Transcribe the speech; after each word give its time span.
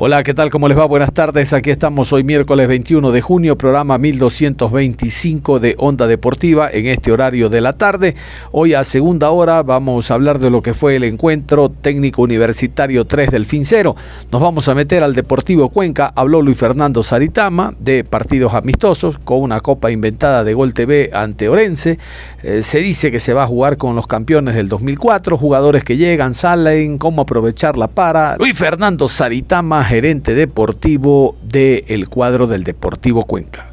Hola, 0.00 0.22
¿qué 0.22 0.32
tal? 0.32 0.48
¿Cómo 0.48 0.68
les 0.68 0.78
va? 0.78 0.86
Buenas 0.86 1.12
tardes. 1.12 1.52
Aquí 1.52 1.70
estamos 1.70 2.12
hoy 2.12 2.22
miércoles 2.22 2.68
21 2.68 3.10
de 3.10 3.20
junio, 3.20 3.58
programa 3.58 3.98
1225 3.98 5.58
de 5.58 5.74
Onda 5.76 6.06
Deportiva 6.06 6.70
en 6.72 6.86
este 6.86 7.10
horario 7.10 7.48
de 7.48 7.60
la 7.60 7.72
tarde. 7.72 8.14
Hoy 8.52 8.74
a 8.74 8.84
segunda 8.84 9.30
hora 9.30 9.64
vamos 9.64 10.12
a 10.12 10.14
hablar 10.14 10.38
de 10.38 10.50
lo 10.50 10.62
que 10.62 10.72
fue 10.72 10.94
el 10.94 11.02
encuentro 11.02 11.68
técnico 11.68 12.22
universitario 12.22 13.06
3 13.06 13.32
del 13.32 13.44
Fincero. 13.44 13.96
Nos 14.30 14.40
vamos 14.40 14.68
a 14.68 14.76
meter 14.76 15.02
al 15.02 15.16
Deportivo 15.16 15.68
Cuenca. 15.70 16.12
Habló 16.14 16.42
Luis 16.42 16.58
Fernando 16.58 17.02
Saritama 17.02 17.74
de 17.80 18.04
partidos 18.04 18.54
amistosos 18.54 19.18
con 19.18 19.40
una 19.40 19.58
copa 19.58 19.90
inventada 19.90 20.44
de 20.44 20.54
Gol 20.54 20.74
TV 20.74 21.10
ante 21.12 21.48
Orense. 21.48 21.98
Eh, 22.44 22.62
se 22.62 22.78
dice 22.78 23.10
que 23.10 23.18
se 23.18 23.34
va 23.34 23.42
a 23.42 23.46
jugar 23.48 23.76
con 23.76 23.96
los 23.96 24.06
campeones 24.06 24.54
del 24.54 24.68
2004, 24.68 25.36
jugadores 25.36 25.82
que 25.82 25.96
llegan, 25.96 26.34
salen, 26.34 26.98
cómo 26.98 27.22
aprovecharla 27.22 27.88
para. 27.88 28.36
Luis 28.36 28.56
Fernando 28.56 29.08
Saritama 29.08 29.87
gerente 29.88 30.34
deportivo 30.34 31.34
del 31.42 32.10
cuadro 32.10 32.46
del 32.46 32.62
Deportivo 32.62 33.24
Cuenca. 33.24 33.72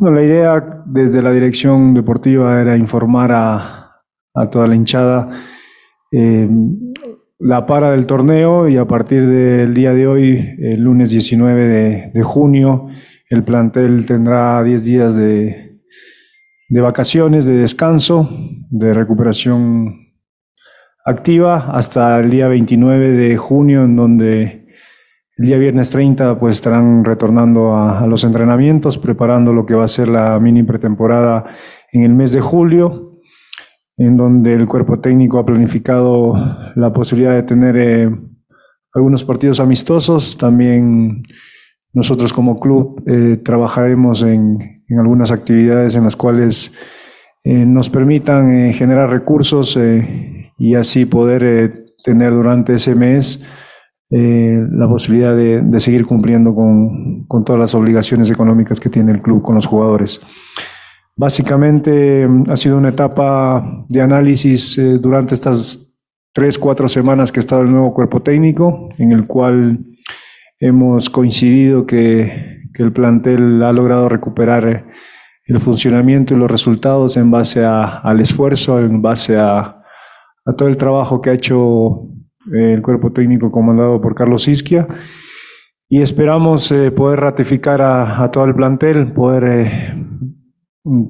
la 0.00 0.22
idea 0.22 0.82
desde 0.86 1.20
la 1.20 1.30
dirección 1.30 1.92
deportiva 1.92 2.58
era 2.58 2.76
informar 2.76 3.32
a, 3.32 4.48
toda 4.50 4.66
la 4.66 4.74
hinchada 4.74 5.28
eh, 6.10 6.48
la 7.38 7.66
para 7.66 7.90
del 7.90 8.06
torneo 8.06 8.66
y 8.66 8.78
a 8.78 8.86
partir 8.86 9.26
del 9.26 9.74
día 9.74 9.92
de 9.92 10.06
hoy, 10.06 10.56
el 10.58 10.80
lunes 10.80 11.10
19 11.10 11.68
de, 11.68 12.10
de 12.14 12.22
junio, 12.22 12.88
el 13.28 13.44
plantel 13.44 14.06
tendrá 14.06 14.62
10 14.62 14.84
días 14.84 15.16
de, 15.16 15.82
de 16.70 16.80
vacaciones, 16.80 17.44
de 17.44 17.56
descanso, 17.56 18.30
de 18.70 18.94
recuperación 18.94 20.11
activa 21.04 21.70
hasta 21.76 22.18
el 22.20 22.30
día 22.30 22.48
29 22.48 23.10
de 23.10 23.36
junio, 23.36 23.84
en 23.84 23.96
donde 23.96 24.62
el 25.36 25.46
día 25.46 25.58
viernes 25.58 25.90
30 25.90 26.38
pues 26.38 26.56
estarán 26.56 27.04
retornando 27.04 27.74
a, 27.74 28.06
los 28.06 28.22
entrenamientos, 28.24 28.98
preparando 28.98 29.52
lo 29.52 29.66
que 29.66 29.74
va 29.74 29.84
a 29.84 29.88
ser 29.88 30.08
la 30.08 30.38
mini 30.38 30.62
pretemporada 30.62 31.46
en 31.90 32.02
el 32.02 32.14
mes 32.14 32.32
de 32.32 32.40
julio, 32.40 33.20
en 33.96 34.16
donde 34.16 34.54
el 34.54 34.66
cuerpo 34.66 35.00
técnico 35.00 35.38
ha 35.38 35.46
planificado 35.46 36.34
la 36.76 36.92
posibilidad 36.92 37.34
de 37.34 37.42
tener 37.42 37.76
eh, 37.76 38.10
algunos 38.94 39.24
partidos 39.24 39.58
amistosos. 39.58 40.36
También 40.36 41.22
nosotros 41.92 42.32
como 42.32 42.60
club 42.60 43.02
eh, 43.06 43.38
trabajaremos 43.42 44.22
en, 44.22 44.82
algunas 44.98 45.30
actividades 45.30 45.96
en 45.96 46.04
las 46.04 46.16
cuales 46.16 46.74
eh, 47.44 47.64
nos 47.64 47.88
permitan 47.88 48.74
generar 48.74 49.08
recursos 49.08 49.78
y 50.62 50.76
así 50.76 51.06
poder 51.06 51.42
eh, 51.42 51.72
tener 52.04 52.32
durante 52.32 52.76
ese 52.76 52.94
mes 52.94 53.44
eh, 54.12 54.64
la 54.70 54.86
posibilidad 54.86 55.34
de, 55.34 55.80
seguir 55.80 56.06
cumpliendo 56.06 56.54
con, 56.54 57.24
con, 57.26 57.44
todas 57.44 57.58
las 57.58 57.74
obligaciones 57.74 58.30
económicas 58.30 58.78
que 58.78 58.88
tiene 58.88 59.10
el 59.10 59.22
club 59.22 59.42
con 59.42 59.56
los 59.56 59.66
jugadores. 59.66 60.20
Básicamente 61.16 62.28
ha 62.48 62.54
sido 62.54 62.78
una 62.78 62.90
etapa 62.90 63.84
de 63.88 64.00
análisis 64.02 64.78
eh, 64.78 64.98
durante 64.98 65.34
estas 65.34 65.80
tres, 66.32 66.56
cuatro 66.60 66.86
semanas 66.86 67.32
que 67.32 67.40
ha 67.40 67.46
estado 67.46 67.62
el 67.62 67.72
nuevo 67.72 67.92
cuerpo 67.92 68.22
técnico, 68.22 68.88
en 68.98 69.10
el 69.10 69.26
cual 69.26 69.80
hemos 70.60 71.10
coincidido 71.10 71.86
que, 71.86 72.60
que 72.72 72.84
el 72.84 72.92
plantel 72.92 73.64
ha 73.64 73.72
logrado 73.72 74.08
recuperar 74.08 74.86
el 75.44 75.58
funcionamiento 75.58 76.34
y 76.34 76.36
los 76.36 76.48
resultados 76.48 77.16
en 77.16 77.32
base 77.32 77.64
a, 77.64 77.98
al 77.98 78.20
esfuerzo, 78.20 78.78
en 78.78 79.02
base 79.02 79.36
a, 79.36 79.81
a 80.44 80.52
todo 80.54 80.68
el 80.68 80.76
trabajo 80.76 81.20
que 81.20 81.30
ha 81.30 81.34
hecho 81.34 82.08
eh, 82.52 82.74
el 82.74 82.82
cuerpo 82.82 83.12
técnico 83.12 83.50
comandado 83.50 84.00
por 84.00 84.14
Carlos 84.14 84.48
Isquia 84.48 84.86
y 85.88 86.02
esperamos 86.02 86.72
eh, 86.72 86.90
poder 86.90 87.20
ratificar 87.20 87.82
a, 87.82 88.30
todo 88.32 88.44
el 88.44 88.54
plantel, 88.54 89.12
poder 89.12 89.44
eh, 89.44 89.94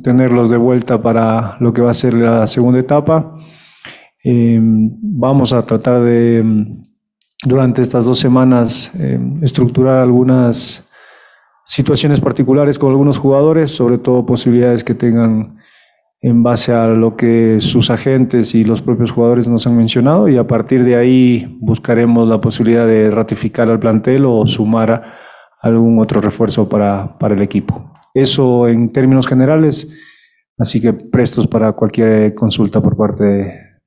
tenerlos 0.03 0.51
de 0.51 0.57
vuelta 0.57 1.01
para 1.01 1.57
lo 1.61 1.73
que 1.73 1.83
va 1.83 1.91
a 1.91 1.95
ser 1.95 2.15
la 2.15 2.47
segunda 2.47 2.81
etapa. 2.81 3.39
vamos 4.25 5.53
a 5.53 5.63
tratar 5.65 6.03
de, 6.03 6.45
durante 7.45 7.81
estas 7.81 8.05
dos 8.05 8.19
semanas, 8.19 8.93
estructurar 9.41 10.01
algunas 10.01 10.91
situaciones 11.65 12.21
particulares 12.21 12.79
con 12.79 12.91
algunos 12.91 13.19
jugadores, 13.19 13.71
sobre 13.71 13.99
todo 13.99 14.27
posibilidades 14.27 14.85
que 14.85 14.95
tengan 14.95 15.57
en 16.25 16.45
base 16.45 16.73
a 16.73 16.87
lo 16.87 17.17
que 17.17 17.57
sus 17.61 17.91
agentes 17.91 18.55
y 18.55 18.63
los 18.63 18.81
propios 18.81 19.11
jugadores 19.11 19.49
nos 19.49 19.67
han 19.67 19.77
mencionado 19.77 20.29
y 20.29 20.39
a 20.39 20.47
partir 20.47 20.85
de 20.85 20.95
ahí 20.95 21.59
buscaremos 21.61 22.29
la 22.29 22.41
posibilidad 22.41 22.87
de 22.87 23.11
ratificar 23.11 23.69
al 23.69 23.81
plantel 23.81 24.25
o 24.27 24.47
sumar 24.47 25.03
algún 25.61 25.99
otro 25.99 26.21
refuerzo 26.21 26.69
para, 26.69 27.19
para 27.19 27.35
el 27.35 27.43
equipo. 27.43 27.93
Eso 28.15 28.69
en 28.69 28.93
términos 28.93 29.27
generales, 29.27 29.89
así 30.57 30.81
que 30.81 30.93
prestos 30.93 31.49
para 31.49 31.73
cualquier 31.73 32.35
consulta 32.37 32.81
por 32.81 32.97
parte 32.97 33.81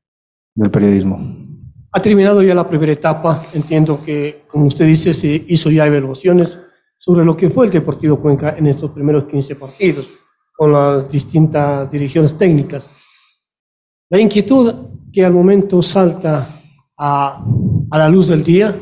del 0.54 0.72
periodismo. 0.72 1.38
Ha 1.94 2.02
terminado 2.02 2.44
ya 2.44 2.54
la 2.54 2.68
primera 2.68 2.92
etapa, 2.92 3.46
entiendo 3.54 4.04
que, 4.04 4.44
como 4.50 4.66
usted 4.66 4.86
dice, 4.86 5.14
se 5.14 5.46
hizo 5.48 5.72
ya 5.72 5.88
evaluaciones 5.88 6.60
sobre 6.98 7.24
lo 7.24 7.38
que 7.38 7.50
fue 7.50 7.68
el 7.68 7.72
Deportivo 7.72 8.20
Cuenca 8.20 8.56
en 8.58 8.68
estos 8.68 8.92
primeros 8.92 9.24
15 9.26 9.56
partidos 9.56 10.25
con 10.56 10.72
las 10.72 11.12
distintas 11.12 11.92
direcciones 11.92 12.38
técnicas. 12.38 12.90
La 14.10 14.20
inquietud 14.20 14.74
que 15.12 15.26
al 15.26 15.34
momento 15.34 15.82
salta 15.82 16.62
a, 16.98 17.46
a, 17.90 17.98
la 17.98 18.10
luz 18.10 18.28
del 18.28 18.44
día 18.44 18.76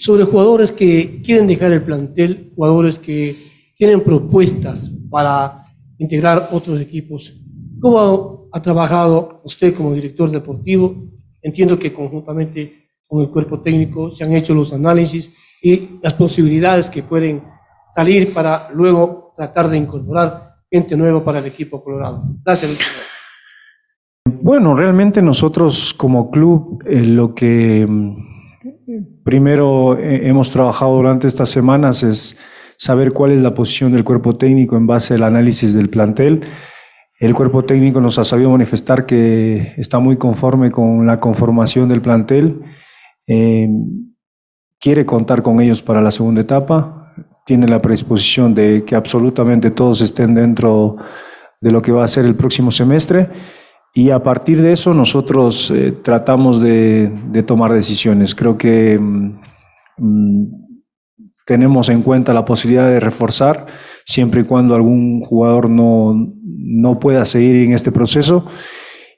sobre 0.00 0.24
jugadores 0.24 0.72
que 0.72 1.20
quieren 1.22 1.46
dejar 1.46 1.72
el 1.72 1.82
plantel, 1.82 2.52
jugadores 2.54 2.98
que 2.98 3.36
tienen 3.76 4.02
propuestas 4.02 4.90
para 5.10 5.64
integrar 5.98 6.50
otros 6.52 6.80
equipos. 6.80 7.32
¿Cómo 7.80 8.48
ha 8.52 8.62
trabajado 8.62 9.40
usted 9.44 9.74
como 9.74 9.92
director 9.92 10.30
deportivo? 10.30 10.94
Entiendo 11.42 11.78
que 11.78 11.92
conjuntamente 11.92 12.88
con 13.06 13.22
el 13.22 13.30
cuerpo 13.30 13.60
técnico 13.60 14.10
se 14.10 14.24
han 14.24 14.34
hecho 14.34 14.54
los 14.54 14.72
análisis 14.72 15.34
y 15.62 15.98
las 16.02 16.14
posibilidades 16.14 16.90
que 16.90 17.02
pueden 17.02 17.42
salir 17.92 18.32
para 18.32 18.70
luego 18.72 19.32
tratar 19.36 19.68
de 19.68 19.78
incorporar 19.78 20.47
gente 20.70 20.96
nuevo 20.96 21.24
para 21.24 21.38
el 21.38 21.46
equipo 21.46 21.82
colorado. 21.82 22.24
Gracias. 22.44 22.78
Bueno, 24.24 24.74
realmente 24.74 25.22
nosotros 25.22 25.94
como 25.94 26.30
club 26.30 26.82
eh, 26.86 27.00
lo 27.00 27.34
que 27.34 27.86
mm, 27.88 29.22
primero 29.24 29.98
eh, 29.98 30.28
hemos 30.28 30.52
trabajado 30.52 30.96
durante 30.96 31.26
estas 31.26 31.48
semanas 31.48 32.02
es 32.02 32.38
saber 32.76 33.12
cuál 33.12 33.32
es 33.32 33.42
la 33.42 33.54
posición 33.54 33.92
del 33.92 34.04
cuerpo 34.04 34.34
técnico 34.34 34.76
en 34.76 34.86
base 34.86 35.14
al 35.14 35.22
análisis 35.24 35.74
del 35.74 35.88
plantel. 35.88 36.42
El 37.18 37.34
cuerpo 37.34 37.64
técnico 37.64 38.00
nos 38.00 38.18
ha 38.18 38.24
sabido 38.24 38.50
manifestar 38.50 39.04
que 39.04 39.74
está 39.76 39.98
muy 39.98 40.16
conforme 40.16 40.70
con 40.70 41.06
la 41.06 41.18
conformación 41.18 41.88
del 41.88 42.00
plantel, 42.00 42.60
eh, 43.26 43.68
quiere 44.78 45.04
contar 45.04 45.42
con 45.42 45.60
ellos 45.60 45.82
para 45.82 46.00
la 46.00 46.12
segunda 46.12 46.40
etapa 46.40 46.97
tiene 47.48 47.66
la 47.66 47.80
predisposición 47.80 48.54
de 48.54 48.84
que 48.84 48.94
absolutamente 48.94 49.70
todos 49.70 50.02
estén 50.02 50.34
dentro 50.34 50.96
de 51.62 51.70
lo 51.70 51.80
que 51.80 51.92
va 51.92 52.04
a 52.04 52.08
ser 52.08 52.26
el 52.26 52.34
próximo 52.34 52.70
semestre 52.70 53.30
y 53.94 54.10
a 54.10 54.22
partir 54.22 54.60
de 54.60 54.72
eso 54.72 54.92
nosotros 54.92 55.70
eh, 55.70 55.94
tratamos 56.02 56.60
de, 56.60 57.10
tomar 57.46 57.72
decisiones. 57.72 58.34
Creo 58.34 58.58
que 58.58 58.98
mm, 58.98 59.40
mm, 59.96 60.46
tenemos 61.46 61.88
en 61.88 62.02
cuenta 62.02 62.34
la 62.34 62.44
posibilidad 62.44 62.86
de 62.86 63.00
reforzar 63.00 63.64
siempre 64.04 64.42
y 64.42 64.44
cuando 64.44 64.74
algún 64.74 65.22
jugador 65.22 65.70
no, 65.70 66.14
no 66.44 67.00
pueda 67.00 67.24
seguir 67.24 67.56
en 67.64 67.72
este 67.72 67.92
proceso. 67.92 68.44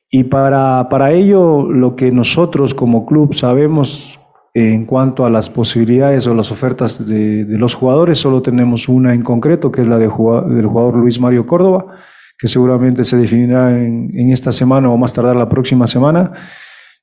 Y 0.09 0.23
para, 0.23 0.89
para 0.89 1.11
ello, 1.11 1.65
lo 1.65 1.97
que 1.97 2.13
nosotros 2.13 2.75
como 2.75 3.07
club 3.07 3.35
sabemos 3.35 4.20
en 4.53 4.85
cuanto 4.87 5.25
a 5.25 5.31
las 5.31 5.49
posibilidades 5.51 6.27
o 6.27 6.35
las 6.35 6.51
ofertas 6.51 7.07
de, 7.07 7.45
los 7.49 7.75
jugadores, 7.75 8.19
solo 8.19 8.43
tenemos 8.43 8.89
una 8.89 9.15
en 9.15 9.23
concreto, 9.23 9.71
que 9.71 9.83
es 9.83 9.87
la 9.87 9.99
de, 9.99 10.09
del 10.09 10.67
jugador 10.67 10.97
Luis 10.97 11.21
Mario 11.21 11.47
Córdoba 11.47 11.95
que 12.41 12.49
seguramente 12.49 13.05
se 13.05 13.19
definirá 13.19 13.71
en, 13.71 14.33
esta 14.33 14.51
semana 14.51 14.91
o 14.91 14.97
más 14.97 15.13
tardar 15.13 15.37
la 15.37 15.49
próxima 15.49 15.87
semana, 15.87 16.33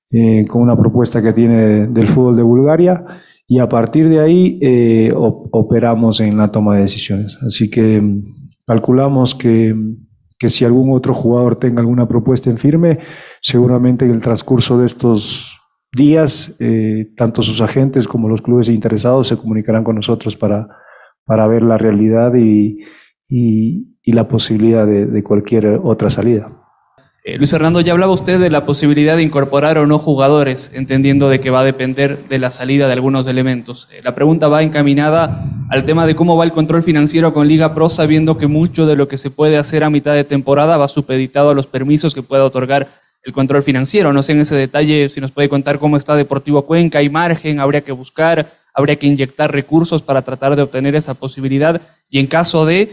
eh, 0.09 0.45
con 0.47 0.63
una 0.63 0.75
propuesta 0.75 1.21
que 1.21 1.31
tiene 1.31 1.87
del 1.87 2.07
fútbol 2.07 2.35
de 2.35 2.41
Bulgaria, 2.41 3.05
y 3.47 3.59
a 3.59 3.69
partir 3.69 4.09
de 4.09 4.19
ahí 4.19 4.57
eh, 4.61 5.13
operamos 5.15 6.19
en 6.21 6.37
la 6.37 6.51
toma 6.51 6.75
de 6.75 6.81
decisiones. 6.81 7.37
Así 7.45 7.69
que 7.69 8.01
mm, 8.01 8.23
calculamos 8.65 9.35
que, 9.35 9.75
que, 10.39 10.49
si 10.49 10.65
algún 10.65 10.91
otro 10.91 11.13
jugador 11.13 11.57
tenga 11.57 11.81
alguna 11.81 12.07
propuesta 12.07 12.49
en 12.49 12.57
firme, 12.57 12.97
seguramente 13.39 14.05
en 14.05 14.11
el 14.11 14.23
transcurso 14.23 14.79
de 14.79 14.87
estos 14.87 15.56
días, 15.91 16.55
eh, 16.59 17.11
tanto 17.15 17.41
sus 17.41 17.61
agentes 17.61 18.07
como 18.07 18.29
los 18.29 18.41
clubes 18.41 18.69
interesados 18.69 19.27
se 19.27 19.37
comunicarán 19.37 19.83
con 19.83 19.95
nosotros 19.95 20.35
para, 20.35 20.67
para 21.25 21.47
ver 21.47 21.63
la 21.63 21.77
realidad 21.77 22.33
y, 22.35 22.79
y, 23.29 23.93
la 24.05 24.27
posibilidad 24.27 24.87
de, 24.87 25.21
cualquier 25.21 25.81
otra 25.83 26.09
salida. 26.09 26.49
Eh, 27.25 27.37
Luis 27.37 27.51
Fernando, 27.51 27.81
ya 27.81 27.91
hablaba 27.91 28.13
usted 28.13 28.39
de 28.39 28.49
la 28.49 28.65
posibilidad 28.65 29.17
de 29.17 29.23
incorporar 29.23 29.77
o 29.77 29.85
no 29.85 29.99
jugadores, 29.99 30.71
entendiendo 30.73 31.27
de 31.27 31.41
que 31.41 31.49
va 31.49 31.59
a 31.59 31.65
depender 31.65 32.23
de 32.29 32.39
la 32.39 32.51
salida 32.51 32.87
de 32.87 32.93
algunos 32.93 33.27
elementos. 33.27 33.89
Eh, 33.91 33.99
la 34.01 34.15
pregunta 34.15 34.47
va 34.47 34.63
encaminada 34.63 35.43
al 35.69 35.83
tema 35.83 36.07
de 36.07 36.15
cómo 36.15 36.37
va 36.37 36.45
el 36.45 36.53
control 36.53 36.83
financiero 36.83 37.33
con 37.33 37.49
Liga 37.49 37.75
Pro, 37.75 37.89
sabiendo 37.89 38.37
que 38.37 38.47
mucho 38.47 38.85
de 38.85 38.95
lo 38.95 39.09
que 39.09 39.17
se 39.17 39.29
puede 39.29 39.57
hacer 39.57 39.83
a 39.83 39.89
mitad 39.89 40.13
de 40.13 40.23
temporada 40.23 40.77
va 40.77 40.87
supeditado 40.87 41.49
a 41.49 41.53
los 41.53 41.67
permisos 41.67 42.15
que 42.15 42.23
pueda 42.23 42.45
otorgar 42.45 42.87
el 43.27 43.33
control 43.33 43.61
financiero. 43.61 44.11
No 44.11 44.23
sé 44.23 44.31
en 44.31 44.39
ese 44.39 44.55
detalle 44.55 45.09
si 45.09 45.21
nos 45.21 45.29
puede 45.29 45.49
contar 45.49 45.77
cómo 45.77 45.97
está 45.97 46.15
Deportivo 46.15 46.63
Cuenca, 46.63 46.97
hay 46.97 47.09
margen, 47.09 47.59
habría 47.59 47.81
que 47.81 47.91
buscar, 47.91 48.51
habría 48.73 48.95
que 48.95 49.05
inyectar 49.05 49.51
recursos 49.51 50.01
para 50.01 50.23
tratar 50.23 50.55
de 50.55 50.63
obtener 50.63 50.95
esa 50.95 51.13
posibilidad 51.13 51.79
y 52.09 52.17
en 52.19 52.25
caso 52.27 52.65
de 52.65 52.89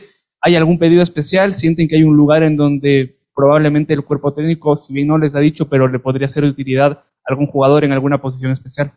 ¿Hay 0.47 0.57
algún 0.57 0.79
pedido 0.79 1.03
especial? 1.03 1.55
¿Sienten 1.55 1.89
que 1.89 1.97
hay 1.97 2.03
un 2.03 2.19
lugar 2.19 2.43
en 2.43 2.55
donde 2.55 3.17
probablemente 3.35 3.95
el 3.95 4.05
cuerpo 4.05 4.35
técnico, 4.35 4.77
si 4.77 4.93
bien 4.93 5.09
no 5.09 5.17
les 5.17 5.35
ha 5.35 5.41
dicho, 5.41 5.71
pero 5.71 5.89
le 5.89 5.99
podría 5.99 6.29
ser 6.29 6.45
de 6.45 6.51
utilidad 6.51 6.93
a 6.93 7.01
algún 7.31 7.47
jugador 7.47 7.83
en 7.83 7.93
alguna 7.93 8.19
posición 8.19 8.53
especial? 8.53 8.93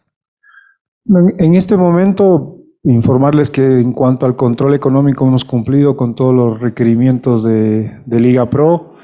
En 1.05 1.53
este 1.53 1.77
momento, 1.77 2.57
informarles 2.83 3.49
que 3.49 3.63
en 3.63 3.93
cuanto 3.93 4.25
al 4.25 4.35
control 4.35 4.75
económico 4.75 5.25
hemos 5.25 5.45
cumplido 5.45 5.95
con 5.95 6.15
todos 6.15 6.35
los 6.35 6.59
requerimientos 6.59 7.45
de, 7.45 7.93
Liga 8.07 8.49
Pro 8.49 8.95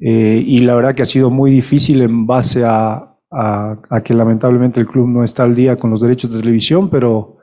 eh, 0.00 0.42
y 0.46 0.58
la 0.58 0.74
verdad 0.74 0.94
que 0.94 1.02
ha 1.02 1.06
sido 1.06 1.30
muy 1.30 1.50
difícil 1.50 2.02
en 2.02 2.26
base 2.26 2.64
a, 2.64 3.16
a, 3.30 4.02
que 4.04 4.14
lamentablemente 4.14 4.80
el 4.80 4.86
club 4.86 5.08
no 5.08 5.24
está 5.24 5.44
al 5.44 5.54
día 5.54 5.76
con 5.76 5.90
los 5.90 6.00
derechos 6.00 6.32
de 6.32 6.40
televisión, 6.40 6.88
pero 6.88 7.38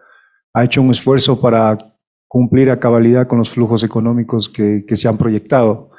ha 0.54 0.64
hecho 0.64 0.82
un 0.82 0.92
esfuerzo 0.92 1.40
para 1.40 1.78
cumplir 2.28 2.70
a 2.70 2.80
cabalidad 2.80 3.28
con 3.28 3.38
los 3.38 3.50
flujos 3.50 3.84
económicos 3.84 4.50
que, 4.50 4.84
se 4.96 5.08
han 5.08 5.18
proyectado. 5.18 5.92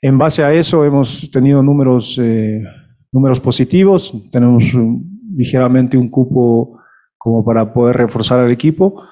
En 0.00 0.18
base 0.18 0.44
a 0.44 0.52
eso 0.52 0.84
hemos 0.84 1.30
tenido 1.30 1.62
números, 1.62 2.18
eh, 2.22 2.62
números 3.10 3.40
positivos, 3.40 4.14
tenemos 4.30 4.72
ligeramente 5.34 5.96
un 5.96 6.10
cupo 6.10 6.78
como 7.16 7.44
para 7.44 7.72
poder 7.72 7.96
reforzar 7.96 8.40
al 8.40 8.50
equipo 8.50 9.02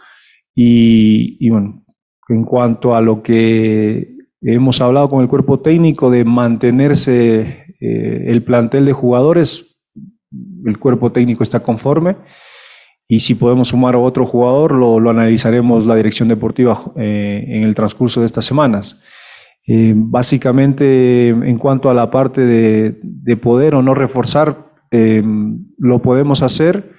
y, 0.54 1.48
bueno, 1.48 1.84
en 2.28 2.44
cuanto 2.44 2.94
a 2.94 3.00
lo 3.00 3.22
que 3.22 4.11
hemos 4.42 4.80
hablado 4.80 5.08
con 5.08 5.22
el 5.22 5.28
cuerpo 5.28 5.60
técnico 5.60 6.10
de 6.10 6.24
mantenerse 6.24 7.76
eh, 7.80 8.24
el 8.26 8.42
plantel 8.42 8.84
de 8.84 8.92
jugadores, 8.92 9.84
el 10.64 10.78
cuerpo 10.78 11.12
técnico 11.12 11.42
está 11.42 11.60
conforme 11.60 12.16
y 13.08 13.20
si 13.20 13.34
podemos 13.34 13.68
sumar 13.68 13.94
a 13.94 13.98
otro 13.98 14.26
jugador, 14.26 14.72
lo, 14.72 15.10
analizaremos 15.10 15.86
la 15.86 15.96
dirección 15.96 16.28
deportiva 16.28 16.78
eh, 16.96 17.44
en 17.46 17.62
el 17.62 17.74
transcurso 17.74 18.20
de 18.20 18.26
estas 18.26 18.44
semanas. 18.44 19.02
Eh, 19.66 19.92
básicamente, 19.94 21.28
en 21.28 21.58
cuanto 21.58 21.90
a 21.90 21.94
la 21.94 22.10
parte 22.10 22.40
de, 22.40 22.98
de 23.02 23.36
poder 23.36 23.74
o 23.74 23.82
no 23.82 23.94
reforzar, 23.94 24.72
lo 25.78 26.02
podemos 26.02 26.42
hacer 26.42 26.92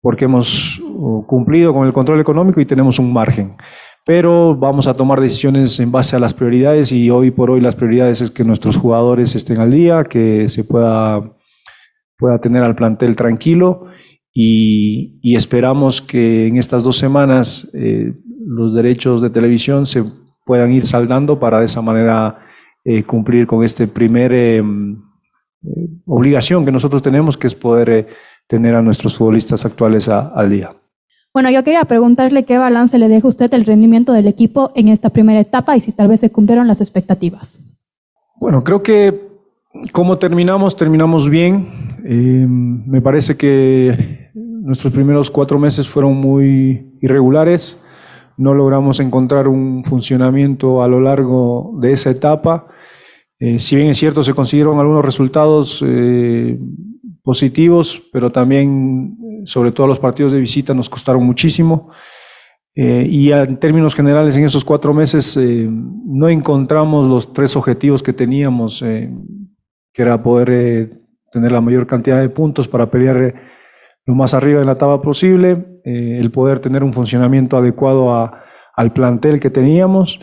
porque 0.00 0.24
hemos 0.24 0.80
cumplido 1.26 1.74
con 1.74 1.86
el 1.86 1.92
control 1.92 2.20
económico 2.20 2.58
y 2.58 2.64
tenemos 2.64 2.98
un 2.98 3.12
margen. 3.12 3.56
Pero 4.04 4.56
vamos 4.56 4.88
a 4.88 4.94
tomar 4.94 5.20
decisiones 5.20 5.78
en 5.78 5.92
base 5.92 6.16
a 6.16 6.18
las 6.18 6.34
prioridades 6.34 6.90
y 6.92 7.08
hoy 7.10 7.30
por 7.30 7.50
hoy 7.50 7.60
las 7.60 7.76
prioridades 7.76 8.20
es 8.20 8.30
que 8.30 8.42
nuestros 8.42 8.76
jugadores 8.76 9.36
estén 9.36 9.58
al 9.58 9.70
día, 9.70 10.04
que 10.04 10.48
se 10.48 10.64
pueda, 10.64 11.36
pueda 12.18 12.38
tener 12.40 12.64
al 12.64 12.74
plantel 12.74 13.14
tranquilo 13.14 13.86
y, 14.34 15.36
esperamos 15.36 16.00
que 16.02 16.46
en 16.46 16.56
estas 16.56 16.82
dos 16.82 16.96
semanas 16.96 17.70
eh, 17.74 18.12
los 18.44 18.74
derechos 18.74 19.22
de 19.22 19.30
televisión 19.30 19.86
se 19.86 20.02
puedan 20.44 20.72
ir 20.72 20.84
saldando 20.84 21.38
para 21.38 21.60
de 21.60 21.66
esa 21.66 21.82
manera 21.82 22.38
eh, 22.84 23.04
cumplir 23.04 23.46
con 23.46 23.62
esta 23.62 23.86
primer 23.86 24.32
em, 24.32 24.96
eh, 25.62 25.88
obligación 26.06 26.64
que 26.64 26.72
nosotros 26.72 27.02
tenemos, 27.02 27.36
que 27.36 27.46
es 27.46 27.54
poder 27.54 28.08
tener 28.48 28.74
a 28.74 28.82
nuestros 28.82 29.16
futbolistas 29.16 29.64
actuales 29.64 30.08
al 30.08 30.50
día. 30.50 30.74
Bueno, 31.34 31.50
yo 31.50 31.64
quería 31.64 31.84
preguntarle 31.84 32.44
qué 32.44 32.58
balance 32.58 32.98
le 32.98 33.08
deja 33.08 33.26
usted 33.26 33.52
el 33.54 33.64
rendimiento 33.64 34.12
del 34.12 34.26
equipo 34.26 34.72
en 34.74 34.88
esta 34.88 35.10
primera 35.10 35.40
etapa 35.40 35.76
y 35.76 35.80
si 35.80 35.92
tal 35.92 36.08
vez 36.08 36.20
se 36.20 36.30
cumplieron 36.30 36.68
las 36.68 36.80
expectativas. 36.80 37.80
Bueno, 38.38 38.62
creo 38.62 38.82
que 38.82 39.32
como 39.92 40.18
terminamos, 40.18 40.76
terminamos 40.76 41.30
bien. 41.30 41.68
Em, 42.04 42.84
me 42.86 43.00
parece 43.00 43.36
que 43.36 44.30
nuestros 44.34 44.92
primeros 44.92 45.30
cuatro 45.30 45.58
meses 45.58 45.88
fueron 45.88 46.16
muy 46.16 46.96
irregulares, 47.00 47.82
no 48.36 48.54
logramos 48.54 49.00
encontrar 49.00 49.48
un 49.48 49.84
funcionamiento 49.84 50.82
a 50.82 50.88
lo 50.88 51.00
largo 51.00 51.74
de 51.80 51.92
esa 51.92 52.10
etapa. 52.10 52.66
Eh, 53.38 53.58
si 53.58 53.76
bien 53.76 53.88
es 53.88 53.98
cierto, 53.98 54.22
se 54.22 54.34
consiguieron 54.34 54.78
algunos 54.78 55.04
resultados 55.04 55.82
eh, 55.86 56.58
positivos, 57.22 58.02
pero 58.12 58.30
también, 58.30 59.16
sobre 59.44 59.72
todo 59.72 59.86
los 59.86 59.98
partidos 59.98 60.32
de 60.32 60.40
visita, 60.40 60.74
nos 60.74 60.88
costaron 60.88 61.24
muchísimo. 61.24 61.90
Eh, 62.74 63.06
y 63.08 63.32
en 63.32 63.58
términos 63.58 63.94
generales, 63.94 64.36
en 64.36 64.44
esos 64.44 64.64
cuatro 64.64 64.94
meses 64.94 65.38
no 65.68 66.28
encontramos 66.28 67.08
los 67.08 67.32
tres 67.32 67.54
objetivos 67.54 68.02
que 68.02 68.12
teníamos, 68.12 68.80
que 68.80 70.02
era 70.02 70.22
poder 70.22 71.02
tener 71.30 71.52
la 71.52 71.60
mayor 71.60 71.86
cantidad 71.86 72.20
de 72.20 72.28
puntos 72.28 72.68
para 72.68 72.90
pelear 72.90 73.34
lo 74.06 74.14
más 74.14 74.34
arriba 74.34 74.60
de 74.60 74.66
la 74.66 74.78
tabla 74.78 75.00
posible, 75.00 75.80
eh, 75.84 76.18
el 76.20 76.30
poder 76.30 76.60
tener 76.60 76.82
un 76.82 76.92
funcionamiento 76.92 77.56
adecuado 77.56 78.14
a, 78.14 78.42
al 78.74 78.92
plantel 78.92 79.38
que 79.38 79.50
teníamos 79.50 80.20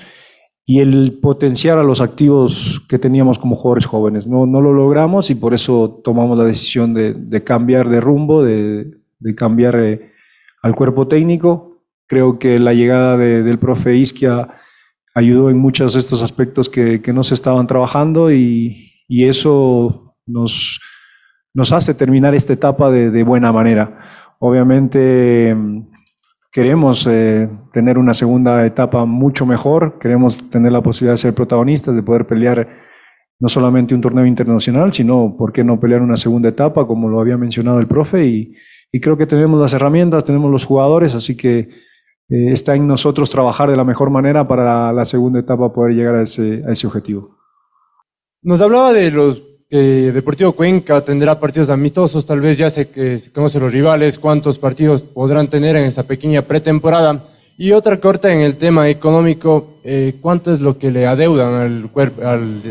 y 0.65 0.81
el 0.81 1.19
potenciar 1.21 1.77
a 1.77 1.83
los 1.83 2.01
activos 2.01 2.85
que 2.87 2.99
teníamos 2.99 3.39
como 3.39 3.55
jugadores 3.55 3.85
jóvenes. 3.85 4.27
No, 4.27 4.45
no 4.45 4.61
lo 4.61 4.73
logramos 4.73 5.29
y 5.31 5.35
por 5.35 5.53
eso 5.53 6.01
tomamos 6.03 6.37
la 6.37 6.43
decisión 6.43 6.93
de, 6.93 7.13
de 7.13 7.43
cambiar 7.43 7.89
de 7.89 8.01
rumbo, 8.01 8.43
de, 8.43 8.98
de 9.19 9.35
cambiar 9.35 9.75
eh, 9.79 10.13
al 10.61 10.75
cuerpo 10.75 11.07
técnico. 11.07 11.83
Creo 12.07 12.39
que 12.39 12.57
la 12.59 12.73
llegada 12.73 13.17
del 13.17 13.59
profe 13.59 13.95
Isquia 13.95 14.49
ayudó 15.13 15.49
en 15.49 15.57
muchos 15.57 15.93
de 15.93 15.99
estos 15.99 16.21
aspectos 16.21 16.69
que, 16.69 17.01
que 17.01 17.13
no 17.13 17.23
se 17.23 17.35
estaban 17.35 17.67
trabajando 17.67 18.31
y, 18.31 18.93
y 19.07 19.25
eso 19.25 20.15
nos 20.25 20.79
nos 21.53 21.71
hace 21.71 21.93
terminar 21.93 22.35
esta 22.35 22.53
etapa 22.53 22.91
de, 22.91 23.23
buena 23.23 23.51
manera. 23.51 23.99
Obviamente 24.39 25.55
queremos 26.51 27.07
eh, 27.07 27.49
tener 27.71 27.97
una 27.97 28.13
segunda 28.13 28.65
etapa 28.65 29.05
mucho 29.05 29.45
mejor, 29.45 29.99
queremos 29.99 30.37
tener 30.49 30.71
la 30.71 30.81
posibilidad 30.81 31.13
de 31.13 31.17
ser 31.17 31.33
protagonistas, 31.33 31.95
de 31.95 32.03
poder 32.03 32.25
pelear 32.25 32.67
no 33.39 33.47
solamente 33.47 33.95
un 33.95 34.01
torneo 34.01 34.25
internacional, 34.25 34.91
sino, 34.93 35.35
¿por 35.37 35.53
qué 35.53 35.63
no 35.63 35.79
pelear 35.79 36.01
una 36.01 36.17
segunda 36.17 36.49
etapa, 36.49 36.85
como 36.85 37.07
lo 37.07 37.21
había 37.21 37.37
mencionado 37.37 37.79
el 37.79 37.87
profe? 37.87 38.25
Y, 38.25 38.55
creo 38.99 39.17
que 39.17 39.25
tenemos 39.25 39.59
las 39.61 39.73
herramientas, 39.73 40.23
tenemos 40.23 40.51
los 40.51 40.65
jugadores, 40.65 41.15
así 41.15 41.35
que 41.37 41.69
eh, 42.29 42.51
está 42.51 42.75
en 42.75 42.87
nosotros 42.87 43.29
trabajar 43.29 43.69
de 43.69 43.77
la 43.77 43.83
mejor 43.83 44.09
manera 44.09 44.47
para 44.47 44.91
la 44.91 45.05
segunda 45.05 45.39
etapa 45.39 45.71
poder 45.73 45.95
llegar 45.95 46.15
a 46.15 46.23
ese, 46.23 46.63
a 46.67 46.71
ese 46.71 46.87
objetivo. 46.87 47.37
Nos 48.41 48.61
hablaba 48.61 48.93
de 48.93 49.11
los 49.11 49.43
que 49.69 50.11
Deportivo 50.11 50.53
Cuenca 50.53 51.01
tendrá 51.01 51.39
partidos 51.39 51.69
amistosos, 51.69 52.25
tal 52.25 52.41
vez 52.41 52.57
ya 52.57 52.69
se, 52.69 52.89
que 52.89 53.19
se 53.19 53.31
conocen 53.31 53.61
los 53.61 53.71
rivales, 53.71 54.17
cuántos 54.17 54.57
partidos 54.57 55.03
podrán 55.03 55.47
tener 55.47 55.75
en 55.75 55.85
esta 55.85 56.03
pequeña 56.03 56.41
pretemporada. 56.41 57.23
Y 57.57 57.73
otra 57.73 57.99
corta 57.99 58.33
en 58.33 58.39
el 58.39 58.57
tema 58.57 58.89
económico, 58.89 59.79
eh, 59.83 60.15
¿cuánto 60.21 60.53
es 60.53 60.61
lo 60.61 60.79
que 60.79 60.91
le 60.91 61.05
adeudan 61.05 61.53
al, 61.53 61.89
al 62.25 62.61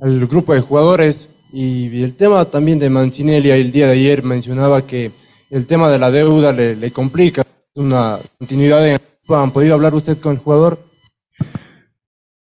al 0.00 0.26
grupo 0.26 0.54
de 0.54 0.60
jugadores 0.60 1.28
y 1.52 2.02
el 2.02 2.14
tema 2.14 2.44
también 2.44 2.78
de 2.78 2.90
Mancinelli 2.90 3.50
el 3.50 3.72
día 3.72 3.86
de 3.86 3.92
ayer 3.92 4.22
mencionaba 4.22 4.86
que 4.86 5.10
el 5.50 5.66
tema 5.66 5.88
de 5.88 5.98
la 5.98 6.10
deuda 6.10 6.52
le, 6.52 6.76
le 6.76 6.90
complica 6.90 7.42
una 7.74 8.16
continuidad. 8.38 8.86
En, 8.88 8.98
¿Han 9.30 9.50
podido 9.50 9.74
hablar 9.74 9.94
usted 9.94 10.18
con 10.18 10.32
el 10.32 10.38
jugador? 10.38 10.78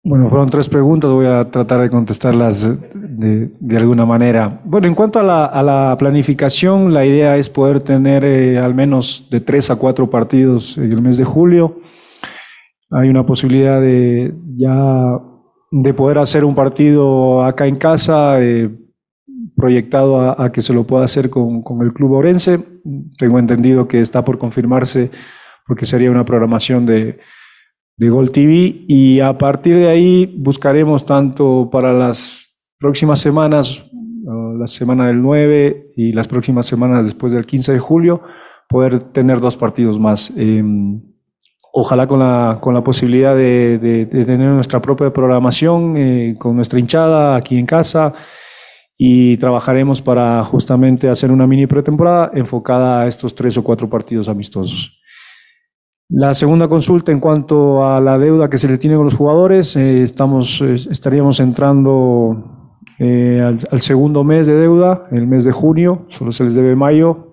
Bueno, 0.03 0.29
fueron 0.29 0.49
tres 0.49 0.67
preguntas, 0.67 1.11
voy 1.11 1.27
a 1.27 1.51
tratar 1.51 1.81
de 1.81 1.89
contestarlas 1.89 2.67
de, 2.93 3.51
de 3.59 3.77
alguna 3.77 4.03
manera. 4.05 4.59
Bueno, 4.65 4.87
en 4.87 4.95
cuanto 4.95 5.19
a 5.19 5.23
la, 5.23 5.45
a 5.45 5.61
la 5.61 5.95
planificación, 5.97 6.91
la 6.91 7.05
idea 7.05 7.37
es 7.37 7.49
poder 7.49 7.81
tener 7.81 8.25
eh, 8.25 8.57
al 8.57 8.73
menos 8.73 9.27
de 9.29 9.41
tres 9.41 9.69
a 9.69 9.75
cuatro 9.75 10.09
partidos 10.09 10.75
en 10.77 10.91
el 10.91 11.01
mes 11.01 11.17
de 11.17 11.23
julio. 11.23 11.81
Hay 12.89 13.09
una 13.09 13.25
posibilidad 13.25 13.79
de 13.79 14.33
ya 14.57 15.19
de 15.69 15.93
poder 15.93 16.17
hacer 16.17 16.45
un 16.45 16.55
partido 16.55 17.43
acá 17.43 17.67
en 17.67 17.75
casa, 17.75 18.41
eh, 18.41 18.69
proyectado 19.55 20.41
a, 20.41 20.51
que 20.51 20.61
se 20.61 20.73
lo 20.73 20.83
pueda 20.85 21.05
hacer 21.05 21.29
con, 21.29 21.63
el 21.81 21.93
Club 21.93 22.13
Orense. 22.13 22.59
Tengo 23.17 23.39
entendido 23.39 23.87
que 23.87 24.01
está 24.01 24.23
por 24.23 24.37
confirmarse 24.37 25.11
porque 25.67 25.85
sería 25.85 26.11
una 26.11 26.25
programación 26.25 26.85
de 26.85 27.19
de 28.01 28.09
Gol 28.09 28.31
TV 28.31 28.85
y 28.87 29.19
a 29.19 29.37
partir 29.37 29.75
de 29.75 29.87
ahí 29.87 30.25
buscaremos 30.39 31.05
tanto 31.05 31.69
para 31.71 31.93
las 31.93 32.57
próximas 32.79 33.19
semanas, 33.19 33.87
la 34.57 34.65
semana 34.65 35.05
del 35.05 35.21
9 35.21 35.91
y 35.95 36.11
las 36.11 36.27
próximas 36.27 36.65
semanas 36.65 37.05
después 37.05 37.31
del 37.31 37.45
15 37.45 37.73
de 37.73 37.79
julio, 37.79 38.21
poder 38.67 38.99
tener 39.11 39.39
dos 39.39 39.55
partidos 39.55 39.99
más. 39.99 40.33
Eh, 40.35 40.63
ojalá 41.73 42.07
con 42.07 42.17
la, 42.17 42.57
con 42.59 42.73
la 42.73 42.83
posibilidad 42.83 43.35
de 43.35 44.07
tener 44.09 44.49
nuestra 44.49 44.81
propia 44.81 45.13
programación 45.13 45.95
eh, 45.95 46.35
con 46.39 46.55
nuestra 46.55 46.79
hinchada 46.79 47.35
aquí 47.35 47.59
en 47.59 47.67
casa 47.67 48.15
y 49.03 49.35
trabajaremos 49.37 49.99
para 49.99 50.45
justamente 50.45 51.09
hacer 51.09 51.31
una 51.31 51.47
mini 51.47 51.65
pretemporada 51.65 52.29
enfocada 52.35 53.01
a 53.01 53.07
estos 53.07 53.33
tres 53.33 53.57
o 53.57 53.63
cuatro 53.63 53.89
partidos 53.89 54.29
amistosos. 54.29 55.01
La 56.07 56.35
segunda 56.35 56.67
consulta 56.67 57.11
en 57.11 57.19
cuanto 57.19 57.83
a 57.83 57.99
la 57.99 58.19
deuda 58.19 58.47
que 58.47 58.59
se 58.59 58.67
le 58.67 58.77
tiene 58.77 58.95
con 58.97 59.05
los 59.05 59.15
jugadores, 59.15 59.75
eh, 59.75 60.03
estamos, 60.03 60.61
eh, 60.61 60.75
estaríamos 60.75 61.39
entrando 61.39 62.77
eh, 62.99 63.41
al, 63.71 63.81
segundo 63.81 64.23
mes 64.23 64.45
de 64.45 64.53
deuda, 64.53 65.07
el 65.11 65.25
mes 65.25 65.45
de 65.45 65.51
junio, 65.51 66.05
solo 66.09 66.31
se 66.31 66.43
les 66.43 66.53
debe 66.53 66.75
mayo. 66.75 67.31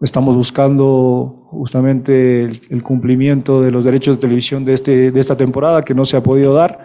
estamos 0.00 0.34
buscando 0.34 1.46
justamente 1.52 2.42
el, 2.42 2.62
el, 2.68 2.82
cumplimiento 2.82 3.62
de 3.62 3.70
los 3.70 3.84
derechos 3.84 4.16
de 4.16 4.22
televisión 4.22 4.64
de, 4.64 4.72
este, 4.74 5.12
de 5.12 5.20
esta 5.20 5.36
temporada 5.36 5.84
que 5.84 5.94
no 5.94 6.04
se 6.04 6.16
ha 6.16 6.20
podido 6.20 6.52
dar. 6.52 6.84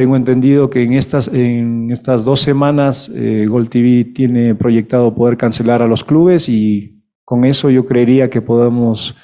Tengo 0.00 0.16
entendido 0.16 0.70
que 0.70 0.82
en 0.82 0.94
estas, 0.94 1.28
en 1.28 1.90
estas 1.90 2.24
dos 2.24 2.40
semanas 2.40 3.12
Gol 3.48 3.68
TV 3.68 4.06
tiene 4.14 4.54
proyectado 4.54 5.14
poder 5.14 5.36
cancelar 5.36 5.82
a 5.82 5.86
los 5.86 6.04
clubes 6.04 6.48
y 6.48 7.04
con 7.22 7.44
eso 7.44 7.68
yo 7.68 7.84
creería 7.84 8.30
que 8.30 8.40
podemos 8.40 9.14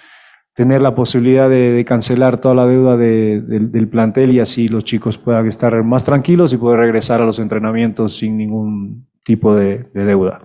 tener 0.53 0.83
la 0.83 0.95
posibilidad 0.95 1.49
de, 1.49 1.83
cancelar 1.89 2.39
toda 2.43 2.55
la 2.55 2.67
deuda 2.67 2.99
de, 2.99 3.41
de, 3.41 3.61
del 3.61 3.89
plantel 3.89 4.33
y 4.33 4.41
así 4.41 4.69
los 4.69 4.85
chicos 4.85 5.17
puedan 5.17 5.47
estar 5.49 5.83
más 5.83 6.05
tranquilos 6.05 6.53
y 6.53 6.59
poder 6.59 6.81
regresar 6.81 7.23
a 7.23 7.25
los 7.25 7.39
entrenamientos 7.39 8.19
sin 8.19 8.37
ningún 8.37 9.07
tipo 9.25 9.55
de, 9.55 9.87
deuda. 9.95 10.43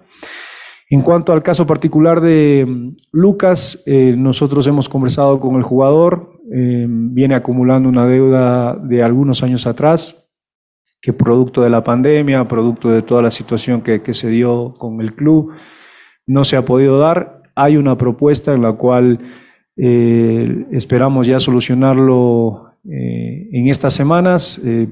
En 0.89 1.01
cuanto 1.01 1.33
al 1.33 1.43
caso 1.43 1.67
particular 1.67 2.21
de 2.21 2.65
mm, 2.65 2.95
Lucas, 3.11 3.83
eh, 3.85 4.15
nosotros 4.17 4.65
hemos 4.65 4.87
conversado 4.87 5.41
con 5.41 5.57
el 5.57 5.63
jugador, 5.63 6.39
eh, 6.53 6.85
viene 6.87 7.35
acumulando 7.35 7.89
una 7.89 8.05
deuda 8.05 8.75
de 8.75 9.03
algunos 9.03 9.43
años 9.43 9.67
atrás, 9.67 10.20
que 11.01 11.13
producto 11.13 11.63
de 11.63 11.69
la 11.69 11.83
pandemia, 11.83 12.47
producto 12.47 12.89
de 12.89 13.01
toda 13.01 13.23
la 13.23 13.31
situación 13.31 13.81
que, 13.81 14.13
se 14.13 14.29
dio 14.29 14.75
con 14.77 15.01
el 15.01 15.13
club, 15.13 15.51
no 16.27 16.43
se 16.43 16.57
ha 16.57 16.63
podido 16.63 16.99
dar. 16.99 17.41
Hay 17.55 17.75
una 17.75 17.97
propuesta 17.97 18.53
en 18.53 18.61
la 18.61 18.73
cual 18.73 19.19
eh, 19.77 20.67
esperamos 20.71 21.27
ya 21.27 21.39
solucionarlo 21.39 22.75
eh, 22.87 23.49
en 23.51 23.67
estas 23.67 23.93
semanas. 23.93 24.61
Eh, 24.63 24.87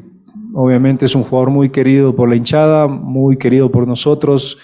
obviamente 0.55 1.05
es 1.05 1.13
un 1.13 1.23
jugador 1.23 1.51
muy 1.51 1.69
querido 1.69 2.15
por 2.15 2.27
la 2.27 2.35
hinchada, 2.35 2.87
muy 2.87 3.37
querido 3.37 3.71
por 3.71 3.87
nosotros, 3.87 4.57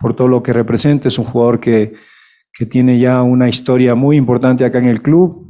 por 0.00 0.16
todo 0.16 0.26
lo 0.26 0.42
que 0.42 0.52
representa. 0.52 1.06
Es 1.06 1.18
un 1.18 1.26
jugador 1.26 1.60
que, 1.60 1.94
que 2.52 2.66
tiene 2.66 2.98
ya 2.98 3.22
una 3.22 3.48
historia 3.48 3.94
muy 3.94 4.16
importante 4.16 4.64
acá 4.64 4.78
en 4.78 4.86
el 4.86 5.00
club. 5.00 5.47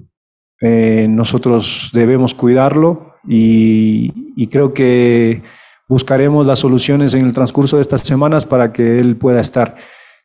Eh, 0.61 1.07
nosotros 1.09 1.91
debemos 1.93 2.35
cuidarlo 2.35 3.15
y, 3.27 4.47
creo 4.49 4.73
que 4.73 5.43
buscaremos 5.89 6.47
las 6.47 6.59
soluciones 6.59 7.15
en 7.15 7.27
el 7.27 7.33
transcurso 7.33 7.77
de 7.77 7.83
estas 7.83 8.03
semanas 8.03 8.47
para 8.47 8.73
que 8.73 9.01
él 9.01 9.17
pueda 9.17 9.41
estar 9.41 9.77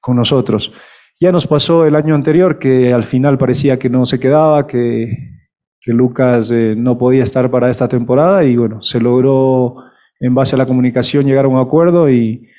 con 0.02 0.16
nosotros. 0.16 0.74
Ya 1.20 1.32
nos 1.32 1.48
pasó 1.48 1.86
el 1.86 1.96
año 1.96 2.16
anterior 2.16 2.60
que 2.60 2.94
al 2.94 3.04
final 3.04 3.38
parecía 3.38 3.78
que 3.78 3.90
no 3.90 4.06
se 4.06 4.20
quedaba, 4.20 4.68
que, 4.68 5.32
que 5.80 5.94
Lucas 5.94 6.52
eh, 6.52 6.76
no 6.78 6.98
podía 6.98 7.24
estar 7.24 7.50
para 7.50 7.70
esta 7.70 7.88
temporada 7.88 8.44
y 8.44 8.56
bueno, 8.56 8.82
se 8.82 9.00
logró 9.00 9.76
en 10.20 10.34
base 10.34 10.56
a 10.56 10.58
la 10.58 10.66
comunicación 10.66 11.26
llegar 11.26 11.46
a 11.46 11.50
un 11.50 11.60
acuerdo 11.60 12.10
y 12.10 12.50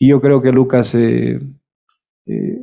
yo 0.00 0.20
creo 0.20 0.42
que 0.42 0.52
Lucas 0.52 0.94
eh, 0.94 1.40
eh, 2.26 2.58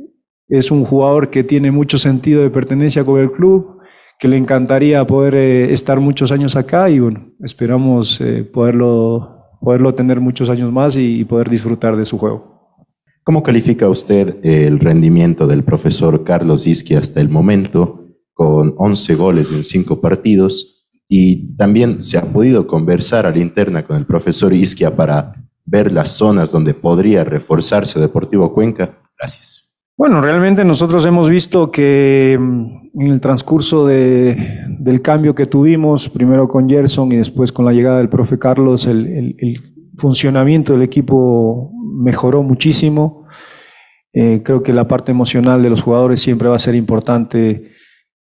es 0.48 0.70
un 0.70 0.84
jugador 0.84 1.30
que 1.30 1.44
tiene 1.44 1.70
mucho 1.70 1.98
sentido 1.98 2.42
de 2.42 2.50
pertenencia 2.50 3.04
con 3.04 3.20
el 3.20 3.32
club, 3.32 3.81
que 4.18 4.28
le 4.28 4.36
encantaría 4.36 5.06
poder 5.06 5.34
eh, 5.34 5.72
estar 5.72 6.00
muchos 6.00 6.32
años 6.32 6.56
acá 6.56 6.88
y 6.88 7.00
bueno, 7.00 7.28
esperamos 7.40 8.20
eh, 8.20 8.44
poderlo, 8.44 9.50
poderlo 9.60 9.94
tener 9.94 10.20
muchos 10.20 10.48
años 10.48 10.72
más 10.72 10.96
y, 10.96 11.20
y 11.20 11.24
poder 11.24 11.50
disfrutar 11.50 11.96
de 11.96 12.06
su 12.06 12.18
juego. 12.18 12.52
¿Cómo 13.24 13.44
califica 13.44 13.88
usted 13.88 14.44
el 14.44 14.80
rendimiento 14.80 15.46
del 15.46 15.62
profesor 15.62 16.24
Carlos 16.24 16.66
Isqui 16.66 16.94
hasta 16.94 17.20
el 17.20 17.28
momento, 17.28 18.06
con 18.32 18.74
11 18.76 19.14
goles 19.14 19.52
en 19.52 19.62
5 19.62 20.00
partidos? 20.00 20.88
Y 21.08 21.54
también 21.56 22.02
se 22.02 22.18
ha 22.18 22.22
podido 22.22 22.66
conversar 22.66 23.26
a 23.26 23.30
la 23.30 23.38
interna 23.38 23.84
con 23.84 23.96
el 23.96 24.06
profesor 24.06 24.52
Isquia 24.52 24.96
para 24.96 25.34
ver 25.64 25.92
las 25.92 26.10
zonas 26.10 26.50
donde 26.50 26.74
podría 26.74 27.22
reforzarse 27.22 28.00
Deportivo 28.00 28.52
Cuenca. 28.52 28.98
Gracias. 29.16 29.70
Bueno, 29.96 30.20
realmente 30.20 30.64
nosotros 30.64 31.06
hemos 31.06 31.28
visto 31.28 31.70
que 31.70 32.36
mm, 32.40 32.81
en 32.94 33.06
el 33.06 33.20
transcurso 33.20 33.86
de, 33.86 34.64
del 34.68 35.00
cambio 35.02 35.34
que 35.34 35.46
tuvimos, 35.46 36.08
primero 36.08 36.48
con 36.48 36.68
Gerson 36.68 37.10
y 37.12 37.16
después 37.16 37.52
con 37.52 37.64
la 37.64 37.72
llegada 37.72 37.98
del 37.98 38.08
profe 38.08 38.38
Carlos, 38.38 38.86
el, 38.86 39.34
funcionamiento 39.96 40.72
del 40.72 40.82
equipo 40.82 41.70
mejoró 41.94 42.42
muchísimo. 42.42 43.26
Eh, 44.14 44.40
creo 44.42 44.62
que 44.62 44.72
la 44.72 44.88
parte 44.88 45.12
emocional 45.12 45.62
de 45.62 45.70
los 45.70 45.82
jugadores 45.82 46.20
siempre 46.20 46.48
va 46.48 46.56
a 46.56 46.58
ser 46.58 46.74
importante 46.74 47.70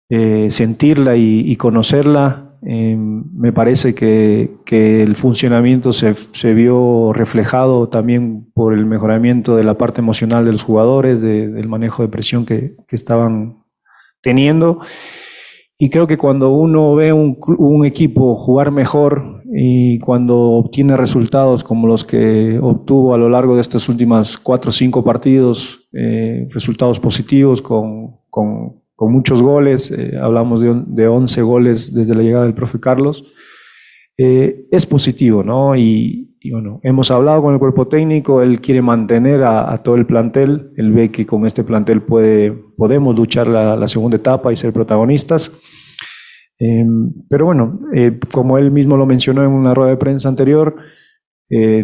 eh, 0.08 0.48
sentirla 0.50 1.16
y, 1.16 1.54
conocerla. 1.56 2.58
Eh, 2.66 2.96
me 2.96 3.52
parece 3.52 3.94
que, 3.94 4.56
que 4.66 5.02
el 5.02 5.14
funcionamiento 5.16 5.92
se, 5.92 6.14
se, 6.14 6.52
vio 6.54 7.12
reflejado 7.12 7.88
también 7.88 8.50
por 8.52 8.74
el 8.74 8.84
mejoramiento 8.84 9.56
de 9.56 9.64
la 9.64 9.78
parte 9.78 10.00
emocional 10.00 10.44
de 10.44 10.52
los 10.52 10.64
jugadores, 10.64 11.22
de, 11.22 11.48
del 11.48 11.68
manejo 11.68 12.02
de 12.02 12.08
presión 12.08 12.44
que, 12.44 12.74
que 12.86 12.96
estaban 12.96 13.59
teniendo. 14.22 14.78
Y 15.78 15.88
creo 15.88 16.06
que 16.06 16.18
cuando 16.18 16.50
uno 16.50 16.94
ve 16.94 17.12
un, 17.12 17.38
un, 17.56 17.86
equipo 17.86 18.34
jugar 18.34 18.70
mejor 18.70 19.42
y 19.50 19.98
cuando 19.98 20.38
obtiene 20.38 20.94
resultados 20.94 21.64
como 21.64 21.86
los 21.86 22.04
que 22.04 22.58
obtuvo 22.60 23.14
a 23.14 23.18
lo 23.18 23.30
largo 23.30 23.54
de 23.54 23.62
estas 23.62 23.88
últimas 23.88 24.36
cuatro 24.36 24.68
o 24.68 24.72
cinco 24.72 25.02
partidos, 25.02 25.88
eh, 25.94 26.46
resultados 26.50 27.00
positivos 27.00 27.62
con, 27.62 28.18
con, 28.28 28.82
con 28.94 29.10
muchos 29.10 29.40
goles, 29.40 29.90
eh, 29.90 30.18
hablamos 30.20 30.60
de, 30.60 30.82
de 30.86 31.08
11 31.08 31.40
goles 31.42 31.94
desde 31.94 32.14
la 32.14 32.22
llegada 32.22 32.44
del 32.44 32.54
profe 32.54 32.78
Carlos, 32.78 33.24
eh, 34.18 34.66
es 34.70 34.84
positivo, 34.84 35.42
¿no? 35.42 35.74
Y, 35.76 36.29
y, 36.40 36.50
bueno, 36.52 36.80
hemos 36.82 37.10
hablado 37.10 37.42
con 37.42 37.54
el 37.54 37.60
cuerpo 37.60 37.88
técnico, 37.88 38.42
él 38.42 38.60
quiere 38.60 38.82
mantener 38.82 39.44
a, 39.44 39.82
todo 39.82 39.96
el 39.96 40.06
plantel, 40.06 40.72
él 40.76 40.92
ve 40.92 41.10
que 41.10 41.26
con 41.26 41.46
este 41.46 41.64
plantel 41.64 42.02
puede, 42.02 42.52
podemos 42.76 43.14
luchar 43.16 43.46
la, 43.46 43.76
la 43.76 43.88
segunda 43.88 44.16
etapa 44.16 44.52
y 44.52 44.56
ser 44.56 44.72
protagonistas. 44.72 45.52
Eh, 46.60 46.84
pero 47.28 47.46
bueno, 47.46 47.80
eh, 47.94 48.20
como 48.30 48.58
él 48.58 48.70
mismo 48.70 48.96
lo 48.96 49.06
mencionó 49.06 49.42
en 49.42 49.50
una 49.50 49.72
rueda 49.72 49.90
de 49.90 49.96
prensa 49.96 50.28
anterior, 50.28 50.76
eh, 51.48 51.82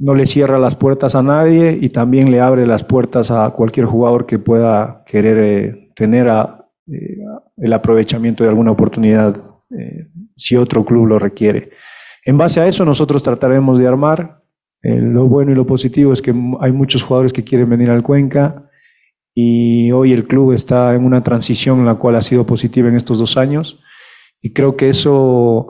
no 0.00 0.14
le 0.14 0.26
cierra 0.26 0.60
las 0.60 0.76
puertas 0.76 1.16
a 1.16 1.22
nadie 1.22 1.76
y 1.80 1.88
también 1.88 2.30
le 2.30 2.40
abre 2.40 2.64
las 2.64 2.84
puertas 2.84 3.32
a 3.32 3.50
cualquier 3.50 3.86
jugador 3.86 4.24
que 4.24 4.38
pueda 4.38 5.02
querer 5.04 5.38
eh, 5.38 5.90
tener 5.96 6.28
el 7.56 7.72
aprovechamiento 7.72 8.44
de 8.44 8.50
alguna 8.50 8.70
oportunidad 8.70 9.36
si 10.36 10.56
otro 10.56 10.84
club 10.84 11.06
lo 11.06 11.18
requiere. 11.18 11.70
En 12.28 12.36
base 12.36 12.60
a 12.60 12.68
eso 12.68 12.84
nosotros 12.84 13.22
trataremos 13.22 13.78
de 13.78 13.86
armar. 13.86 14.42
lo 14.82 15.26
bueno 15.28 15.50
y 15.50 15.54
lo 15.54 15.66
positivo 15.66 16.12
es 16.12 16.20
que 16.20 16.34
hay 16.60 16.72
muchos 16.72 17.02
jugadores 17.02 17.32
que 17.32 17.42
quieren 17.42 17.70
venir 17.70 17.88
al 17.88 18.02
Cuenca 18.02 18.68
y 19.34 19.90
hoy 19.92 20.12
el 20.12 20.26
club 20.26 20.52
está 20.52 20.94
en 20.94 21.06
una 21.06 21.22
transición 21.22 21.86
la 21.86 21.94
cual 21.94 22.16
ha 22.16 22.22
sido 22.22 22.44
positiva 22.44 22.90
en 22.90 22.96
estos 22.96 23.18
dos 23.18 23.38
años 23.38 23.80
y 24.42 24.52
creo 24.52 24.76
que 24.76 24.90
eso 24.90 25.68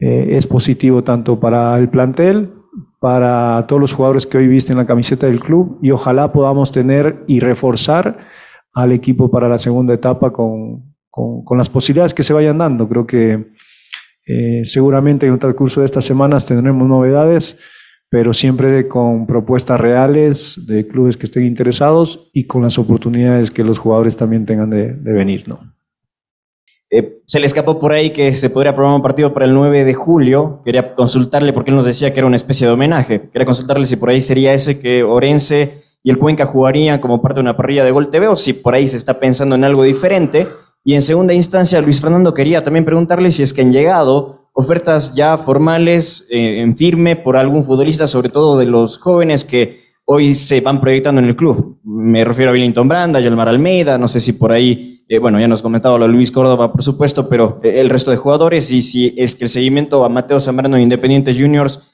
eh, 0.00 0.30
es 0.36 0.48
positivo 0.48 1.04
tanto 1.04 1.38
para 1.38 1.78
el 1.78 1.88
plantel, 1.88 2.50
para 2.98 3.64
todos 3.68 3.80
los 3.80 3.92
jugadores 3.92 4.26
que 4.26 4.38
hoy 4.38 4.48
visten 4.48 4.78
la 4.78 4.86
camiseta 4.86 5.28
del 5.28 5.38
club 5.38 5.78
y 5.82 5.92
ojalá 5.92 6.32
podamos 6.32 6.72
tener 6.72 7.22
y 7.28 7.38
reforzar 7.38 8.26
al 8.72 8.90
equipo 8.90 9.30
para 9.30 9.48
la 9.48 9.60
segunda 9.60 9.94
etapa 9.94 10.32
con, 10.32 10.96
con, 11.10 11.44
con 11.44 11.58
las 11.58 11.68
posibilidades 11.68 12.12
que 12.12 12.24
se 12.24 12.32
vayan 12.32 12.58
dando. 12.58 12.88
Creo 12.88 13.06
que 13.06 13.52
eh, 14.26 14.62
seguramente 14.64 15.26
en 15.26 15.32
el 15.32 15.38
transcurso 15.38 15.80
de 15.80 15.86
estas 15.86 16.04
semanas 16.04 16.46
tendremos 16.46 16.88
novedades, 16.88 17.58
pero 18.08 18.34
siempre 18.34 18.88
con 18.88 19.26
propuestas 19.26 19.80
reales 19.80 20.66
de 20.66 20.86
clubes 20.86 21.16
que 21.16 21.26
estén 21.26 21.46
interesados 21.46 22.30
y 22.32 22.44
con 22.44 22.62
las 22.62 22.78
oportunidades 22.78 23.50
que 23.50 23.64
los 23.64 23.78
jugadores 23.78 24.16
también 24.16 24.46
tengan 24.46 24.70
de, 24.70 24.92
venir. 24.92 25.48
¿no? 25.48 25.60
Eh, 26.90 27.22
se 27.24 27.40
le 27.40 27.46
escapó 27.46 27.80
por 27.80 27.92
ahí 27.92 28.10
que 28.10 28.34
se 28.34 28.50
podría 28.50 28.74
programar 28.74 28.96
un 28.96 29.02
partido 29.02 29.32
para 29.32 29.46
el 29.46 29.54
9 29.54 29.84
de 29.84 29.94
julio. 29.94 30.60
Quería 30.64 30.94
consultarle, 30.94 31.52
porque 31.52 31.70
él 31.70 31.76
nos 31.76 31.86
decía 31.86 32.12
que 32.12 32.20
era 32.20 32.26
una 32.26 32.36
especie 32.36 32.66
de 32.66 32.74
homenaje. 32.74 33.30
Quería 33.32 33.46
consultarle 33.46 33.86
si 33.86 33.96
por 33.96 34.10
ahí 34.10 34.20
sería 34.20 34.52
ese 34.52 34.78
que 34.78 35.02
Orense 35.02 35.82
y 36.02 36.10
el 36.10 36.18
Cuenca 36.18 36.46
jugarían 36.46 37.00
como 37.00 37.22
parte 37.22 37.36
de 37.36 37.42
una 37.42 37.56
parrilla 37.56 37.84
de 37.84 37.92
Gol 37.92 38.10
TV 38.10 38.28
o 38.28 38.36
si 38.36 38.52
por 38.52 38.74
ahí 38.74 38.86
se 38.86 38.98
está 38.98 39.18
pensando 39.18 39.54
en 39.54 39.64
algo 39.64 39.84
diferente. 39.84 40.48
Y 40.84 40.94
en 40.94 41.02
segunda 41.02 41.32
instancia, 41.32 41.80
Luis 41.80 42.00
Fernando 42.00 42.34
quería 42.34 42.64
también 42.64 42.84
preguntarle 42.84 43.30
si 43.30 43.42
es 43.42 43.52
que 43.52 43.62
han 43.62 43.72
llegado 43.72 44.48
ofertas 44.52 45.14
ya 45.14 45.38
formales 45.38 46.26
eh, 46.28 46.60
en 46.60 46.76
firme 46.76 47.16
por 47.16 47.36
algún 47.36 47.64
futbolista, 47.64 48.06
sobre 48.06 48.28
todo 48.28 48.58
de 48.58 48.66
los 48.66 48.98
jóvenes 48.98 49.44
que 49.44 49.82
hoy 50.04 50.34
se 50.34 50.60
van 50.60 50.80
proyectando 50.80 51.20
en 51.20 51.28
el 51.28 51.36
club. 51.36 51.78
Me 51.84 52.24
refiero 52.24 52.50
a 52.50 52.54
Billington 52.54 52.88
Branda, 52.88 53.20
Yelmar 53.20 53.48
Almeida, 53.48 53.96
no 53.96 54.08
sé 54.08 54.20
si 54.20 54.32
por 54.32 54.52
ahí, 54.52 55.04
eh, 55.08 55.18
bueno, 55.18 55.40
ya 55.40 55.48
nos 55.48 55.62
comentaba 55.62 55.98
lo 55.98 56.08
Luis 56.08 56.32
Córdoba, 56.32 56.72
por 56.72 56.82
supuesto, 56.82 57.28
pero 57.28 57.60
eh, 57.62 57.80
el 57.80 57.88
resto 57.88 58.10
de 58.10 58.16
jugadores 58.16 58.70
y 58.72 58.82
si 58.82 59.14
es 59.16 59.36
que 59.36 59.44
el 59.44 59.50
seguimiento 59.50 60.04
a 60.04 60.08
Mateo 60.08 60.40
Zambrano 60.40 60.76
de 60.76 60.82
Independiente 60.82 61.34
Juniors 61.34 61.92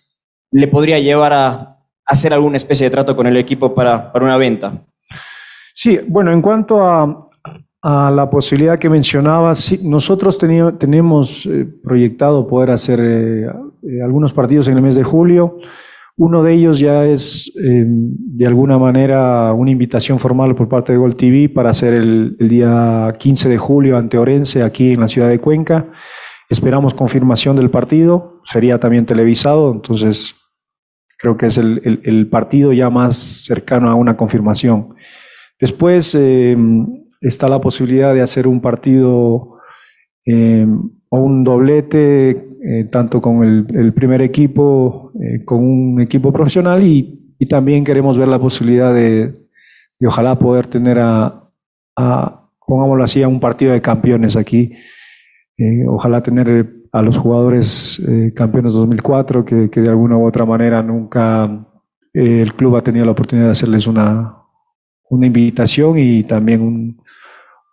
le 0.50 0.66
podría 0.66 0.99
llevar 0.99 1.33
a 1.35 1.78
hacer 2.07 2.33
alguna 2.33 2.57
especie 2.57 2.87
de 2.87 2.90
trato 2.90 3.14
con 3.14 3.26
el 3.26 3.37
equipo 3.37 3.75
para, 3.75 4.11
para 4.11 4.25
una 4.25 4.38
venta. 4.38 4.87
Sí, 5.75 6.00
bueno, 6.09 6.33
en 6.33 6.40
cuanto 6.40 6.83
a, 6.83 7.27
a 7.82 8.11
la 8.11 8.28
posibilidad 8.28 8.78
que 8.78 8.90
mencionabas, 8.90 9.58
sí, 9.58 9.80
nosotros 9.85 10.38
tenemos 10.38 11.47
eh, 11.47 11.66
proyectado 11.82 12.47
poder 12.47 12.70
hacer 12.70 13.00
eh, 13.00 13.47
eh, 13.82 14.02
algunos 14.02 14.32
partidos 14.32 14.68
en 14.68 14.76
el 14.76 14.82
mes 14.82 14.97
de 14.97 15.04
julio. 15.04 15.58
Uno 16.18 16.42
de 16.42 16.52
ellos 16.52 16.80
ya 16.80 17.04
es 17.04 17.52
eh, 17.62 17.85
de 17.87 18.44
alguna 18.44 18.76
manera 18.76 19.52
una 19.52 19.70
invitación 19.70 20.18
formal 20.18 20.56
por 20.56 20.68
parte 20.68 20.92
de 20.92 20.99
Gol 20.99 21.14
TV 21.14 21.49
para 21.49 21.70
hacer 21.70 21.94
el, 21.94 22.37
día 22.40 23.14
15 23.16 23.49
de 23.49 23.56
julio 23.56 23.97
ante 23.97 24.18
Orense 24.18 24.64
aquí 24.64 24.94
en 24.94 25.00
la 25.00 25.06
ciudad 25.06 25.28
de 25.28 25.38
Cuenca. 25.38 25.87
Esperamos 26.50 26.92
confirmación 26.92 27.54
del 27.54 27.70
partido, 27.70 28.40
sería 28.47 28.80
también 28.80 29.06
televisado, 29.06 29.70
entonces 29.70 30.35
creo 31.18 31.37
que 31.37 31.47
es 31.47 31.58
el, 31.58 32.28
partido 32.28 32.73
ya 32.73 32.90
más 32.90 33.16
cercano 33.16 33.88
a 33.88 33.94
una 33.94 34.16
confirmación. 34.16 34.97
Después 35.61 36.16
eh, 36.18 36.56
está 37.20 37.48
la 37.48 37.60
posibilidad 37.60 38.14
de 38.14 38.22
hacer 38.22 38.46
un 38.46 38.60
partido 38.60 39.58
eh, 40.25 40.66
o 41.08 41.20
un 41.20 41.42
doblete, 41.42 42.30
eh, 42.30 42.84
tanto 42.90 43.20
con 43.20 43.42
el, 43.44 43.94
primer 43.94 44.20
equipo, 44.20 45.12
eh, 45.20 45.44
con 45.44 45.64
un 45.64 46.00
equipo 46.00 46.32
profesional 46.32 46.82
y, 46.84 47.14
también 47.48 47.84
queremos 47.84 48.18
ver 48.18 48.26
la 48.26 48.40
posibilidad 48.40 48.92
de, 48.92 49.32
ojalá 50.04 50.37
poder 50.40 50.66
tener 50.66 50.98
a, 51.00 51.50
pongámoslo 52.66 53.04
así, 53.04 53.22
a 53.22 53.28
un 53.28 53.38
partido 53.38 53.72
de 53.72 53.80
campeones 53.80 54.37
aquí. 54.37 54.72
Eh, 55.56 55.87
ojalá 55.87 56.20
tener 56.20 56.75
a 56.90 57.00
los 57.00 57.16
jugadores 57.16 58.04
campeones 58.34 58.75
2004 58.75 59.44
que, 59.44 59.70
que 59.70 59.80
de 59.80 59.88
alguna 59.88 60.16
u 60.16 60.26
otra 60.26 60.44
manera 60.44 60.82
nunca 60.82 61.64
el 62.12 62.52
club 62.54 62.76
ha 62.76 62.82
tenido 62.82 63.06
la 63.06 63.12
oportunidad 63.12 63.46
de 63.46 63.52
hacerles 63.52 63.87
una, 63.87 64.34
una 65.08 65.26
invitación 65.26 65.96
y 65.96 66.25
también 66.25 66.60
un- 66.60 67.00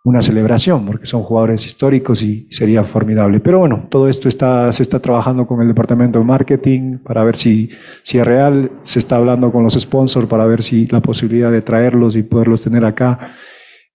una 0.06 0.22
celebración, 0.22 0.86
porque 0.86 1.04
son 1.04 1.22
jugadores 1.22 1.66
históricos 1.66 2.22
y 2.22 2.46
sería 2.52 2.84
formidable. 2.84 3.40
Pero 3.40 3.58
bueno, 3.58 3.88
todo 3.90 4.08
esto 4.08 4.28
está, 4.28 4.72
se 4.72 4.84
está 4.84 5.00
trabajando 5.00 5.48
con 5.48 5.60
el 5.60 5.66
departamento 5.66 6.20
de 6.20 6.24
marketing 6.24 6.98
para 6.98 7.24
ver 7.24 7.36
si, 7.36 7.70
si 8.04 8.16
es 8.16 8.24
real, 8.24 8.70
se 8.84 9.00
está 9.00 9.16
hablando 9.16 9.50
con 9.50 9.64
los 9.64 9.74
sponsors 9.74 10.28
para 10.28 10.46
ver 10.46 10.62
si 10.62 10.86
la 10.86 11.00
posibilidad 11.00 11.50
de 11.50 11.60
traerlos 11.60 12.14
y 12.14 12.22
poderlos 12.22 12.62
tener 12.62 12.84
acá, 12.84 13.34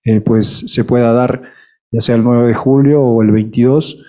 eh, 0.04 0.20
pues 0.20 0.66
se 0.68 0.84
pueda 0.84 1.14
dar, 1.14 1.44
ya 1.90 2.02
sea 2.02 2.16
el 2.16 2.26
9 2.26 2.50
de 2.50 2.56
julio 2.56 3.02
o 3.02 3.22
el 3.22 3.32
22, 3.32 4.06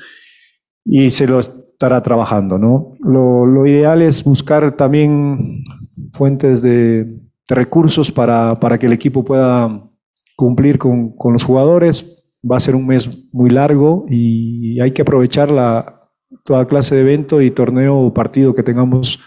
y 0.85 1.09
se 1.11 1.29
lo 1.29 1.39
estará 1.39 2.03
trabajando, 2.03 2.59
¿no? 2.59 2.97
Lo, 2.99 3.47
lo 3.47 3.65
ideal 3.65 4.03
es 4.03 4.25
buscar 4.25 4.77
también 4.77 5.63
fuentes 6.11 6.63
de, 6.63 7.05
de 7.05 7.55
recursos 7.55 8.11
para, 8.11 8.59
para 8.59 8.77
que 8.77 8.87
el 8.87 8.93
equipo 8.93 9.25
pueda 9.25 9.89
cumplir 10.37 10.79
con, 10.79 11.17
con 11.17 11.33
los 11.33 11.45
jugadores. 11.45 12.25
Va 12.49 12.57
a 12.57 12.61
ser 12.61 12.75
un 12.75 12.87
mes 12.87 13.29
muy 13.33 13.51
largo 13.51 14.07
y 14.09 14.81
hay 14.81 14.93
que 14.93 15.03
aprovechar 15.03 15.51
la, 15.51 16.03
toda 16.45 16.67
clase 16.67 16.95
de 16.95 17.03
evento 17.03 17.41
y 17.41 17.51
torneo 17.51 17.99
o 17.99 18.15
partido 18.15 18.55
que 18.55 18.63
tengamos 18.63 19.21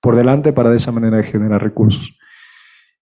por 0.00 0.16
delante 0.16 0.52
para 0.52 0.70
de 0.70 0.76
esa 0.76 0.92
manera 0.92 1.22
generar 1.22 1.62
recursos. 1.62 2.16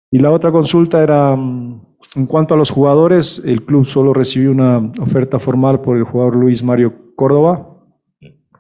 Y 0.10 0.20
la 0.20 0.32
otra 0.32 0.52
consulta 0.52 1.04
era, 1.04 1.36
mm, 1.36 1.82
en 2.16 2.28
cuanto 2.28 2.54
a 2.54 2.58
los 2.58 2.72
jugadores, 2.72 3.42
el 3.46 3.64
club 3.64 3.86
solo 3.86 4.14
recibió 4.14 4.52
una 4.52 4.80
oferta 5.00 5.40
formal 5.40 5.82
por 5.82 5.98
el 5.98 6.04
jugador 6.04 6.36
Luis 6.36 6.64
Mario 6.64 7.14
Córdoba 7.16 7.74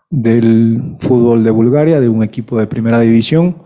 del 0.10 0.95
fútbol 1.00 1.43
de 1.43 1.52
Bulgaria, 1.52 2.00
de 2.00 2.10
un 2.10 2.23
equipo 2.23 2.58
de 2.58 2.67
primera 2.67 3.00
división. 3.00 3.58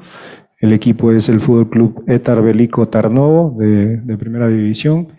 El 0.62 0.74
equipo 0.74 1.12
es 1.12 1.28
el 1.30 1.40
Fútbol 1.40 1.70
Club 1.70 2.04
Etar 2.08 2.42
Belico 2.42 2.88
Tarnovo 2.88 3.56
de, 3.60 3.98
de 3.98 4.18
primera 4.18 4.48
división. 4.48 5.10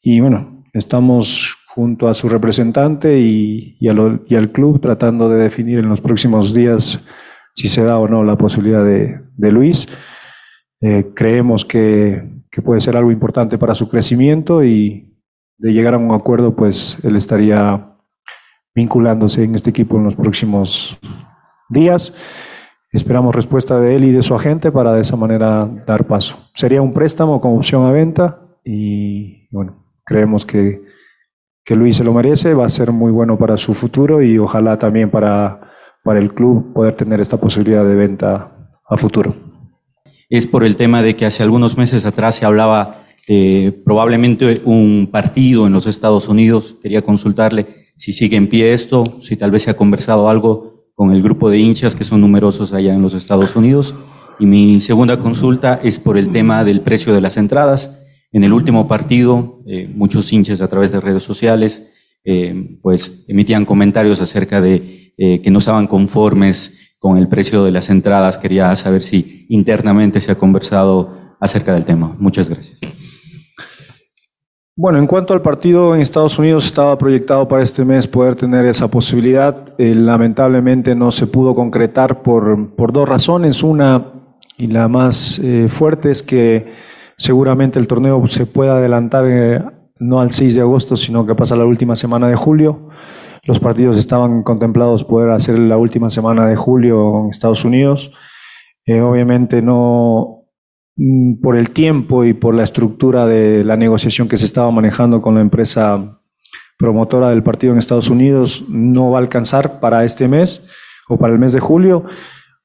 Y 0.00 0.20
bueno, 0.20 0.64
estamos 0.72 1.56
junto 1.66 2.08
a 2.08 2.14
su 2.14 2.28
representante 2.28 3.18
y, 3.18 3.76
y, 3.80 3.88
a 3.88 3.92
lo- 3.92 4.20
y 4.26 4.36
al 4.36 4.52
club 4.52 4.80
tratando 4.80 5.28
de 5.28 5.42
definir 5.42 5.78
en 5.80 5.88
los 5.88 6.00
próximos 6.00 6.54
días 6.54 7.04
si 7.54 7.68
se 7.68 7.82
da 7.84 7.98
o 7.98 8.06
no 8.08 8.22
la 8.24 8.38
posibilidad 8.38 8.84
de, 8.84 9.20
de 9.36 9.52
Luis. 9.52 9.88
Eh, 10.80 11.10
creemos 11.14 11.64
que, 11.64 12.42
que 12.50 12.62
puede 12.62 12.80
ser 12.80 12.96
algo 12.96 13.10
importante 13.10 13.58
para 13.58 13.74
su 13.74 13.88
crecimiento 13.88 14.62
y 14.62 15.12
de 15.58 15.72
llegar 15.72 15.94
a 15.94 15.98
un 15.98 16.14
acuerdo, 16.14 16.54
pues 16.54 16.98
él 17.04 17.16
estaría 17.16 17.92
vinculándose 18.74 19.42
en 19.42 19.54
este 19.54 19.70
equipo 19.70 19.96
en 19.96 20.04
los 20.04 20.14
próximos 20.14 20.98
días. 21.70 22.12
Esperamos 22.92 23.34
respuesta 23.34 23.78
de 23.80 23.96
él 23.96 24.04
y 24.04 24.12
de 24.12 24.22
su 24.22 24.34
agente 24.34 24.70
para 24.70 24.92
de 24.92 25.02
esa 25.02 25.16
manera 25.16 25.68
dar 25.86 26.06
paso. 26.06 26.36
Sería 26.54 26.80
un 26.80 26.92
préstamo 26.92 27.40
con 27.40 27.56
opción 27.56 27.84
a 27.84 27.90
venta 27.90 28.40
y 28.64 29.48
bueno, 29.50 29.84
creemos 30.04 30.46
que, 30.46 30.82
que 31.64 31.76
Luis 31.76 31.96
se 31.96 32.04
lo 32.04 32.12
merece, 32.12 32.54
va 32.54 32.66
a 32.66 32.70
ser 32.70 32.92
muy 32.92 33.12
bueno 33.12 33.36
para 33.38 33.58
su 33.58 33.74
futuro 33.74 34.22
y 34.22 34.38
ojalá 34.38 34.78
también 34.78 35.10
para, 35.10 35.60
para 36.04 36.20
el 36.20 36.32
club 36.32 36.72
poder 36.72 36.96
tener 36.96 37.20
esta 37.20 37.36
posibilidad 37.36 37.84
de 37.84 37.96
venta 37.96 38.70
a 38.88 38.96
futuro. 38.96 39.34
es 40.30 40.46
por 40.46 40.64
el 40.64 40.76
tema 40.76 41.02
de 41.02 41.16
que 41.16 41.26
hace 41.26 41.42
algunos 41.42 41.76
meses 41.76 42.04
atrás 42.04 42.36
se 42.36 42.46
hablaba 42.46 43.02
eh, 43.28 43.72
probablemente 43.84 44.60
un 44.64 45.08
partido 45.10 45.66
en 45.66 45.72
los 45.72 45.86
Estados 45.86 46.28
Unidos. 46.28 46.76
Quería 46.80 47.02
consultarle 47.02 47.66
si 47.96 48.12
sigue 48.12 48.36
en 48.36 48.46
pie 48.46 48.72
esto, 48.72 49.20
si 49.20 49.36
tal 49.36 49.50
vez 49.50 49.62
se 49.62 49.70
ha 49.70 49.76
conversado 49.76 50.28
algo 50.28 50.75
con 50.96 51.12
el 51.12 51.22
grupo 51.22 51.48
de 51.48 51.58
hinchas 51.58 51.94
que 51.94 52.02
son 52.02 52.20
numerosos 52.20 52.72
allá 52.72 52.92
en 52.92 53.02
los 53.02 53.14
Estados 53.14 53.54
Unidos. 53.54 53.94
Y 54.40 54.46
mi 54.46 54.80
segunda 54.80 55.20
consulta 55.20 55.78
es 55.84 56.00
por 56.00 56.18
el 56.18 56.32
tema 56.32 56.64
del 56.64 56.80
precio 56.80 57.14
de 57.14 57.20
las 57.20 57.36
entradas. 57.36 58.02
En 58.32 58.42
el 58.42 58.52
último 58.52 58.88
partido, 58.88 59.60
eh, 59.66 59.88
muchos 59.94 60.32
hinchas 60.32 60.60
a 60.60 60.68
través 60.68 60.90
de 60.90 61.00
redes 61.00 61.22
sociales 61.22 61.92
eh, 62.28 62.78
pues 62.82 63.24
emitían 63.28 63.64
comentarios 63.64 64.20
acerca 64.20 64.60
de 64.60 65.12
eh, 65.16 65.40
que 65.42 65.50
no 65.52 65.60
estaban 65.60 65.86
conformes 65.86 66.72
con 66.98 67.18
el 67.18 67.28
precio 67.28 67.62
de 67.62 67.70
las 67.70 67.88
entradas. 67.88 68.36
Quería 68.36 68.74
saber 68.74 69.04
si 69.04 69.46
internamente 69.48 70.20
se 70.20 70.32
ha 70.32 70.38
conversado 70.38 71.36
acerca 71.40 71.72
del 71.72 71.84
tema. 71.84 72.16
Muchas 72.18 72.48
gracias. 72.48 72.80
Bueno, 74.78 74.98
en 74.98 75.06
cuanto 75.06 75.32
al 75.32 75.40
partido 75.40 75.94
en 75.94 76.02
Estados 76.02 76.38
Unidos, 76.38 76.66
estaba 76.66 76.98
proyectado 76.98 77.48
para 77.48 77.62
este 77.62 77.82
mes 77.82 78.06
poder 78.06 78.36
tener 78.36 78.66
esa 78.66 78.88
posibilidad. 78.88 79.72
Eh, 79.78 79.94
lamentablemente 79.94 80.94
no 80.94 81.10
se 81.10 81.26
pudo 81.26 81.54
concretar 81.54 82.22
por, 82.22 82.74
por 82.76 82.92
dos 82.92 83.08
razones. 83.08 83.62
Una, 83.62 84.12
y 84.58 84.66
la 84.66 84.86
más 84.86 85.38
eh, 85.38 85.68
fuerte, 85.70 86.10
es 86.10 86.22
que 86.22 86.74
seguramente 87.16 87.78
el 87.78 87.86
torneo 87.86 88.22
se 88.28 88.44
pueda 88.44 88.76
adelantar 88.76 89.24
eh, 89.26 89.64
no 89.98 90.20
al 90.20 90.32
6 90.32 90.56
de 90.56 90.60
agosto, 90.60 90.94
sino 90.98 91.24
que 91.24 91.34
pasa 91.34 91.56
la 91.56 91.64
última 91.64 91.96
semana 91.96 92.28
de 92.28 92.36
julio. 92.36 92.90
Los 93.44 93.58
partidos 93.58 93.96
estaban 93.96 94.42
contemplados 94.42 95.04
poder 95.04 95.30
hacer 95.30 95.58
la 95.58 95.78
última 95.78 96.10
semana 96.10 96.46
de 96.48 96.56
julio 96.56 97.22
en 97.24 97.30
Estados 97.30 97.64
Unidos. 97.64 98.12
Obviamente 98.86 99.62
no, 99.62 100.35
por 101.42 101.56
el 101.56 101.70
tiempo 101.70 102.24
y 102.24 102.32
por 102.32 102.54
la 102.54 102.62
estructura 102.62 103.26
de 103.26 103.64
la 103.64 103.76
negociación 103.76 104.28
que 104.28 104.36
se 104.36 104.46
estaba 104.46 104.70
manejando 104.70 105.20
con 105.20 105.34
la 105.34 105.42
empresa 105.42 106.20
promotora 106.78 107.30
del 107.30 107.42
partido 107.42 107.72
en 107.72 107.78
Estados 107.78 108.08
Unidos, 108.08 108.64
no 108.68 109.10
va 109.10 109.18
a 109.18 109.22
alcanzar 109.22 109.80
para 109.80 110.04
este 110.04 110.28
mes 110.28 110.68
o 111.08 111.18
para 111.18 111.32
el 111.32 111.38
mes 111.38 111.52
de 111.52 111.60
julio. 111.60 112.04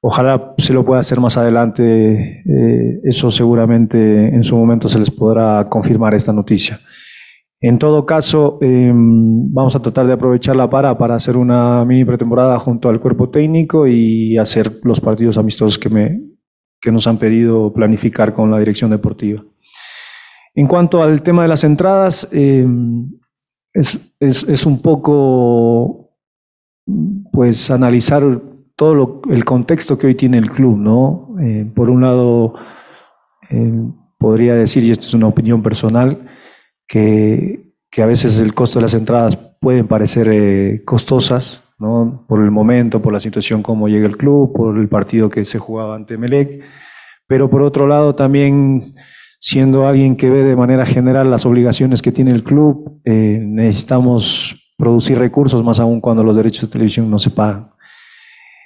Ojalá 0.02 0.54
se 0.58 0.74
lo 0.74 0.84
pueda 0.84 1.00
hacer 1.00 1.20
más 1.20 1.38
adelante. 1.38 2.44
eh, 2.46 3.00
eso 3.04 3.30
seguramente 3.32 4.34
en 4.34 4.44
su 4.44 4.56
momento 4.56 4.88
se 4.88 5.00
les 5.00 5.12
podrá 5.12 5.68
confirmar 5.70 6.14
esta 6.14 6.34
noticia. 6.34 6.80
En 7.64 7.78
todo 7.78 8.08
caso, 8.08 8.58
eh, 8.62 8.92
vamos 8.92 9.76
a 9.76 9.82
tratar 9.82 10.08
de 10.08 10.14
aprovechar 10.14 10.56
la 10.56 10.68
para 10.68 10.98
para 10.98 11.14
hacer 11.14 11.38
una 11.38 11.86
mini 11.86 12.04
pretemporada 12.04 12.58
junto 12.58 12.90
al 12.90 13.00
cuerpo 13.00 13.30
técnico 13.30 13.86
y 13.86 14.36
hacer 14.40 14.80
los 14.84 15.00
partidos 15.00 15.38
amistosos 15.38 15.78
que, 15.78 15.90
me, 15.90 16.31
que 16.82 16.92
nos 16.92 17.06
han 17.08 17.18
pedido 17.18 17.72
planificar 17.72 18.34
con 18.34 18.50
la 18.52 18.58
dirección 18.60 18.90
deportiva. 18.92 19.44
En 20.56 20.68
cuanto 20.68 21.02
al 21.02 21.22
tema 21.22 21.44
de 21.44 21.48
las 21.48 21.64
entradas, 21.64 22.28
eh, 22.32 22.68
es, 23.74 24.00
es- 24.20 24.44
es 24.44 24.66
un 24.66 24.82
poco 24.82 26.10
pues 27.32 27.70
analizar 27.72 28.24
todo 28.76 28.96
lo- 28.96 29.22
el 29.30 29.46
contexto 29.46 29.98
que 29.98 30.08
hoy 30.08 30.16
tiene 30.16 30.38
el 30.40 30.50
club, 30.50 30.78
¿no? 30.78 31.36
Eh, 31.42 31.66
por 31.74 31.90
un 31.90 32.02
lado, 32.02 32.56
eh, 33.50 33.72
podría 34.18 34.56
decir, 34.56 34.84
y 34.84 34.92
esto 34.92 35.06
es 35.06 35.14
una 35.14 35.28
opinión 35.28 35.62
personal, 35.62 36.28
que, 36.88 37.74
que 37.90 38.02
a 38.02 38.06
veces 38.08 38.40
el 38.40 38.54
costo 38.54 38.80
de 38.80 38.84
las 38.84 38.94
entradas 38.94 39.36
pueden 39.38 39.88
parecer 39.88 40.84
costosas, 40.84 41.62
Por 41.82 42.44
el 42.44 42.52
momento, 42.52 43.02
por 43.02 43.12
la 43.12 43.20
situación 43.20 43.64
como 43.64 43.88
llega 43.88 44.08
el 44.08 44.18
club, 44.18 44.54
por 44.54 44.78
el 44.78 44.88
partido 44.88 45.30
que 45.30 45.46
se 45.46 45.58
jugaba 45.58 45.96
ante 45.96 46.18
Melec, 46.18 46.62
pero 47.28 47.50
por 47.50 47.64
otro 47.64 47.88
lado 47.88 48.14
también 48.14 48.94
siendo 49.40 49.88
alguien 49.88 50.16
que 50.16 50.30
ve 50.30 50.44
de 50.44 50.56
manera 50.56 50.86
general 50.86 51.32
las 51.32 51.48
obligaciones 51.48 52.04
que 52.04 52.12
tiene 52.12 52.32
el 52.32 52.44
club, 52.44 53.02
eh, 53.04 53.40
necesitamos 53.42 54.74
producir 54.78 55.18
recursos, 55.18 55.64
más 55.64 55.80
aún 55.80 56.00
cuando 56.00 56.24
los 56.24 56.36
derechos 56.36 56.62
de 56.62 56.72
televisión 56.72 57.10
no 57.10 57.18
se 57.18 57.32
pagan. 57.32 57.72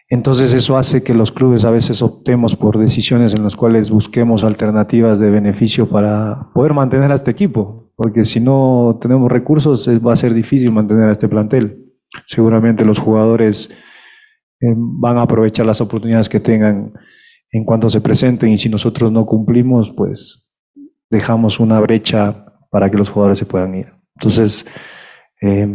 Entonces 0.09 0.53
eso 0.53 0.77
hace 0.77 1.01
que 1.01 1.13
los 1.13 1.31
clubes 1.31 1.63
a 1.63 1.71
veces 1.71 2.01
optemos 2.01 2.55
por 2.55 2.77
decisiones 2.77 3.33
en 3.33 3.43
las 3.43 3.55
cuales 3.55 3.89
busquemos 3.89 4.43
alternativas 4.43 5.19
de 5.19 5.31
beneficio 5.31 5.87
para 5.87 6.49
poder 6.53 6.73
mantener 6.73 7.11
a 7.11 7.15
este 7.15 7.31
equipo, 7.31 7.91
porque 7.95 8.25
si 8.25 8.39
no 8.41 8.99
tenemos 9.01 9.31
recursos 9.31 9.89
va 10.05 10.13
a 10.13 10.17
ser 10.17 10.33
difícil 10.33 10.71
mantener 10.71 11.09
a 11.09 11.13
este 11.13 11.29
plantel. 11.29 11.84
Seguramente 12.27 12.85
los 12.85 12.99
jugadores 12.99 13.69
eh, 14.61 14.73
van 14.75 15.17
a 15.17 15.23
aprovechar 15.23 15.65
las 15.65 15.81
oportunidades 15.81 16.29
que 16.29 16.39
tengan 16.39 16.93
en 17.51 17.63
cuanto 17.63 17.89
se 17.89 18.01
presenten 18.01 18.49
y 18.49 18.57
si 18.57 18.69
nosotros 18.69 19.11
no 19.11 19.25
cumplimos, 19.25 19.91
pues 19.91 20.45
dejamos 21.09 21.59
una 21.59 21.79
brecha 21.79 22.45
para 22.69 22.89
que 22.89 22.97
los 22.97 23.09
jugadores 23.09 23.39
se 23.39 23.45
puedan 23.45 23.75
ir. 23.75 23.93
Entonces, 24.15 24.65
eh, 25.41 25.67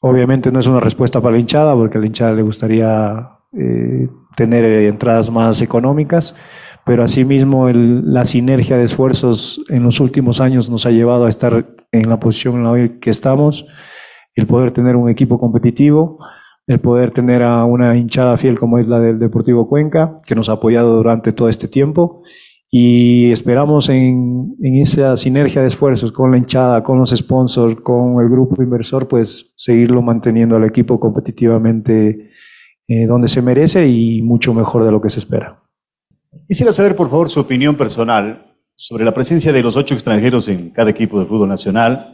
obviamente 0.00 0.50
no 0.50 0.60
es 0.60 0.66
una 0.66 0.80
respuesta 0.80 1.20
para 1.20 1.34
la 1.34 1.40
hinchada, 1.40 1.74
porque 1.74 1.98
a 1.98 2.00
la 2.00 2.06
hinchada 2.06 2.32
le 2.34 2.42
gustaría 2.42 3.28
eh, 3.52 4.08
tener 4.36 4.64
eh, 4.64 4.88
entradas 4.88 5.30
más 5.30 5.62
económicas, 5.62 6.34
pero 6.84 7.04
asimismo 7.04 7.70
la 7.70 8.26
sinergia 8.26 8.76
de 8.76 8.84
esfuerzos 8.84 9.64
en 9.68 9.84
los 9.84 10.00
últimos 10.00 10.40
años 10.40 10.68
nos 10.68 10.84
ha 10.86 10.90
llevado 10.90 11.26
a 11.26 11.30
estar 11.30 11.66
en 11.92 12.08
la 12.08 12.20
posición 12.20 12.56
en 12.56 12.64
la 12.64 12.98
que 13.00 13.10
estamos, 13.10 13.66
el 14.34 14.46
poder 14.46 14.72
tener 14.72 14.96
un 14.96 15.08
equipo 15.08 15.38
competitivo, 15.38 16.18
el 16.66 16.80
poder 16.80 17.12
tener 17.12 17.42
a 17.42 17.64
una 17.64 17.96
hinchada 17.96 18.36
fiel 18.36 18.58
como 18.58 18.78
es 18.78 18.88
la 18.88 18.98
del 18.98 19.18
Deportivo 19.18 19.68
Cuenca, 19.68 20.16
que 20.26 20.34
nos 20.34 20.48
ha 20.48 20.52
apoyado 20.52 20.96
durante 20.96 21.32
todo 21.32 21.48
este 21.48 21.68
tiempo. 21.68 22.22
Y 22.70 23.30
esperamos 23.30 23.88
en, 23.88 24.56
esa 24.60 25.16
sinergia 25.16 25.60
de 25.60 25.68
esfuerzos 25.68 26.10
con 26.10 26.32
la 26.32 26.38
hinchada, 26.38 26.82
con 26.82 26.98
los 26.98 27.10
sponsors, 27.10 27.76
con 27.76 28.20
el 28.20 28.28
grupo 28.28 28.60
inversor, 28.62 29.06
pues 29.06 29.52
seguirlo 29.56 30.02
manteniendo 30.02 30.56
al 30.56 30.64
equipo 30.64 30.98
competitivamente 30.98 32.30
eh, 32.88 33.06
donde 33.06 33.28
se 33.28 33.42
merece 33.42 33.86
y 33.86 34.22
mucho 34.22 34.52
mejor 34.52 34.84
de 34.84 34.90
lo 34.90 35.00
que 35.00 35.10
se 35.10 35.20
espera. 35.20 35.60
Quisiera 36.48 36.72
saber, 36.72 36.96
por 36.96 37.08
favor, 37.08 37.30
su 37.30 37.40
opinión 37.40 37.76
personal 37.76 38.42
sobre 38.74 39.04
la 39.04 39.12
presencia 39.12 39.52
de 39.52 39.62
los 39.62 39.76
ocho 39.76 39.94
extranjeros 39.94 40.48
en 40.48 40.70
cada 40.70 40.90
equipo 40.90 41.20
de 41.20 41.26
fútbol 41.26 41.48
nacional 41.48 42.13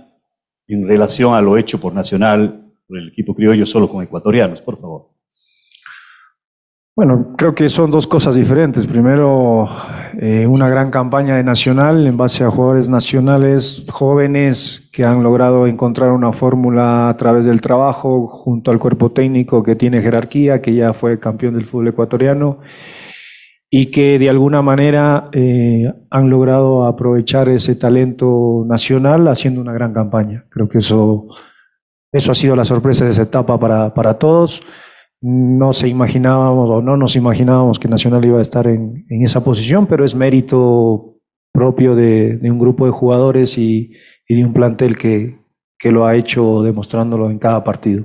en 0.74 0.86
relación 0.86 1.34
a 1.34 1.40
lo 1.40 1.56
hecho 1.56 1.80
por 1.80 1.92
Nacional, 1.94 2.72
por 2.86 2.98
el 2.98 3.08
equipo 3.08 3.34
criollo, 3.34 3.66
solo 3.66 3.88
con 3.88 4.02
ecuatorianos, 4.02 4.60
por 4.60 4.80
favor. 4.80 5.10
Bueno, 6.96 7.34
creo 7.36 7.54
que 7.54 7.68
son 7.68 7.90
dos 7.90 8.06
cosas 8.06 8.34
diferentes. 8.34 8.86
Primero, 8.86 9.66
eh, 10.20 10.46
una 10.46 10.68
gran 10.68 10.90
campaña 10.90 11.36
de 11.36 11.44
Nacional 11.44 12.06
en 12.06 12.16
base 12.16 12.44
a 12.44 12.50
jugadores 12.50 12.90
nacionales 12.90 13.86
jóvenes 13.88 14.90
que 14.92 15.04
han 15.04 15.22
logrado 15.22 15.66
encontrar 15.66 16.10
una 16.10 16.32
fórmula 16.32 17.08
a 17.08 17.16
través 17.16 17.46
del 17.46 17.60
trabajo 17.60 18.26
junto 18.26 18.70
al 18.70 18.78
cuerpo 18.78 19.12
técnico 19.12 19.62
que 19.62 19.76
tiene 19.76 20.02
jerarquía, 20.02 20.60
que 20.60 20.74
ya 20.74 20.92
fue 20.92 21.18
campeón 21.18 21.54
del 21.54 21.64
fútbol 21.64 21.88
ecuatoriano 21.88 22.58
y 23.70 23.86
que 23.86 24.18
de 24.18 24.28
alguna 24.28 24.62
manera 24.62 25.28
eh, 25.32 25.92
han 26.10 26.28
logrado 26.28 26.86
aprovechar 26.86 27.48
ese 27.48 27.76
talento 27.76 28.64
nacional 28.66 29.28
haciendo 29.28 29.60
una 29.60 29.72
gran 29.72 29.92
campaña. 29.92 30.44
Creo 30.50 30.68
que 30.68 30.78
eso, 30.78 31.28
eso 32.12 32.32
ha 32.32 32.34
sido 32.34 32.56
la 32.56 32.64
sorpresa 32.64 33.04
de 33.04 33.12
esa 33.12 33.22
etapa 33.22 33.58
para, 33.60 33.94
para 33.94 34.18
todos. 34.18 34.60
No 35.22 35.72
se 35.72 35.86
imaginábamos 35.86 36.68
o 36.68 36.82
no 36.82 36.96
nos 36.96 37.14
imaginábamos 37.14 37.78
que 37.78 37.88
Nacional 37.88 38.24
iba 38.24 38.40
a 38.40 38.42
estar 38.42 38.66
en, 38.66 39.06
en 39.08 39.22
esa 39.22 39.44
posición, 39.44 39.86
pero 39.86 40.04
es 40.04 40.16
mérito 40.16 41.18
propio 41.52 41.94
de, 41.94 42.38
de 42.38 42.50
un 42.50 42.58
grupo 42.58 42.86
de 42.86 42.92
jugadores 42.92 43.56
y, 43.56 43.92
y 44.26 44.34
de 44.34 44.44
un 44.44 44.52
plantel 44.52 44.96
que, 44.96 45.38
que 45.78 45.92
lo 45.92 46.06
ha 46.06 46.16
hecho 46.16 46.62
demostrándolo 46.62 47.30
en 47.30 47.38
cada 47.38 47.62
partido. 47.62 48.04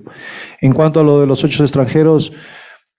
En 0.62 0.74
cuanto 0.74 1.00
a 1.00 1.04
lo 1.04 1.22
de 1.22 1.28
los 1.28 1.44
ocho 1.44 1.64
extranjeros, 1.64 2.34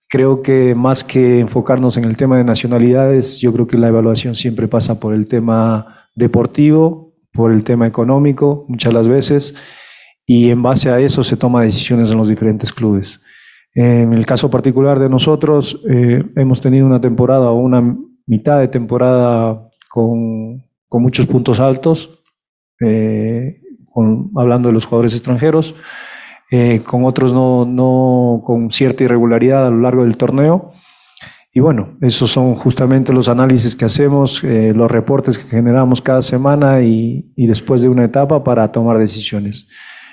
creo 0.09 0.43
que 0.43 0.75
más 0.75 1.05
que 1.05 1.41
enfocarnos 1.41 1.97
en 1.97 2.05
el 2.05 2.17
tema 2.17 2.39
de 2.39 2.45
nacionalidades, 2.45 3.39
yo 3.41 3.53
creo 3.53 3.67
que 3.67 3.79
la 3.79 3.89
evaluación 3.89 4.35
siempre 4.37 4.69
pasa 4.69 5.01
por 5.01 5.15
el 5.15 5.27
tema 5.29 6.09
deportivo, 6.15 7.15
por 7.33 7.53
el 7.53 7.65
tema 7.65 7.87
económico, 7.87 8.65
muchas 8.69 8.95
las 8.95 9.09
veces, 9.09 9.55
y 10.27 10.51
en 10.51 10.63
base 10.63 10.91
a 10.91 11.01
eso 11.01 11.23
se 11.23 11.37
toma 11.37 11.63
decisiones 11.63 12.11
en 12.11 12.19
los 12.19 12.29
diferentes 12.29 12.73
clubes. 12.73 13.21
En 13.75 14.15
el 14.15 14.25
caso 14.25 14.51
particular 14.51 14.99
de 14.99 15.11
nosotros, 15.11 15.83
eh, 15.89 16.25
hemos 16.37 16.63
tenido 16.63 16.87
una 16.87 17.01
temporada 17.01 17.51
o 17.51 17.59
una 17.59 17.97
mitad 18.27 18.59
de 18.59 18.69
temporada 18.69 19.69
con, 19.89 20.65
muchos 20.91 21.27
puntos 21.27 21.61
altos, 21.61 22.25
eh, 22.81 23.61
hablando 24.35 24.69
de 24.69 24.73
los 24.73 24.87
jugadores 24.87 25.13
extranjeros, 25.13 25.75
eh, 26.51 26.81
con 26.85 27.05
otros 27.05 27.33
no, 27.33 27.65
no 27.65 28.43
con 28.45 28.71
cierta 28.71 29.05
irregularidad 29.05 29.67
a 29.67 29.71
lo 29.71 29.81
largo 29.81 30.05
del 30.05 30.17
torneo. 30.17 30.71
Y 31.53 31.61
bueno, 31.61 31.97
esos 32.03 32.31
son 32.31 32.55
justamente 32.55 33.15
los 33.15 33.29
análisis 33.29 33.75
que 33.75 33.87
hacemos, 33.87 34.45
eh, 34.45 34.75
los 34.77 34.91
reportes 34.91 35.39
que 35.39 35.49
generamos 35.49 36.03
cada 36.03 36.21
semana 36.21 36.83
y, 36.83 37.33
y 37.35 37.47
después 37.47 37.81
de 37.81 37.89
una 37.89 38.05
etapa 38.05 38.45
para 38.45 38.71
tomar 38.71 38.99
decisiones. 38.99 39.69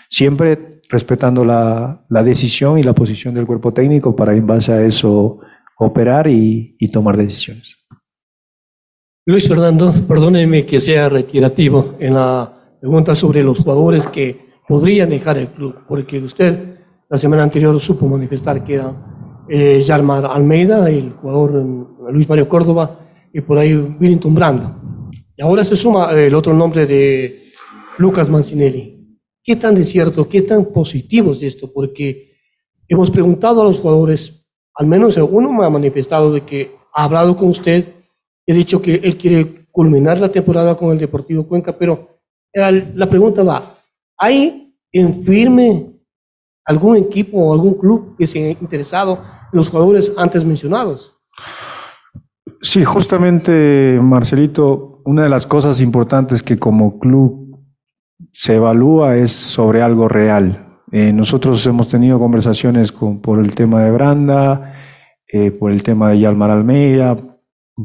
Siempre 0.09 0.81
respetando 0.89 1.43
la, 1.43 2.05
la 2.07 2.23
decisión 2.23 2.79
y 2.79 2.83
la 2.83 2.93
posición 2.93 3.33
del 3.33 3.45
cuerpo 3.45 3.73
técnico 3.73 4.15
para 4.15 4.33
en 4.33 4.47
base 4.47 4.71
a 4.71 4.81
eso 4.85 5.39
operar 5.77 6.27
y, 6.27 6.77
y 6.79 6.87
tomar 6.89 7.17
decisiones. 7.17 7.85
Luis 9.25 9.47
Fernando, 9.47 9.93
perdóneme 10.07 10.65
que 10.65 10.79
sea 10.79 11.09
retirativo 11.09 11.95
en 11.99 12.13
la 12.13 12.77
pregunta 12.79 13.15
sobre 13.15 13.43
los 13.43 13.59
jugadores 13.59 14.07
que 14.07 14.52
podrían 14.67 15.09
dejar 15.09 15.37
el 15.37 15.47
club, 15.47 15.75
porque 15.87 16.19
usted 16.19 16.77
la 17.09 17.17
semana 17.17 17.43
anterior 17.43 17.79
supo 17.79 18.07
manifestar 18.07 18.63
que 18.63 18.75
era 18.75 19.43
eh, 19.49 19.83
Yarmar 19.85 20.25
Almeida, 20.25 20.89
el 20.89 21.11
jugador 21.11 21.55
eh, 21.57 22.11
Luis 22.13 22.27
Mario 22.29 22.47
Córdoba 22.49 22.99
y 23.33 23.41
por 23.41 23.57
ahí 23.57 23.73
Willington 23.75 24.33
Branda. 24.33 24.77
Y 25.35 25.41
ahora 25.43 25.63
se 25.63 25.75
suma 25.75 26.13
eh, 26.13 26.27
el 26.27 26.35
otro 26.35 26.53
nombre 26.53 26.85
de 26.85 27.43
Lucas 27.97 28.29
Mancinelli. 28.29 28.91
¿Qué 29.43 29.55
tan 29.57 29.75
de 29.75 29.83
cierto, 29.83 30.27
qué 30.29 30.41
tan 30.43 30.65
positivo 30.65 31.33
es 31.33 31.43
esto? 31.43 31.71
Porque 31.71 32.31
hemos 32.87 33.11
preguntado 33.11 33.61
a 33.61 33.65
los 33.65 33.79
jugadores, 33.81 34.45
al 34.75 34.87
menos 34.87 35.17
uno 35.17 35.51
me 35.51 35.65
ha 35.65 35.69
manifestado 35.69 36.31
de 36.31 36.45
que 36.45 36.71
ha 36.93 37.03
hablado 37.05 37.35
con 37.35 37.49
usted 37.49 37.85
ha 38.47 38.53
dicho 38.53 38.81
que 38.81 38.95
él 38.95 39.17
quiere 39.17 39.65
culminar 39.71 40.19
la 40.19 40.29
temporada 40.29 40.75
con 40.75 40.91
el 40.91 40.99
Deportivo 40.99 41.47
Cuenca, 41.47 41.77
pero 41.77 42.19
el- 42.51 42.91
la 42.95 43.09
pregunta 43.09 43.41
va, 43.43 43.72
¿hay 44.17 44.75
en 44.91 45.23
firme 45.23 45.93
algún 46.65 46.97
equipo 46.97 47.37
o 47.37 47.53
algún 47.53 47.75
club 47.75 48.15
que 48.17 48.27
se 48.27 48.47
ha 48.47 48.51
interesado 48.51 49.23
en 49.51 49.57
los 49.57 49.69
jugadores 49.69 50.13
antes 50.17 50.45
mencionados? 50.45 51.13
Sí, 52.61 52.83
justamente, 52.83 53.99
Marcelito, 54.01 55.01
una 55.05 55.23
de 55.23 55.29
las 55.29 55.45
cosas 55.45 55.81
importantes 55.81 56.41
que 56.41 56.57
como 56.57 56.99
club 56.99 57.59
se 58.31 58.55
evalúa 58.55 59.17
es 59.17 59.31
sobre 59.31 59.81
algo 59.81 60.07
real. 60.07 60.79
Eh, 60.91 61.11
nosotros 61.11 61.65
hemos 61.67 61.87
tenido 61.87 62.19
conversaciones 62.19 62.91
con, 62.91 63.19
por 63.19 63.39
el 63.39 63.53
tema 63.55 63.83
de 63.83 63.91
Branda, 63.91 64.75
eh, 65.27 65.51
por 65.51 65.71
el 65.71 65.83
tema 65.83 66.11
de 66.11 66.19
Yalmar 66.19 66.51
Almeida, 66.51 67.17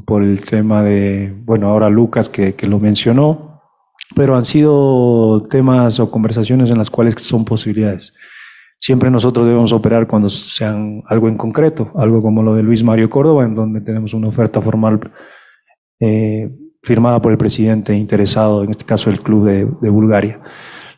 por 0.07 0.23
el 0.23 0.45
tema 0.45 0.83
de, 0.83 1.35
bueno, 1.45 1.69
ahora 1.69 1.89
Lucas 1.89 2.29
que, 2.29 2.55
que 2.55 2.67
lo 2.67 2.79
mencionó, 2.79 3.48
pero 4.15 4.37
han 4.37 4.45
sido 4.45 5.47
temas 5.51 6.01
o 6.01 6.11
conversaciones 6.11 6.71
en 6.71 6.79
las 6.79 6.91
cuales 6.91 7.15
son 7.19 7.45
posibilidades. 7.45 8.15
Siempre 8.81 9.11
nosotros 9.11 9.47
debemos 9.47 9.73
operar 9.73 10.07
cuando 10.07 10.31
sean 10.31 11.03
algo 11.07 11.29
en 11.29 11.37
concreto, 11.37 11.91
algo 11.97 12.23
como 12.23 12.43
lo 12.43 12.55
de 12.55 12.63
Luis 12.63 12.85
Mario 12.85 13.11
Córdoba, 13.11 13.45
en 13.45 13.55
donde 13.55 13.81
tenemos 13.81 14.15
una 14.15 14.29
oferta 14.29 14.61
formal 14.61 15.01
eh, 16.01 16.49
firmada 16.83 17.21
por 17.21 17.33
el 17.33 17.39
presidente 17.39 17.95
interesado, 17.95 18.63
en 18.63 18.71
este 18.71 18.85
caso 18.85 19.11
el 19.11 19.21
club 19.21 19.47
de, 19.47 19.91
Bulgaria. 19.91 20.41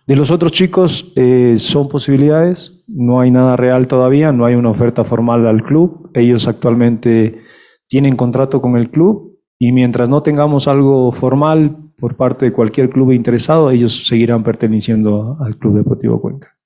De 0.06 0.14
los 0.14 0.30
otros 0.30 0.52
chicos 0.52 1.12
eh, 1.16 1.54
son 1.58 1.88
posibilidades, 1.88 2.84
no 2.88 3.20
hay 3.20 3.30
nada 3.30 3.56
real 3.56 3.88
todavía, 3.88 4.30
no 4.30 4.44
hay 4.44 4.56
una 4.56 4.70
oferta 4.70 5.04
formal 5.04 5.46
al 5.46 5.62
club. 5.62 6.10
Ellos 6.14 6.48
actualmente 6.48 7.40
tienen 7.88 8.16
contrato 8.16 8.60
con 8.60 8.76
el 8.76 8.90
club 8.90 9.38
y 9.58 9.72
mientras 9.72 10.08
no 10.08 10.22
tengamos 10.22 10.68
algo 10.68 11.12
formal 11.12 11.89
por 12.00 12.16
parte 12.16 12.46
de 12.46 12.52
cualquier 12.52 12.90
club 12.90 13.12
interesado, 13.12 13.70
ellos 13.70 14.06
seguirán 14.06 14.42
perteneciendo 14.42 15.36
al 15.40 15.56
Club 15.56 15.76
Deportivo 15.76 16.20
Cuenca. 16.20 16.56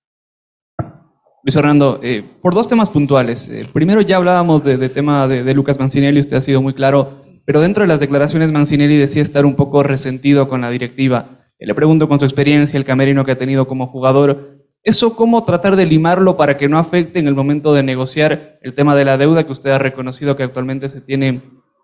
Luis 1.43 1.57
Hernando, 1.57 2.01
eh, 2.03 2.23
por 2.41 2.55
dos 2.55 2.69
temas 2.69 2.89
puntuales. 2.89 3.49
Eh, 3.49 3.69
primero 3.71 4.01
ya 4.01 4.17
hablábamos 4.17 4.65
de, 4.65 4.89
tema 4.89 5.29
de, 5.29 5.43
de 5.43 5.55
Lucas 5.55 5.79
Mancinelli, 5.79 6.21
usted 6.21 6.37
ha 6.37 6.41
sido 6.41 6.63
muy 6.63 6.73
claro 6.73 7.25
pero 7.45 7.61
dentro 7.61 7.83
de 7.83 7.89
las 7.89 8.01
declaraciones 8.01 8.53
Mancinelli 8.53 8.97
decía 8.97 9.23
estar 9.23 9.45
un 9.45 9.55
poco 9.55 9.83
resentido 9.83 10.49
con 10.49 10.63
la 10.63 10.71
directiva. 10.71 11.47
Le 11.59 11.75
pregunto 11.75 12.09
con 12.09 12.19
su 12.19 12.25
experiencia, 12.25 12.77
el 12.79 12.85
camerino 12.85 13.25
que 13.25 13.33
ha 13.33 13.39
tenido 13.39 13.69
como 13.69 13.87
jugador, 13.87 14.61
¿eso 14.83 15.15
cómo 15.15 15.45
tratar 15.45 15.77
de 15.77 15.87
limarlo 15.87 16.37
para 16.37 16.57
que 16.57 16.69
no 16.69 16.79
afecte 16.79 17.19
en 17.19 17.27
el 17.27 17.35
momento 17.35 17.75
de 17.75 17.83
negociar 17.83 18.59
el 18.63 18.75
tema 18.75 18.97
de 18.97 19.05
la 19.05 19.19
deuda 19.19 19.45
que 19.45 19.53
usted 19.53 19.71
ha 19.71 19.79
reconocido 19.79 20.37
que 20.37 20.43
actualmente 20.43 20.89
se 20.89 21.01
tiene 21.01 21.41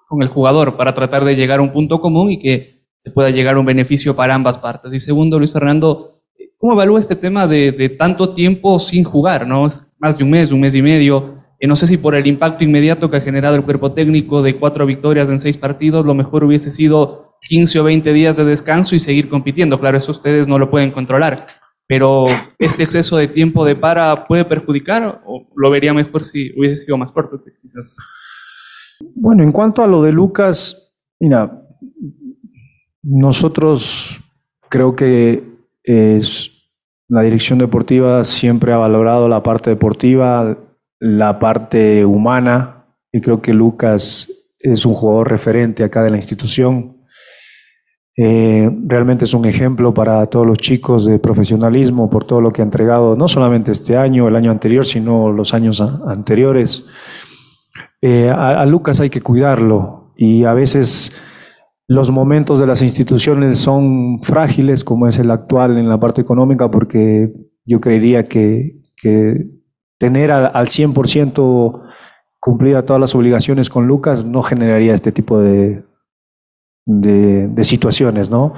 con 0.09 0.23
el 0.23 0.29
jugador 0.29 0.77
para 0.77 0.95
tratar 0.95 1.25
de 1.25 1.37
llegar 1.37 1.61
a 1.61 1.63
un 1.63 1.73
punto 1.73 2.01
común 2.01 2.31
y 2.31 2.39
que 2.39 2.80
se 3.01 3.11
pueda 3.11 3.31
llegar 3.31 3.57
a 3.57 3.59
un 3.59 3.67
beneficio 3.67 4.15
para 4.15 4.35
ambas 4.35 4.59
partes? 4.59 4.93
Y 4.95 5.01
segundo, 5.01 5.39
Luis 5.39 5.53
Fernando, 5.53 6.23
¿cómo 6.57 6.75
evalúa 6.75 7.01
este 7.01 7.17
tema 7.17 7.49
de, 7.49 7.73
de 7.73 7.89
tanto 7.89 8.33
tiempo 8.33 8.79
sin 8.79 9.03
jugar? 9.03 9.47
¿no? 9.47 9.69
Más 9.99 10.17
de 10.17 10.25
un 10.25 10.31
mes, 10.31 10.53
un 10.53 10.61
mes 10.61 10.77
y 10.77 10.83
medio 10.83 11.41
no 11.69 11.77
sé 11.77 11.87
si 11.87 11.99
por 11.99 12.15
el 12.15 12.27
impacto 12.27 12.65
inmediato 12.65 13.11
que 13.11 13.19
ha 13.19 13.21
generado 13.21 13.55
el 13.55 13.65
cuerpo 13.65 13.93
técnico 13.93 14.43
de 14.43 14.57
cuatro 14.57 14.87
victorias 14.87 15.29
en 15.29 15.41
seis 15.41 15.59
partidos, 15.59 16.07
lo 16.07 16.15
mejor 16.15 16.45
hubiese 16.45 16.71
sido 16.71 17.39
15 17.43 17.81
o 17.81 17.85
20 17.85 18.13
días 18.13 18.37
de 18.37 18.45
descanso 18.45 18.95
y 18.95 18.99
seguir 18.99 19.29
compitiendo. 19.29 19.79
Claro, 19.79 19.99
eso 19.99 20.13
ustedes 20.13 20.49
no 20.49 20.59
lo 20.59 20.71
pueden 20.71 20.91
controlar. 20.91 21.47
Pero 21.87 22.27
este 22.59 22.85
exceso 22.85 23.17
de 23.17 23.29
tiempo 23.29 23.65
de 23.65 23.75
para 23.75 24.27
puede 24.27 24.45
perjudicar 24.45 25.23
o 25.27 25.49
lo 25.55 25.71
vería 25.71 25.93
mejor 25.93 26.25
si 26.25 26.53
hubiese 26.59 26.77
sido 26.77 26.97
más 26.97 27.13
corto, 27.13 27.43
quizás. 27.61 27.97
Bueno, 29.15 29.43
en 29.43 29.53
cuanto 29.53 29.83
a 29.83 29.87
lo 29.87 30.03
de 30.03 30.13
Lucas, 30.13 30.97
mira, 31.19 31.63
nosotros 33.03 34.21
creo 34.69 34.95
que 34.95 35.45
es, 35.83 36.71
la 37.09 37.23
dirección 37.23 37.59
deportiva 37.59 38.25
siempre 38.25 38.73
ha 38.73 38.77
valorado 38.77 39.29
la 39.29 39.43
parte 39.43 39.71
deportiva, 39.71 40.57
la 40.99 41.39
parte 41.39 42.05
humana 42.05 42.85
y 43.13 43.21
creo 43.21 43.41
que 43.41 43.53
Lucas 43.53 44.29
es 44.59 44.85
un 44.85 44.95
jugador 44.95 45.31
referente 45.31 45.83
acá 45.83 46.03
de 46.03 46.11
la 46.11 46.17
institución. 46.17 46.99
Eh, 48.17 48.71
realmente 48.87 49.25
es 49.25 49.33
un 49.33 49.47
ejemplo 49.47 49.95
para 49.95 50.27
todos 50.27 50.47
los 50.47 50.59
chicos 50.59 51.07
de 51.07 51.19
profesionalismo 51.19 52.11
por 52.11 52.25
todo 52.25 52.43
lo 52.43 52.51
que 52.51 52.61
ha 52.61 52.65
entregado, 52.65 53.17
no 53.17 53.29
solamente 53.29 53.73
este 53.73 53.97
año, 53.97 54.29
el 54.29 54.37
año 54.37 54.51
anterior, 54.51 54.85
sino 54.85 55.33
los 55.33 55.55
años 55.55 55.81
anteriores. 55.81 56.87
Eh, 58.03 58.31
a, 58.31 58.65
Lucas 58.67 59.01
hay 59.01 59.11
que 59.11 59.23
cuidarlo 59.23 60.13
y 60.17 60.45
a 60.45 60.53
veces 60.53 61.13
los 61.91 62.13
momentos 62.13 62.61
de 62.61 62.69
las 62.69 62.83
instituciones 62.83 63.59
son 63.59 64.23
frágiles, 64.23 64.85
como 64.85 65.09
es 65.09 65.19
el 65.19 65.29
actual 65.33 65.77
en 65.77 65.89
la 65.89 65.99
parte 65.99 66.21
económica, 66.21 66.71
porque 66.71 67.33
yo 67.65 67.81
creería 67.81 68.29
que, 68.29 68.77
tener 69.99 70.31
al, 70.31 70.69
100% 70.69 71.83
cumplida 72.39 72.87
todas 72.87 73.01
las 73.01 73.17
obligaciones 73.17 73.69
con 73.69 73.89
Lucas 73.89 74.25
no 74.25 74.41
generaría 74.43 74.95
este 74.95 75.11
tipo 75.11 75.41
de, 75.41 75.83
de, 76.87 77.65
situaciones, 77.65 78.31
¿no? 78.31 78.55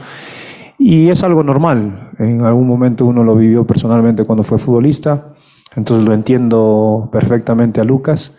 Y 0.79 1.09
es 1.09 1.25
algo 1.25 1.43
normal. 1.43 2.11
En 2.19 2.43
algún 2.43 2.67
momento 2.67 3.07
uno 3.07 3.25
lo 3.25 3.35
vivió 3.35 3.67
personalmente 3.67 4.25
cuando 4.25 4.45
fue 4.45 4.59
futbolista, 4.59 5.33
entonces 5.75 6.07
lo 6.07 6.13
entiendo 6.13 7.09
perfectamente 7.11 7.81
a 7.81 7.85
Lucas, 7.85 8.37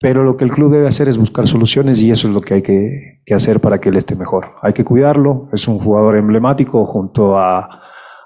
pero 0.00 0.24
lo 0.24 0.36
que 0.36 0.44
el 0.44 0.50
club 0.50 0.72
debe 0.72 0.88
hacer 0.88 1.08
es 1.08 1.18
buscar 1.18 1.46
soluciones 1.46 2.00
y 2.00 2.10
eso 2.10 2.26
es 2.26 2.34
lo 2.34 2.40
que 2.40 2.54
hay 2.54 2.62
que, 2.62 3.20
que 3.24 3.34
hacer 3.34 3.60
para 3.60 3.80
que 3.80 3.90
él 3.90 3.96
esté 3.96 4.16
mejor. 4.16 4.54
Hay 4.62 4.72
que 4.72 4.84
cuidarlo, 4.84 5.48
es 5.52 5.68
un 5.68 5.78
jugador 5.78 6.16
emblemático 6.16 6.86
junto 6.86 7.38
a, 7.38 7.82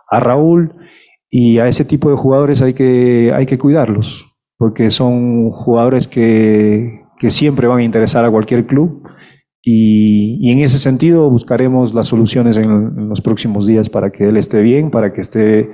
a 0.08 0.20
Raúl 0.20 0.72
y 1.28 1.58
a 1.58 1.66
ese 1.66 1.84
tipo 1.84 2.10
de 2.10 2.16
jugadores 2.16 2.62
hay 2.62 2.74
que, 2.74 3.32
hay 3.34 3.44
que 3.44 3.58
cuidarlos, 3.58 4.24
porque 4.56 4.92
son 4.92 5.50
jugadores 5.50 6.06
que, 6.06 7.02
que 7.18 7.30
siempre 7.30 7.66
van 7.66 7.80
a 7.80 7.84
interesar 7.84 8.24
a 8.24 8.30
cualquier 8.30 8.66
club. 8.66 9.02
Y, 9.60 10.38
y 10.46 10.52
en 10.52 10.60
ese 10.60 10.78
sentido 10.78 11.28
buscaremos 11.28 11.92
las 11.92 12.06
soluciones 12.06 12.56
en, 12.56 13.08
los 13.08 13.20
próximos 13.20 13.66
días 13.66 13.90
para 13.90 14.10
que 14.10 14.28
él 14.28 14.36
esté 14.36 14.62
bien, 14.62 14.92
para 14.92 15.12
que 15.12 15.22
esté 15.22 15.70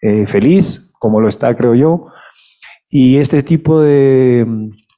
eh, 0.00 0.26
feliz, 0.26 0.94
como 0.98 1.20
lo 1.20 1.28
está, 1.28 1.54
creo 1.54 1.74
yo. 1.74 2.06
Y 2.88 3.18
este 3.18 3.42
tipo 3.42 3.82
de, 3.82 4.46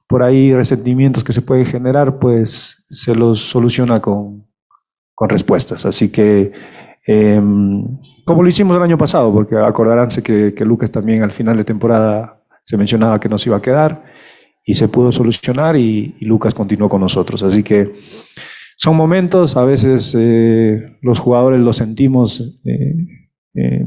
por 0.06 0.22
ahí, 0.22 0.54
resentimientos 0.54 1.24
que 1.24 1.32
se 1.32 1.42
pueden 1.42 1.66
generar, 1.66 2.18
pues 2.18 2.86
se 2.90 3.14
los 3.14 3.40
soluciona 3.40 4.00
con, 4.00 4.46
con 5.14 5.28
respuestas. 5.28 5.84
Así 5.86 6.10
que 6.10 6.52
Em, 7.06 7.84
como 8.24 8.42
lo 8.42 8.48
hicimos 8.48 8.76
el 8.76 8.82
año 8.82 8.98
pasado, 8.98 9.32
porque 9.32 9.56
acordaránse 9.56 10.22
que, 10.22 10.52
que, 10.54 10.64
Lucas 10.64 10.90
también 10.90 11.22
al 11.22 11.32
final 11.32 11.56
de 11.56 11.62
temporada 11.62 12.42
se 12.64 12.76
mencionaba 12.76 13.20
que 13.20 13.28
nos 13.28 13.46
iba 13.46 13.56
a 13.56 13.62
quedar 13.62 14.04
y 14.64 14.74
se 14.74 14.88
pudo 14.88 15.12
solucionar 15.12 15.76
y, 15.76 16.16
Lucas 16.20 16.52
continuó 16.52 16.88
con 16.88 17.00
nosotros. 17.00 17.44
Así 17.44 17.62
que 17.62 17.92
son 18.76 18.96
momentos, 18.96 19.56
a 19.56 19.64
veces 19.64 20.16
eh, 20.18 20.98
los 21.00 21.20
jugadores 21.20 21.60
lo 21.60 21.72
sentimos 21.72 22.60
eh, 22.64 22.96
eh, 23.54 23.86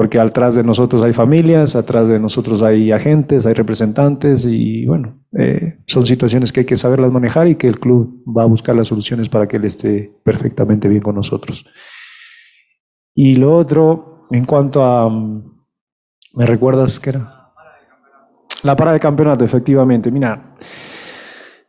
porque 0.00 0.18
atrás 0.18 0.54
de 0.54 0.64
nosotros 0.64 1.02
hay 1.02 1.12
familias, 1.12 1.76
atrás 1.76 2.08
de 2.08 2.18
nosotros 2.18 2.62
hay 2.62 2.90
agentes, 2.90 3.44
hay 3.44 3.52
representantes 3.52 4.46
y 4.46 4.86
bueno, 4.86 5.18
son 5.84 6.06
situaciones 6.06 6.54
que 6.54 6.60
hay 6.60 6.64
que 6.64 6.78
saberlas 6.78 7.12
manejar 7.12 7.48
y 7.48 7.56
que 7.56 7.66
el 7.66 7.78
club 7.78 8.24
va 8.26 8.44
a 8.44 8.46
buscar 8.46 8.74
las 8.74 8.88
soluciones 8.88 9.28
para 9.28 9.46
que 9.46 9.58
él 9.58 9.66
esté 9.66 10.10
perfectamente 10.24 10.88
bien 10.88 11.02
con 11.02 11.16
nosotros. 11.16 11.66
Y 13.14 13.36
lo 13.36 13.54
otro, 13.54 14.24
en 14.30 14.46
cuanto 14.46 14.82
a... 14.82 15.10
¿Me 15.10 16.46
recuerdas 16.46 16.98
qué 16.98 17.10
era? 17.10 17.52
La 18.62 18.74
parada 18.74 18.94
de 18.94 19.00
campeonato, 19.00 19.44
efectivamente. 19.44 20.10
Mira, 20.10 20.56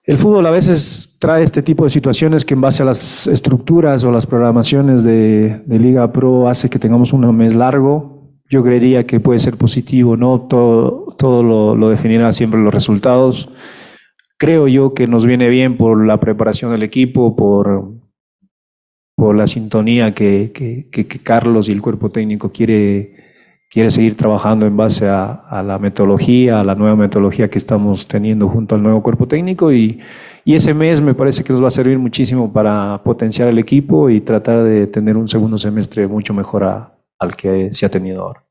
el 0.03 0.17
fútbol 0.17 0.45
a 0.47 0.51
veces 0.51 1.17
trae 1.19 1.43
este 1.43 1.61
tipo 1.61 1.83
de 1.83 1.91
situaciones 1.91 2.43
que 2.43 2.55
en 2.55 2.61
base 2.61 2.81
a 2.81 2.85
las 2.87 3.27
estructuras 3.27 4.03
o 4.03 4.11
las 4.11 4.25
programaciones 4.25 5.03
de, 5.03 5.61
Liga 5.67 6.11
Pro 6.11 6.49
hace 6.49 6.69
que 6.69 6.79
tengamos 6.79 7.13
un 7.13 7.37
mes 7.37 7.55
largo. 7.55 8.10
Yo 8.51 8.63
creería 8.63 9.07
que 9.07 9.21
puede 9.21 9.39
ser 9.39 9.55
positivo, 9.55 10.17
¿no? 10.17 10.41
Todo, 10.41 11.41
lo, 11.41 11.73
lo 11.73 11.89
definirá 11.89 12.33
siempre 12.33 12.59
los 12.59 12.73
resultados. 12.73 13.47
Creo 14.37 14.67
yo 14.67 14.93
que 14.93 15.07
nos 15.07 15.25
viene 15.25 15.47
bien 15.47 15.77
por 15.77 16.05
la 16.05 16.19
preparación 16.19 16.71
del 16.71 16.83
equipo, 16.83 17.33
por, 17.33 17.93
por 19.15 19.37
la 19.37 19.47
sintonía 19.47 20.13
que, 20.13 20.51
que, 20.51 21.05
Carlos 21.23 21.69
y 21.69 21.71
el 21.71 21.81
cuerpo 21.81 22.09
técnico 22.09 22.51
quiere, 22.51 23.15
quiere 23.69 23.89
seguir 23.89 24.17
trabajando 24.17 24.65
en 24.65 24.75
base 24.75 25.07
a, 25.07 25.63
la 25.65 25.79
metodología, 25.79 26.59
a 26.59 26.65
la 26.65 26.75
nueva 26.75 26.97
metodología 26.97 27.49
que 27.49 27.57
estamos 27.57 28.05
teniendo 28.05 28.49
junto 28.49 28.75
al 28.75 28.83
nuevo 28.83 29.01
cuerpo 29.01 29.29
técnico 29.29 29.71
y, 29.71 30.01
y, 30.43 30.55
ese 30.55 30.73
mes 30.73 30.99
me 30.99 31.13
parece 31.13 31.45
que 31.45 31.53
nos 31.53 31.63
va 31.63 31.69
a 31.69 31.71
servir 31.71 31.97
muchísimo 31.99 32.51
para 32.51 33.01
potenciar 33.01 33.47
el 33.47 33.59
equipo 33.59 34.09
y 34.09 34.19
tratar 34.19 34.63
de 34.65 34.87
tener 34.87 35.15
un 35.15 35.29
segundo 35.29 35.57
semestre 35.57 36.05
mucho 36.05 36.33
mejor 36.33 36.65
al 37.21 37.35
que 37.35 37.69
se 37.71 37.85
ha 37.85 37.89
tenido 37.89 38.23
ahora. 38.23 38.43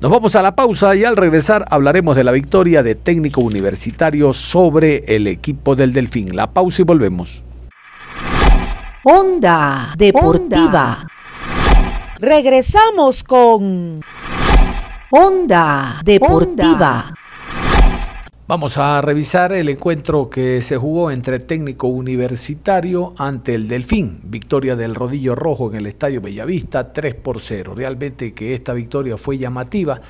Nos 0.00 0.10
vamos 0.10 0.34
a 0.36 0.42
la 0.42 0.54
pausa 0.54 0.94
y 0.94 1.04
al 1.04 1.16
regresar 1.16 1.64
hablaremos 1.68 2.16
de 2.16 2.24
la 2.24 2.32
victoria 2.32 2.82
de 2.82 2.94
técnico 2.94 3.40
universitario 3.40 4.32
sobre 4.32 5.04
el 5.06 5.26
equipo 5.26 5.74
del 5.76 5.92
Delfín. 5.92 6.34
La 6.34 6.46
pausa 6.50 6.82
y 6.82 6.84
volvemos. 6.84 7.42
Onda 9.04 9.94
Deportiva. 9.96 11.06
Regresamos 12.18 13.24
con 13.24 14.00
Onda 15.10 16.00
Deportiva. 16.04 17.12
Vamos 18.52 18.76
a 18.76 19.00
revisar 19.00 19.54
el 19.54 19.70
encuentro 19.70 20.28
que 20.28 20.60
se 20.60 20.76
jugó 20.76 21.10
entre 21.10 21.38
técnico 21.38 21.86
universitario 21.86 23.14
ante 23.16 23.54
el 23.54 23.66
Delfín. 23.66 24.20
Victoria 24.24 24.76
del 24.76 24.94
Rodillo 24.94 25.34
Rojo 25.34 25.70
en 25.70 25.78
el 25.78 25.86
Estadio 25.86 26.20
Bellavista, 26.20 26.92
3 26.92 27.14
por 27.14 27.40
0. 27.40 27.72
Realmente 27.74 28.34
que 28.34 28.52
esta 28.52 28.74
victoria 28.74 29.16
fue 29.16 29.38
llamativa 29.38 30.02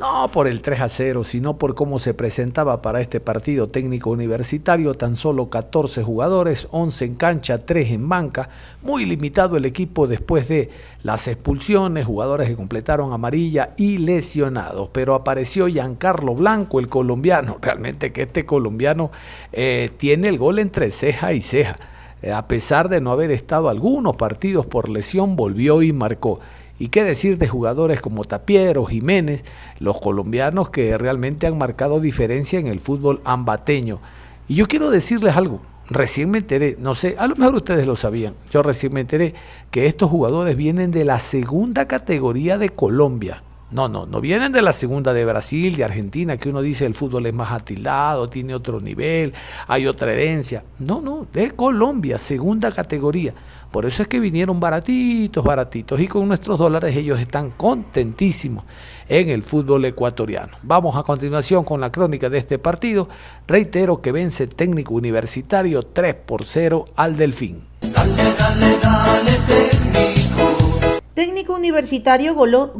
no 0.00 0.30
por 0.32 0.48
el 0.48 0.62
3 0.62 0.80
a 0.80 0.88
0, 0.88 1.24
sino 1.24 1.58
por 1.58 1.74
cómo 1.74 1.98
se 1.98 2.14
presentaba 2.14 2.80
para 2.80 3.02
este 3.02 3.20
partido 3.20 3.68
técnico 3.68 4.10
universitario, 4.10 4.94
tan 4.94 5.14
solo 5.14 5.50
14 5.50 6.02
jugadores, 6.02 6.68
11 6.70 7.04
en 7.04 7.14
cancha, 7.16 7.66
3 7.66 7.90
en 7.90 8.08
banca, 8.08 8.48
muy 8.82 9.04
limitado 9.04 9.58
el 9.58 9.66
equipo 9.66 10.06
después 10.06 10.48
de 10.48 10.70
las 11.02 11.28
expulsiones, 11.28 12.06
jugadores 12.06 12.48
que 12.48 12.56
completaron 12.56 13.12
amarilla 13.12 13.74
y 13.76 13.98
lesionados, 13.98 14.88
pero 14.90 15.14
apareció 15.14 15.68
Giancarlo 15.68 16.34
Blanco, 16.34 16.80
el 16.80 16.88
colombiano, 16.88 17.58
realmente 17.62 18.10
que 18.10 18.22
este 18.22 18.46
colombiano 18.46 19.10
eh, 19.52 19.90
tiene 19.98 20.28
el 20.28 20.38
gol 20.38 20.60
entre 20.60 20.90
ceja 20.90 21.34
y 21.34 21.42
ceja, 21.42 21.76
eh, 22.22 22.32
a 22.32 22.48
pesar 22.48 22.88
de 22.88 23.02
no 23.02 23.12
haber 23.12 23.30
estado 23.30 23.68
algunos 23.68 24.16
partidos 24.16 24.64
por 24.64 24.88
lesión, 24.88 25.36
volvió 25.36 25.82
y 25.82 25.92
marcó. 25.92 26.40
Y 26.80 26.88
qué 26.88 27.04
decir 27.04 27.36
de 27.36 27.46
jugadores 27.46 28.00
como 28.00 28.24
Tapiero, 28.24 28.86
Jiménez, 28.86 29.44
los 29.80 30.00
colombianos 30.00 30.70
que 30.70 30.96
realmente 30.96 31.46
han 31.46 31.58
marcado 31.58 32.00
diferencia 32.00 32.58
en 32.58 32.66
el 32.66 32.80
fútbol 32.80 33.20
ambateño. 33.22 34.00
Y 34.48 34.54
yo 34.54 34.66
quiero 34.66 34.90
decirles 34.90 35.36
algo, 35.36 35.60
recién 35.90 36.30
me 36.30 36.38
enteré, 36.38 36.78
no 36.80 36.94
sé, 36.94 37.16
a 37.18 37.26
lo 37.26 37.36
mejor 37.36 37.56
ustedes 37.56 37.86
lo 37.86 37.96
sabían, 37.96 38.32
yo 38.50 38.62
recién 38.62 38.94
me 38.94 39.02
enteré 39.02 39.34
que 39.70 39.86
estos 39.86 40.10
jugadores 40.10 40.56
vienen 40.56 40.90
de 40.90 41.04
la 41.04 41.18
segunda 41.18 41.86
categoría 41.86 42.56
de 42.56 42.70
Colombia. 42.70 43.42
No, 43.70 43.88
no, 43.88 44.06
no 44.06 44.22
vienen 44.22 44.50
de 44.50 44.62
la 44.62 44.72
segunda 44.72 45.12
de 45.12 45.26
Brasil, 45.26 45.76
de 45.76 45.84
Argentina, 45.84 46.38
que 46.38 46.48
uno 46.48 46.62
dice 46.62 46.86
el 46.86 46.94
fútbol 46.94 47.26
es 47.26 47.34
más 47.34 47.52
atildado, 47.52 48.30
tiene 48.30 48.54
otro 48.54 48.80
nivel, 48.80 49.34
hay 49.68 49.86
otra 49.86 50.12
herencia. 50.12 50.64
No, 50.78 51.02
no, 51.02 51.26
de 51.30 51.50
Colombia, 51.50 52.16
segunda 52.16 52.72
categoría. 52.72 53.34
Por 53.70 53.86
eso 53.86 54.02
es 54.02 54.08
que 54.08 54.18
vinieron 54.18 54.58
baratitos, 54.58 55.44
baratitos, 55.44 56.00
y 56.00 56.08
con 56.08 56.26
nuestros 56.26 56.58
dólares 56.58 56.96
ellos 56.96 57.20
están 57.20 57.50
contentísimos 57.50 58.64
en 59.08 59.28
el 59.28 59.44
fútbol 59.44 59.84
ecuatoriano. 59.84 60.56
Vamos 60.62 60.96
a 60.96 61.04
continuación 61.04 61.62
con 61.62 61.80
la 61.80 61.92
crónica 61.92 62.28
de 62.28 62.38
este 62.38 62.58
partido. 62.58 63.08
Reitero 63.46 64.00
que 64.02 64.10
vence 64.10 64.48
técnico 64.48 64.94
universitario 64.94 65.82
3 65.82 66.14
por 66.26 66.44
0 66.44 66.86
al 66.96 67.16
Delfín. 67.16 67.64
Dale, 67.80 68.12
dale, 68.38 68.76
dale, 68.82 69.30
técnico. 69.46 71.00
Técnico 71.14 71.54
universitario 71.54 72.34
goló, 72.34 72.72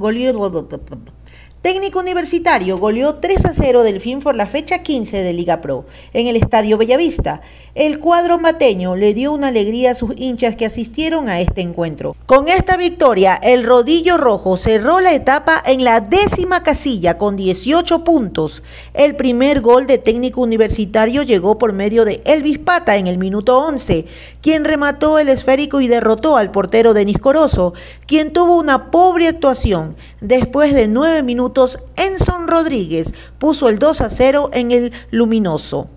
Técnico 1.63 2.01
Universitario 2.01 2.79
goleó 2.79 3.17
3 3.17 3.45
a 3.45 3.53
0 3.53 3.83
Delfín 3.83 4.21
por 4.21 4.35
la 4.35 4.47
fecha 4.47 4.83
15 4.83 5.23
de 5.23 5.35
Liga 5.35 5.61
Pro 5.61 5.85
en 6.15 6.27
el 6.27 6.37
Estadio 6.37 6.79
Bellavista. 6.79 7.43
El 7.77 8.01
cuadro 8.01 8.41
mateño 8.41 8.97
le 8.97 9.15
dio 9.15 9.33
una 9.33 9.47
alegría 9.47 9.93
a 9.93 9.95
sus 9.95 10.11
hinchas 10.17 10.57
que 10.57 10.67
asistieron 10.67 11.29
a 11.29 11.41
este 11.41 11.61
encuentro. 11.61 12.17
Con 12.27 12.49
esta 12.49 12.77
victoria, 12.77 13.37
el 13.37 13.63
Rodillo 13.63 14.19
Rojo 14.19 14.57
cerró 14.57 14.99
la 14.99 15.15
etapa 15.15 15.63
en 15.65 15.85
la 15.85 16.01
décima 16.01 16.65
casilla 16.65 17.17
con 17.17 17.37
18 17.37 18.03
puntos. 18.03 18.65
El 18.93 19.15
primer 19.15 19.61
gol 19.61 19.87
de 19.87 19.99
técnico 19.99 20.41
universitario 20.41 21.23
llegó 21.23 21.59
por 21.59 21.73
medio 21.73 22.05
de 22.05 22.23
Elvis 22.25 22.59
Pata 22.59 22.97
en 22.97 23.07
el 23.07 23.19
minuto 23.19 23.57
11, 23.59 24.05
quien 24.41 24.65
remató 24.65 25.21
el 25.21 25.29
esférico 25.29 25.81
y 25.81 25.87
derrotó 25.87 26.37
al 26.37 26.51
portero 26.51 26.93
Denis 26.93 27.19
Corozo, 27.19 27.75
quien 28.05 28.33
tuvo 28.33 28.57
una 28.57 28.91
pobre 28.91 29.29
actuación. 29.29 29.95
Después 30.21 30.75
de 30.75 30.89
nueve 30.89 31.23
minutos, 31.23 31.79
Enson 31.95 32.49
Rodríguez 32.49 33.15
puso 33.39 33.69
el 33.69 33.79
2 33.79 34.01
a 34.01 34.11
0 34.11 34.51
en 34.55 34.73
el 34.73 34.93
luminoso. 35.13 35.89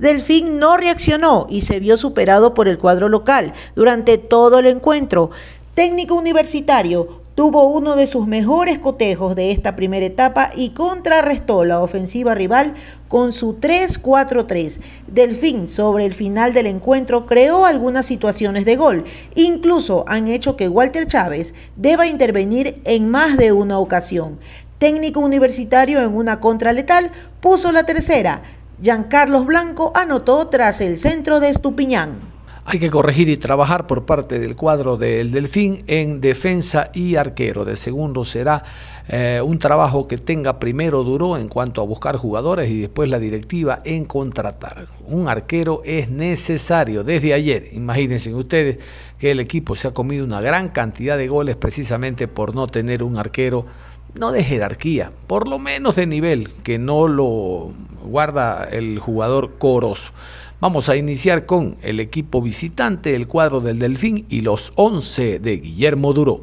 Delfín 0.00 0.58
no 0.58 0.78
reaccionó 0.78 1.46
y 1.50 1.60
se 1.60 1.78
vio 1.78 1.98
superado 1.98 2.54
por 2.54 2.68
el 2.68 2.78
cuadro 2.78 3.10
local 3.10 3.52
durante 3.76 4.16
todo 4.16 4.60
el 4.60 4.66
encuentro. 4.66 5.30
Técnico 5.74 6.14
universitario 6.14 7.20
tuvo 7.34 7.64
uno 7.64 7.96
de 7.96 8.06
sus 8.06 8.26
mejores 8.26 8.78
cotejos 8.78 9.36
de 9.36 9.50
esta 9.50 9.76
primera 9.76 10.06
etapa 10.06 10.52
y 10.56 10.70
contrarrestó 10.70 11.66
la 11.66 11.80
ofensiva 11.80 12.34
rival 12.34 12.76
con 13.08 13.32
su 13.32 13.60
3-4-3. 13.60 14.80
Delfín 15.06 15.68
sobre 15.68 16.06
el 16.06 16.14
final 16.14 16.54
del 16.54 16.68
encuentro 16.68 17.26
creó 17.26 17.66
algunas 17.66 18.06
situaciones 18.06 18.64
de 18.64 18.76
gol. 18.76 19.04
Incluso 19.34 20.06
han 20.08 20.28
hecho 20.28 20.56
que 20.56 20.70
Walter 20.70 21.06
Chávez 21.06 21.52
deba 21.76 22.06
intervenir 22.06 22.80
en 22.84 23.10
más 23.10 23.36
de 23.36 23.52
una 23.52 23.78
ocasión. 23.78 24.38
Técnico 24.78 25.20
universitario 25.20 26.00
en 26.00 26.16
una 26.16 26.40
contra 26.40 26.72
letal 26.72 27.10
puso 27.42 27.70
la 27.70 27.84
tercera. 27.84 28.59
Giancarlos 28.82 29.44
Blanco 29.44 29.92
anotó 29.94 30.48
tras 30.48 30.80
el 30.80 30.96
centro 30.96 31.38
de 31.38 31.50
Estupiñán. 31.50 32.18
Hay 32.64 32.78
que 32.78 32.88
corregir 32.88 33.28
y 33.28 33.36
trabajar 33.36 33.86
por 33.86 34.06
parte 34.06 34.38
del 34.38 34.56
cuadro 34.56 34.96
del 34.96 35.32
Delfín 35.32 35.84
en 35.86 36.22
defensa 36.22 36.90
y 36.94 37.16
arquero. 37.16 37.66
De 37.66 37.76
segundo 37.76 38.24
será 38.24 38.64
eh, 39.06 39.42
un 39.44 39.58
trabajo 39.58 40.08
que 40.08 40.16
tenga 40.16 40.58
primero 40.58 41.04
duro 41.04 41.36
en 41.36 41.48
cuanto 41.48 41.82
a 41.82 41.84
buscar 41.84 42.16
jugadores 42.16 42.70
y 42.70 42.80
después 42.80 43.10
la 43.10 43.18
directiva 43.18 43.80
en 43.84 44.06
contratar. 44.06 44.86
Un 45.06 45.28
arquero 45.28 45.82
es 45.84 46.08
necesario 46.08 47.04
desde 47.04 47.34
ayer. 47.34 47.68
Imagínense 47.72 48.32
ustedes 48.32 48.78
que 49.18 49.32
el 49.32 49.40
equipo 49.40 49.76
se 49.76 49.88
ha 49.88 49.92
comido 49.92 50.24
una 50.24 50.40
gran 50.40 50.70
cantidad 50.70 51.18
de 51.18 51.28
goles 51.28 51.56
precisamente 51.56 52.28
por 52.28 52.54
no 52.54 52.66
tener 52.66 53.02
un 53.02 53.18
arquero 53.18 53.66
no 54.14 54.32
de 54.32 54.42
jerarquía, 54.42 55.12
por 55.26 55.48
lo 55.48 55.58
menos 55.58 55.96
de 55.96 56.06
nivel, 56.06 56.52
que 56.62 56.78
no 56.78 57.06
lo 57.06 57.72
guarda 58.02 58.68
el 58.70 58.98
jugador 58.98 59.58
Coros. 59.58 60.12
Vamos 60.60 60.88
a 60.88 60.96
iniciar 60.96 61.46
con 61.46 61.76
el 61.82 62.00
equipo 62.00 62.42
visitante, 62.42 63.14
el 63.16 63.26
cuadro 63.26 63.60
del 63.60 63.78
Delfín 63.78 64.26
y 64.28 64.42
los 64.42 64.72
11 64.76 65.38
de 65.38 65.56
Guillermo 65.56 66.12
Duró. 66.12 66.42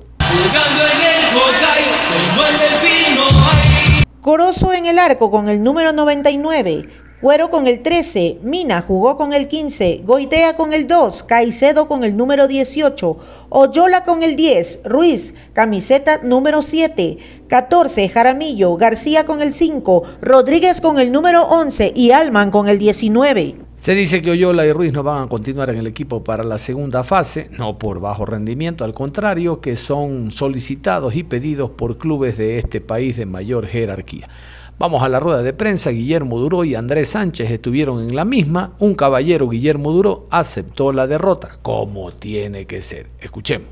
Corozo 4.21 4.73
en 4.73 4.87
el 4.87 4.99
arco 4.99 5.31
con 5.31 5.47
el 5.49 5.63
número 5.63 5.93
99, 5.93 6.89
Cuero 7.19 7.49
con 7.49 7.65
el 7.65 7.81
13, 7.81 8.41
Mina 8.43 8.83
jugó 8.83 9.17
con 9.17 9.33
el 9.33 9.47
15, 9.47 10.03
Goitea 10.05 10.55
con 10.55 10.71
el 10.71 10.85
2, 10.85 11.23
Caicedo 11.23 11.87
con 11.87 12.03
el 12.03 12.15
número 12.15 12.47
18, 12.47 13.17
Oyola 13.49 14.03
con 14.03 14.21
el 14.21 14.35
10, 14.35 14.81
Ruiz, 14.85 15.33
camiseta 15.53 16.19
número 16.21 16.61
7, 16.61 17.17
14, 17.47 18.09
Jaramillo, 18.09 18.75
García 18.75 19.25
con 19.25 19.41
el 19.41 19.53
5, 19.53 20.03
Rodríguez 20.21 20.79
con 20.79 20.99
el 20.99 21.11
número 21.11 21.41
11 21.47 21.91
y 21.95 22.11
Alman 22.11 22.51
con 22.51 22.69
el 22.69 22.77
19. 22.77 23.55
Se 23.79 23.95
dice 23.95 24.21
que 24.21 24.29
Oyola 24.29 24.67
y 24.67 24.71
Ruiz 24.71 24.93
no 24.93 25.01
van 25.01 25.23
a 25.23 25.27
continuar 25.27 25.71
en 25.71 25.77
el 25.77 25.87
equipo 25.87 26.23
para 26.23 26.43
la 26.43 26.59
segunda 26.59 27.03
fase, 27.03 27.49
no 27.57 27.79
por 27.79 27.99
bajo 27.99 28.27
rendimiento, 28.27 28.83
al 28.83 28.93
contrario, 28.93 29.59
que 29.59 29.75
son 29.75 30.29
solicitados 30.29 31.15
y 31.15 31.23
pedidos 31.23 31.71
por 31.71 31.97
clubes 31.97 32.37
de 32.37 32.59
este 32.59 32.79
país 32.79 33.17
de 33.17 33.25
mayor 33.25 33.65
jerarquía. 33.65 34.29
Vamos 34.79 35.01
a 35.01 35.09
la 35.09 35.19
rueda 35.19 35.41
de 35.41 35.53
prensa, 35.53 35.89
Guillermo 35.89 36.37
Duró 36.37 36.63
y 36.63 36.75
Andrés 36.75 37.09
Sánchez 37.09 37.49
estuvieron 37.49 37.99
en 38.07 38.15
la 38.15 38.25
misma, 38.25 38.73
un 38.77 38.93
caballero 38.93 39.49
Guillermo 39.49 39.91
Duró 39.91 40.27
aceptó 40.29 40.93
la 40.93 41.07
derrota, 41.07 41.57
como 41.63 42.11
tiene 42.11 42.65
que 42.67 42.83
ser. 42.83 43.07
Escuchemos. 43.19 43.69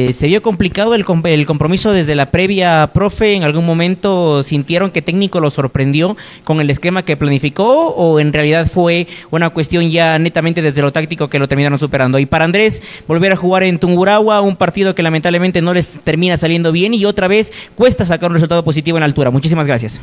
Eh, 0.00 0.12
se 0.14 0.26
vio 0.28 0.40
complicado 0.40 0.94
el, 0.94 1.04
compromiso 1.04 1.92
desde 1.92 2.14
la 2.14 2.30
previa, 2.30 2.90
profe. 2.92 3.34
¿En 3.34 3.42
algún 3.42 3.66
momento 3.66 4.42
sintieron 4.42 4.90
que 4.90 5.02
técnico 5.02 5.40
lo 5.40 5.50
sorprendió 5.50 6.16
con 6.44 6.60
el 6.60 6.70
esquema 6.70 7.02
que 7.02 7.16
planificó 7.16 7.88
o 7.88 8.18
en 8.18 8.32
realidad 8.32 8.66
fue 8.66 9.06
una 9.30 9.50
cuestión 9.50 9.90
ya 9.90 10.18
netamente 10.18 10.62
desde 10.62 10.80
lo 10.80 10.92
táctico 10.92 11.28
que 11.28 11.38
lo 11.38 11.48
terminaron 11.48 11.78
superando? 11.78 12.18
Y 12.18 12.26
para 12.26 12.44
Andrés, 12.46 12.82
volver 13.06 13.32
a 13.32 13.36
jugar 13.36 13.62
en 13.62 13.78
Tungurahua, 13.78 14.40
un 14.40 14.56
partido 14.56 14.94
que 14.94 15.02
lamentablemente 15.02 15.60
no 15.60 15.74
les 15.74 16.00
termina 16.00 16.36
saliendo 16.36 16.72
bien 16.72 16.94
y 16.94 17.04
otra 17.04 17.28
vez 17.28 17.52
cuesta 17.74 18.04
sacar 18.04 18.30
un 18.30 18.34
resultado 18.34 18.64
positivo 18.64 18.96
en 18.96 19.04
altura. 19.04 19.30
Muchísimas 19.30 19.66
gracias. 19.66 20.00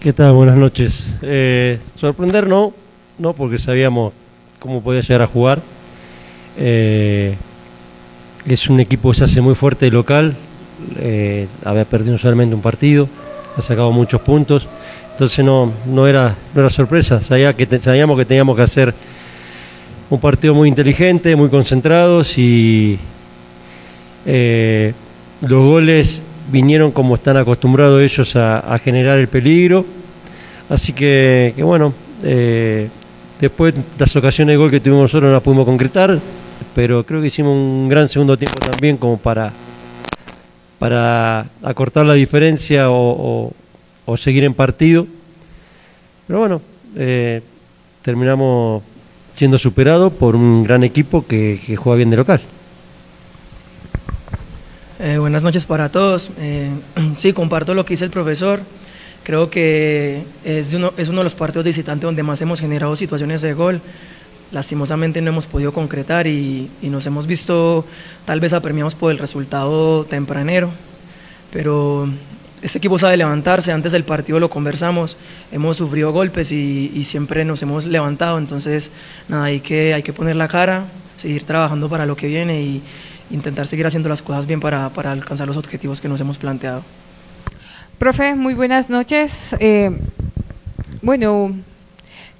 ¿Qué 0.00 0.12
tal? 0.12 0.32
Buenas 0.32 0.56
noches. 0.56 1.14
Eh, 1.22 1.78
sorprender 1.96 2.46
no, 2.46 2.72
no, 3.18 3.34
porque 3.34 3.58
sabíamos 3.58 4.12
cómo 4.58 4.82
podía 4.82 5.02
llegar 5.02 5.22
a 5.22 5.26
jugar. 5.26 5.60
Eh, 6.56 7.36
es 8.54 8.68
un 8.68 8.80
equipo 8.80 9.10
que 9.10 9.18
se 9.18 9.24
hace 9.24 9.40
muy 9.40 9.54
fuerte 9.54 9.90
local, 9.90 10.34
eh, 10.98 11.48
había 11.64 11.84
perdido 11.84 12.18
solamente 12.18 12.54
un 12.54 12.62
partido, 12.62 13.08
ha 13.56 13.62
sacado 13.62 13.90
muchos 13.92 14.20
puntos, 14.20 14.68
entonces 15.12 15.44
no, 15.44 15.72
no, 15.86 16.06
era, 16.06 16.34
no 16.54 16.60
era 16.60 16.70
sorpresa, 16.70 17.22
sabía 17.22 17.52
que 17.52 17.66
sabíamos 17.80 18.16
que 18.16 18.24
teníamos 18.24 18.56
que 18.56 18.62
hacer 18.62 18.94
un 20.10 20.20
partido 20.20 20.54
muy 20.54 20.68
inteligente, 20.68 21.34
muy 21.36 21.48
concentrados 21.48 22.38
y 22.38 22.98
eh, 24.24 24.92
los 25.42 25.64
goles 25.64 26.22
vinieron 26.50 26.92
como 26.92 27.16
están 27.16 27.36
acostumbrados 27.36 28.02
ellos 28.02 28.36
a, 28.36 28.78
generar 28.78 29.18
el 29.18 29.28
peligro, 29.28 29.84
así 30.68 30.92
que, 30.92 31.52
bueno, 31.58 31.92
eh, 32.22 32.88
después 33.40 33.74
las 33.98 34.14
ocasiones 34.16 34.54
de 34.54 34.56
gol 34.56 34.70
que 34.70 34.80
tuvimos 34.80 35.02
nosotros 35.02 35.28
no 35.28 35.34
las 35.34 35.42
pudimos 35.42 35.66
concretar, 35.66 36.18
pero 36.74 37.04
creo 37.04 37.20
que 37.20 37.28
hicimos 37.28 37.52
un 37.52 37.88
gran 37.88 38.08
segundo 38.08 38.36
tiempo 38.36 38.58
también 38.58 38.96
como 38.96 39.18
para, 39.18 39.52
para 40.78 41.46
acortar 41.62 42.06
la 42.06 42.14
diferencia 42.14 42.86
o, 42.88 43.52
seguir 44.16 44.44
en 44.44 44.54
partido. 44.54 45.06
Pero 46.26 46.38
bueno, 46.38 46.62
eh, 46.96 47.42
terminamos 48.02 48.82
siendo 49.34 49.58
superados 49.58 50.12
por 50.12 50.34
un 50.34 50.64
gran 50.64 50.82
equipo 50.82 51.26
que, 51.26 51.58
juega 51.76 51.96
bien 51.96 52.10
de 52.10 52.16
local. 52.16 52.40
Eh, 55.00 55.18
buenas 55.18 55.44
noches 55.44 55.64
para 55.64 55.90
todos. 55.90 56.30
Eh, 56.38 56.70
sí, 57.16 57.32
comparto 57.32 57.74
lo 57.74 57.84
que 57.84 57.94
dice 57.94 58.04
el 58.04 58.10
profesor. 58.10 58.60
Creo 59.22 59.50
que 59.50 60.22
es 60.44 60.72
uno, 60.72 60.92
es 60.96 61.08
uno 61.08 61.18
de 61.18 61.24
los 61.24 61.34
partidos 61.34 61.64
de 61.64 61.70
visitante 61.70 62.06
donde 62.06 62.22
más 62.22 62.40
hemos 62.40 62.60
generado 62.60 62.96
situaciones 62.96 63.42
de 63.42 63.52
gol. 63.52 63.80
Lastimosamente 64.52 65.20
no 65.20 65.30
hemos 65.30 65.46
podido 65.46 65.72
concretar 65.72 66.26
y, 66.26 66.70
nos 66.82 67.06
hemos 67.06 67.26
visto 67.26 67.84
tal 68.24 68.40
vez 68.40 68.52
apremiados 68.52 68.94
por 68.94 69.10
el 69.10 69.18
resultado 69.18 70.04
tempranero. 70.04 70.70
Pero 71.52 72.08
este 72.62 72.78
equipo 72.78 72.98
sabe 72.98 73.16
levantarse, 73.16 73.72
antes 73.72 73.92
del 73.92 74.04
partido 74.04 74.40
lo 74.40 74.50
conversamos, 74.50 75.16
hemos 75.52 75.76
sufrido 75.76 76.12
golpes 76.12 76.52
y, 76.52 76.90
y, 76.94 77.04
siempre 77.04 77.44
nos 77.44 77.62
hemos 77.62 77.84
levantado, 77.86 78.38
entonces 78.38 78.90
nada, 79.28 79.44
hay 79.44 79.60
que, 79.60 79.94
hay 79.94 80.02
que 80.02 80.12
poner 80.12 80.36
la 80.36 80.48
cara, 80.48 80.84
seguir 81.16 81.44
trabajando 81.44 81.88
para 81.88 82.06
lo 82.06 82.16
que 82.16 82.26
viene 82.26 82.60
y 82.62 82.82
intentar 83.30 83.66
seguir 83.66 83.86
haciendo 83.86 84.08
las 84.08 84.22
cosas 84.22 84.46
bien 84.46 84.60
para, 84.60 84.88
para 84.90 85.12
alcanzar 85.12 85.46
los 85.46 85.56
objetivos 85.56 86.00
que 86.00 86.08
nos 86.08 86.20
hemos 86.20 86.38
planteado. 86.38 86.82
Profe, 87.98 88.34
muy 88.34 88.54
buenas 88.54 88.90
noches. 88.90 89.54
Eh, 89.58 89.90
bueno, 91.02 91.52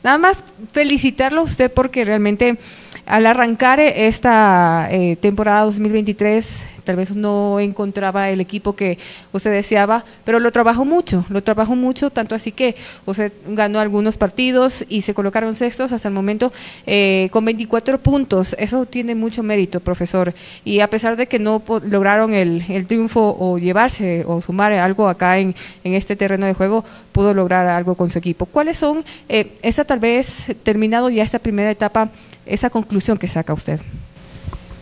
nada 0.02 0.18
más 0.18 0.44
felicitarlo 0.72 1.40
a 1.40 1.44
usted 1.44 1.72
porque 1.72 2.04
realmente 2.04 2.58
al 3.06 3.26
arrancar 3.26 3.80
esta 3.80 4.88
eh, 4.90 5.16
temporada 5.16 5.64
2023 5.64 6.77
tal 6.88 6.96
vez 6.96 7.14
no 7.14 7.60
encontraba 7.60 8.30
el 8.30 8.40
equipo 8.40 8.74
que 8.74 8.96
usted 9.32 9.52
deseaba, 9.52 10.06
pero 10.24 10.40
lo 10.40 10.50
trabajó 10.52 10.86
mucho, 10.86 11.26
lo 11.28 11.42
trabajó 11.42 11.76
mucho, 11.76 12.08
tanto 12.08 12.34
así 12.34 12.50
que 12.50 12.76
usted 13.04 13.30
ganó 13.46 13.78
algunos 13.78 14.16
partidos 14.16 14.86
y 14.88 15.02
se 15.02 15.12
colocaron 15.12 15.54
sextos 15.54 15.92
hasta 15.92 16.08
el 16.08 16.14
momento 16.14 16.50
eh, 16.86 17.28
con 17.30 17.44
24 17.44 17.98
puntos. 17.98 18.56
Eso 18.58 18.86
tiene 18.86 19.14
mucho 19.14 19.42
mérito, 19.42 19.80
profesor. 19.80 20.32
Y 20.64 20.80
a 20.80 20.88
pesar 20.88 21.18
de 21.18 21.26
que 21.26 21.38
no 21.38 21.62
lograron 21.84 22.32
el, 22.32 22.64
el 22.70 22.86
triunfo 22.86 23.36
o 23.38 23.58
llevarse 23.58 24.24
o 24.26 24.40
sumar 24.40 24.72
algo 24.72 25.10
acá 25.10 25.38
en, 25.38 25.54
en, 25.84 25.92
este 25.92 26.16
terreno 26.16 26.46
de 26.46 26.54
juego, 26.54 26.86
pudo 27.12 27.34
lograr 27.34 27.66
algo 27.66 27.96
con 27.96 28.08
su 28.08 28.16
equipo. 28.16 28.46
¿Cuáles 28.46 28.78
son, 28.78 29.04
eh, 29.28 29.52
esa 29.60 29.84
tal 29.84 29.98
vez 29.98 30.56
terminado 30.62 31.10
ya 31.10 31.22
esta 31.22 31.38
primera 31.38 31.70
etapa, 31.70 32.08
esa 32.46 32.70
conclusión 32.70 33.18
que 33.18 33.28
saca 33.28 33.52
usted? 33.52 33.78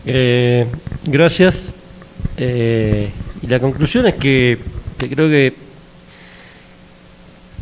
Eh, 0.05 0.65
gracias. 1.03 1.69
Eh, 2.37 3.09
y 3.41 3.47
la 3.47 3.59
conclusión 3.59 4.05
es 4.07 4.13
que, 4.15 4.57
que, 4.97 5.09
creo 5.09 5.27
que 5.27 5.67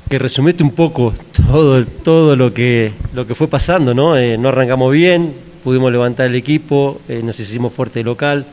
que 0.09 0.19
resumiste 0.19 0.61
un 0.63 0.71
poco 0.71 1.13
todo, 1.47 1.83
todo 1.85 2.35
lo 2.35 2.53
que 2.53 2.91
lo 3.13 3.25
que 3.25 3.33
fue 3.33 3.47
pasando, 3.47 3.93
¿no? 3.93 4.17
Eh, 4.17 4.37
no 4.37 4.49
arrancamos 4.49 4.91
bien, 4.91 5.33
pudimos 5.63 5.91
levantar 5.91 6.27
el 6.27 6.35
equipo, 6.35 7.01
eh, 7.07 7.21
nos 7.23 7.39
hicimos 7.39 7.73
fuerte 7.73 8.03
local, 8.03 8.45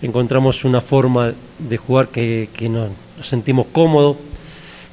encontramos 0.00 0.64
una 0.64 0.80
forma 0.80 1.32
de 1.58 1.76
jugar 1.76 2.08
que, 2.08 2.48
que 2.54 2.68
nos, 2.68 2.90
sentimos 3.22 3.66
cómodos. 3.70 4.16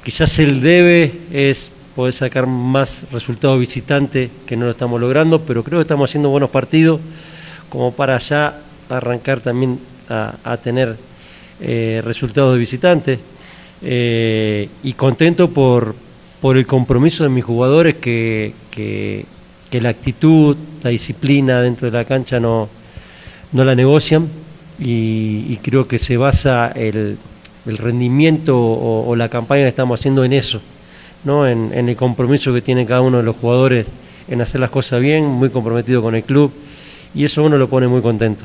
Quizás 0.04 0.38
el 0.38 0.60
debe 0.60 1.12
es 1.32 1.70
poder 1.94 2.12
sacar 2.12 2.46
más 2.46 3.06
resultados 3.10 3.58
visitantes 3.58 4.30
que 4.44 4.56
no 4.56 4.66
lo 4.66 4.72
estamos 4.72 5.00
logrando, 5.00 5.40
pero 5.40 5.64
creo 5.64 5.78
que 5.78 5.82
estamos 5.82 6.10
haciendo 6.10 6.28
buenos 6.28 6.50
partidos 6.50 7.00
como 7.70 7.92
para 7.92 8.18
ya 8.18 8.60
arrancar 8.90 9.40
también 9.40 9.78
a, 10.08 10.56
tener 10.62 10.96
eh, 11.60 12.02
resultados 12.04 12.54
de 12.54 12.58
visitante 12.58 13.18
eh, 13.82 14.68
y 14.82 14.92
contento 14.92 15.50
por, 15.50 15.94
por 16.40 16.56
el 16.56 16.66
compromiso 16.66 17.24
de 17.24 17.30
mis 17.30 17.44
jugadores 17.44 17.96
que, 17.96 18.52
que, 18.70 19.24
la 19.80 19.90
actitud, 19.90 20.56
la 20.82 20.88
disciplina 20.88 21.60
dentro 21.60 21.90
de 21.90 21.98
la 21.98 22.06
cancha 22.06 22.40
no, 22.40 22.66
no 23.52 23.62
la 23.62 23.74
negocian 23.74 24.26
y, 24.78 25.56
creo 25.58 25.86
que 25.86 25.98
se 25.98 26.16
basa 26.16 26.72
el, 26.74 27.18
el 27.66 27.76
rendimiento 27.76 28.58
o, 28.58 29.06
o, 29.06 29.16
la 29.16 29.28
campaña 29.28 29.64
que 29.64 29.68
estamos 29.68 30.00
haciendo 30.00 30.24
en 30.24 30.32
eso, 30.32 30.62
¿no? 31.24 31.46
En, 31.46 31.72
en 31.74 31.90
el 31.90 31.96
compromiso 31.96 32.54
que 32.54 32.62
tiene 32.62 32.86
cada 32.86 33.02
uno 33.02 33.18
de 33.18 33.24
los 33.24 33.36
jugadores 33.36 33.86
en 34.28 34.40
hacer 34.40 34.62
las 34.62 34.70
cosas 34.70 35.02
bien, 35.02 35.26
muy 35.26 35.50
comprometido 35.50 36.00
con 36.00 36.14
el 36.14 36.22
club 36.22 36.52
y 37.14 37.24
eso 37.24 37.44
uno 37.44 37.58
lo 37.58 37.68
pone 37.68 37.86
muy 37.86 38.00
contento. 38.00 38.44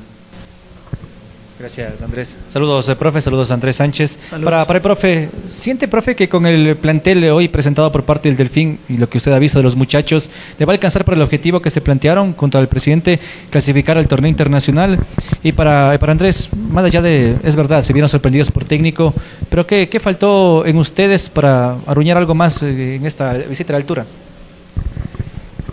Gracias, 1.61 2.01
Andrés. 2.01 2.35
Saludos, 2.47 2.89
eh, 2.89 2.95
profe. 2.95 3.21
Saludos, 3.21 3.51
Andrés 3.51 3.75
Sánchez. 3.75 4.17
Saludos. 4.31 4.45
Para, 4.45 4.65
para 4.65 4.77
el 4.77 4.81
profe, 4.81 5.29
¿siente, 5.47 5.87
profe, 5.87 6.15
que 6.15 6.27
con 6.27 6.47
el 6.47 6.75
plantel 6.75 7.23
hoy 7.25 7.49
presentado 7.49 7.91
por 7.91 8.03
parte 8.03 8.29
del 8.29 8.35
Delfín 8.35 8.79
y 8.89 8.97
lo 8.97 9.07
que 9.07 9.19
usted 9.19 9.31
ha 9.31 9.37
visto 9.37 9.59
de 9.59 9.63
los 9.63 9.75
muchachos, 9.75 10.31
le 10.57 10.65
va 10.65 10.73
a 10.73 10.75
alcanzar 10.75 11.05
para 11.05 11.17
el 11.17 11.21
objetivo 11.21 11.61
que 11.61 11.69
se 11.69 11.79
plantearon 11.79 12.33
contra 12.33 12.59
el 12.59 12.67
presidente, 12.67 13.19
clasificar 13.51 13.95
al 13.99 14.07
torneo 14.07 14.27
internacional? 14.27 14.97
Y 15.43 15.51
para, 15.51 15.95
para 15.99 16.13
Andrés, 16.13 16.49
más 16.51 16.83
allá 16.83 17.03
de, 17.03 17.35
es 17.43 17.55
verdad, 17.55 17.83
se 17.83 17.93
vieron 17.93 18.09
sorprendidos 18.09 18.49
por 18.49 18.63
técnico, 18.63 19.13
pero 19.47 19.67
¿qué, 19.67 19.87
qué 19.87 19.99
faltó 19.99 20.65
en 20.65 20.77
ustedes 20.77 21.29
para 21.29 21.75
arruñar 21.85 22.17
algo 22.17 22.33
más 22.33 22.63
eh, 22.63 22.95
en 22.95 23.05
esta 23.05 23.33
visita 23.33 23.71
a 23.71 23.73
la 23.73 23.77
altura? 23.77 24.05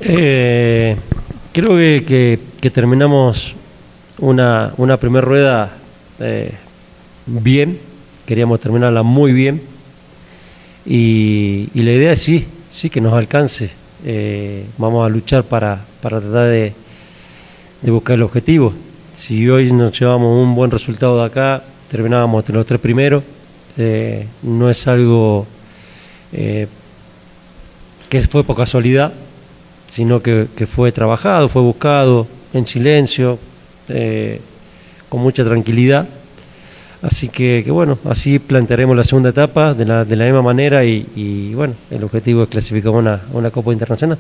Eh, 0.01 0.97
creo 1.53 1.71
que, 1.71 2.05
que, 2.07 2.39
que 2.61 2.71
terminamos 2.71 3.55
una, 4.19 4.73
una 4.77 4.97
primera 4.97 5.25
rueda 5.25 5.71
eh, 6.21 6.53
bien, 7.27 7.79
queríamos 8.27 8.61
terminarla 8.61 9.03
muy 9.03 9.33
bien 9.33 9.63
y, 10.85 11.69
la 11.75 11.93
idea 11.93 12.13
es 12.13 12.23
sí, 12.23 12.47
sí 12.73 12.91
que 12.91 13.01
nos 13.01 13.13
alcance. 13.13 13.71
Eh, 14.05 14.65
vamos 14.79 15.05
a 15.05 15.09
luchar 15.09 15.45
para, 15.45 15.81
para 16.01 16.21
tratar 16.21 16.47
de, 16.49 16.73
de, 17.83 17.91
buscar 17.91 18.15
el 18.15 18.23
objetivo. 18.23 18.73
Si 19.15 19.49
hoy 19.49 19.73
nos 19.73 19.99
llevamos 19.99 20.41
un 20.41 20.55
buen 20.55 20.71
resultado 20.71 21.19
de 21.19 21.27
acá, 21.27 21.63
terminábamos 21.91 22.41
entre 22.43 22.55
los 22.55 22.67
tres 22.67 22.81
primeros, 22.81 23.23
eh, 23.77 24.27
no 24.43 24.71
es 24.71 24.87
algo 24.87 25.47
que 26.31 26.69
fue 28.29 28.45
por 28.45 28.57
casualidad, 28.57 29.13
sino 29.91 30.21
que 30.21 30.47
fue 30.71 30.93
trabajado, 30.93 31.49
fue 31.49 31.63
buscado 31.63 32.27
en 32.53 32.67
silencio, 32.67 33.39
eh, 33.89 34.41
con 35.09 35.21
mucha 35.21 35.45
tranquilidad. 35.45 36.07
Así 37.01 37.29
que, 37.29 37.63
que, 37.65 37.71
bueno, 37.71 37.99
así 38.09 38.39
plantearemos 38.39 38.97
la 38.97 39.05
segunda 39.05 39.31
etapa 39.31 39.73
de 39.73 39.85
la, 39.85 40.05
de 40.05 40.17
la 40.17 40.25
misma 40.25 40.43
manera 40.43 40.85
y, 40.85 41.07
y, 41.15 41.55
bueno, 41.55 41.75
el 41.91 42.03
objetivo 42.03 42.43
es 42.43 42.49
clasificar 42.49 42.91
una, 42.91 43.21
una 43.33 43.51
Copa 43.51 43.73
Internacional. 43.73 44.19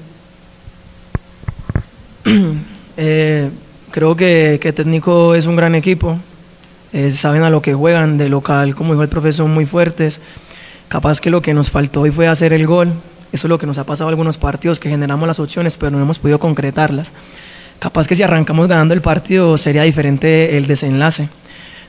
Eh, 3.01 3.49
creo 3.93 4.16
que, 4.16 4.59
que, 4.61 4.73
técnico 4.73 5.37
es 5.37 5.47
un 5.47 5.55
gran 5.55 5.77
equipo, 5.77 6.19
eh, 6.93 7.12
saben 7.12 7.43
a 7.43 7.51
lo 7.51 7.62
que 7.62 7.73
juegan 7.73 8.19
de 8.19 8.29
local, 8.29 8.75
como 8.75 8.93
dijo 8.93 9.03
el 9.05 9.09
profesor, 9.09 9.47
muy 9.47 9.66
fuertes. 9.66 10.21
Capaz 10.89 11.21
que 11.21 11.31
lo 11.31 11.43
que 11.43 11.55
nos 11.55 11.71
faltó 11.71 12.01
hoy 12.01 12.11
fue 12.11 12.27
hacer 12.27 12.53
el 12.53 12.66
gol. 12.66 12.89
Eso 13.31 13.47
es 13.47 13.49
lo 13.49 13.59
que 13.59 13.66
nos 13.66 13.79
ha 13.79 13.85
pasado 13.85 14.09
en 14.09 14.14
algunos 14.14 14.39
partidos, 14.39 14.81
que 14.81 14.89
generamos 14.89 15.29
las 15.29 15.39
opciones, 15.39 15.77
pero 15.77 15.91
no 15.91 16.01
hemos 16.01 16.19
podido 16.19 16.39
concretarlas. 16.39 17.12
Capaz 17.79 18.09
que 18.09 18.16
si 18.16 18.22
arrancamos 18.22 18.66
ganando 18.66 18.95
el 18.95 19.01
partido 19.01 19.57
sería 19.57 19.83
diferente 19.83 20.57
el 20.57 20.66
desenlace. 20.66 21.29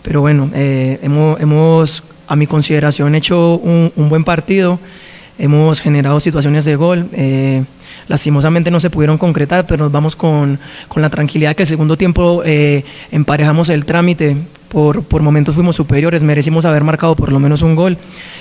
Pero 0.04 0.22
bueno, 0.22 0.50
eh, 0.54 1.00
hemos, 1.02 2.04
a 2.28 2.36
mi 2.36 2.48
consideración, 2.48 3.16
hecho 3.16 3.56
un, 3.56 3.92
un, 3.96 4.10
buen 4.10 4.24
partido. 4.24 4.80
Hemos 5.38 5.82
generado 5.82 6.20
situaciones 6.20 6.66
de 6.66 6.76
gol. 6.76 7.10
Eh, 7.14 7.64
lastimosamente 8.10 8.72
no 8.72 8.82
se 8.82 8.89
pudieron 8.89 9.18
concretar, 9.18 9.66
pero 9.66 9.86
nos 9.86 9.91
vamos 9.91 10.18
con, 10.18 10.60
con 10.89 11.01
la 11.01 11.10
tranquilidad 11.10 11.55
que 11.55 11.64
el 11.64 11.68
segundo 11.68 11.95
tiempo 11.95 12.41
eh, 12.43 12.84
emparejamos 13.12 13.70
el 13.70 13.86
trámite. 13.86 14.36
Por, 14.68 15.01
por, 15.01 15.24
momentos 15.24 15.55
fuimos 15.55 15.76
superiores, 15.76 16.22
merecimos 16.22 16.64
haber 16.64 16.84
marcado 16.84 17.16
por 17.16 17.32
lo 17.32 17.39
menos 17.39 17.64
un 17.64 17.76
gol. 17.76 17.97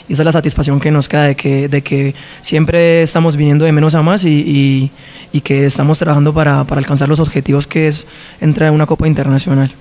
Y 0.08 0.12
esa 0.12 0.22
es 0.22 0.26
la 0.26 0.32
satisfacción 0.32 0.78
que 0.78 0.90
nos 0.90 1.08
queda 1.08 1.24
de 1.24 1.36
que, 1.36 1.68
de 1.68 1.80
que 1.80 2.14
siempre 2.42 3.02
estamos 3.02 3.36
viniendo 3.36 3.64
de 3.64 3.72
menos 3.72 3.94
a 3.94 4.02
más 4.02 4.26
y, 4.26 4.40
y, 4.40 4.90
y 5.32 5.40
que 5.40 5.64
estamos 5.64 5.98
trabajando 5.98 6.34
para, 6.34 6.64
para, 6.64 6.80
alcanzar 6.80 7.08
los 7.08 7.18
objetivos 7.18 7.66
que 7.66 7.88
es 7.88 8.06
entrar 8.42 8.68
en 8.68 8.74
una 8.74 8.84
Copa 8.84 9.08
Internacional. 9.08 9.72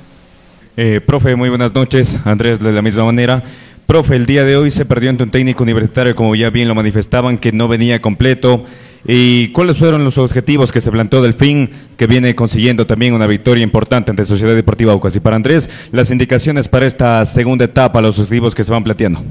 Eh, 0.78 1.02
profe, 1.06 1.36
muy 1.36 1.50
buenas 1.50 1.74
noches. 1.74 2.18
Andrés, 2.24 2.60
de 2.60 2.72
la 2.72 2.82
misma 2.82 3.04
manera. 3.04 3.44
Profe, 3.86 4.16
el 4.16 4.26
día 4.26 4.46
de 4.46 4.56
hoy 4.56 4.72
se 4.72 4.86
perdió 4.86 5.10
ante 5.10 5.24
un 5.24 5.32
técnico 5.32 5.64
universitario, 5.64 6.16
como 6.16 6.34
ya 6.34 6.50
bien 6.50 6.70
lo 6.70 6.76
manifestaban, 6.76 7.38
que 7.38 7.52
no 7.52 7.68
venía 7.68 8.02
completo. 8.02 8.66
¿Y 9.06 9.50
cuáles 9.50 9.78
fueron 9.78 10.04
los 10.04 10.18
objetivos 10.18 10.72
que 10.72 10.82
se 10.82 10.92
planteó 10.92 11.22
Delfín, 11.22 11.70
que 11.96 12.08
viene 12.08 12.36
consiguiendo 12.36 12.86
también 12.88 13.14
una 13.14 13.28
victoria 13.28 13.64
importante 13.64 14.12
ante 14.12 14.26
Sociedad 14.26 14.56
Deportiva 14.56 14.94
Aucas? 14.94 15.16
Y 15.16 15.20
para 15.20 15.36
Andrés, 15.36 15.70
las 15.92 16.12
indicaciones 16.12 16.68
para 16.68 16.86
esta 16.86 17.26
segunda 17.26 17.66
etapa, 17.66 18.02
los 18.02 18.20
objetivos 18.20 18.54
que 18.54 18.64
se 18.64 18.72
van 18.72 18.84
planteando. 18.84 19.22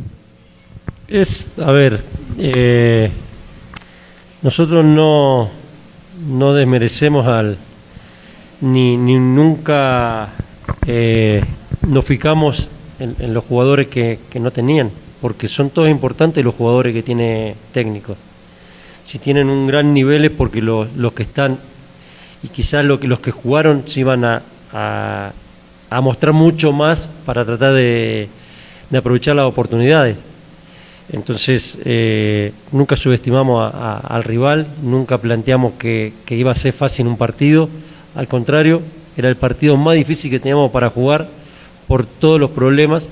Es, 1.09 1.47
a 1.62 1.71
ver, 1.73 2.03
eh, 2.39 3.11
nosotros 4.43 4.85
no, 4.85 5.51
no 6.29 6.55
desmerecemos 6.55 7.27
al, 7.27 7.59
ni, 8.61 8.97
ni 8.97 9.19
nunca 9.19 10.31
eh, 10.87 11.43
nos 11.87 12.05
fijamos 12.05 12.69
en, 12.99 13.14
en 13.19 13.35
los 13.35 13.45
jugadores 13.45 13.89
que, 13.89 14.19
que, 14.31 14.41
no 14.41 14.51
tenían, 14.51 14.91
porque 15.21 15.49
son 15.49 15.71
todos 15.71 15.89
importantes 15.91 16.45
los 16.45 16.55
jugadores 16.55 16.93
que 16.95 17.03
tiene 17.03 17.55
técnico. 17.73 18.17
Si 19.07 19.18
tienen 19.18 19.48
un 19.48 19.66
gran 19.66 19.94
nivel 19.94 20.24
es 20.24 20.32
porque 20.32 20.61
los, 20.61 20.92
los 20.96 21.12
que 21.12 21.22
están, 21.22 21.59
y 22.42 22.48
quizás 22.48 22.84
lo 22.84 22.98
los 23.02 23.20
que 23.20 23.30
jugaron 23.30 23.84
se 23.86 24.00
iban 24.00 24.24
a, 24.24 24.42
a, 24.72 26.00
mostrar 26.00 26.32
mucho 26.32 26.72
más 26.72 27.09
para 27.24 27.44
tratar 27.44 27.72
de, 27.74 28.28
de 28.90 28.98
aprovechar 28.98 29.36
las 29.36 29.46
oportunidades. 29.46 30.16
Entonces, 31.12 31.78
eh, 31.84 32.52
nunca 32.72 32.96
subestimamos 32.96 33.72
al 33.72 34.24
rival, 34.24 34.66
nunca 34.82 35.18
planteamos 35.18 35.74
que, 35.74 36.12
que 36.24 36.34
iba 36.34 36.50
a 36.50 36.57
ser 36.57 36.72
fácil 36.72 37.07
un 37.07 37.16
partido, 37.16 37.68
al 38.16 38.26
contrario, 38.26 38.82
era 39.16 39.28
el 39.28 39.36
partido 39.36 39.76
más 39.76 39.94
difícil 39.94 40.30
que 40.30 40.40
teníamos 40.40 40.70
para 40.72 40.90
jugar 40.90 41.28
por 41.86 42.07
todos 42.07 42.40
los 42.40 42.50
problemas 42.50 43.09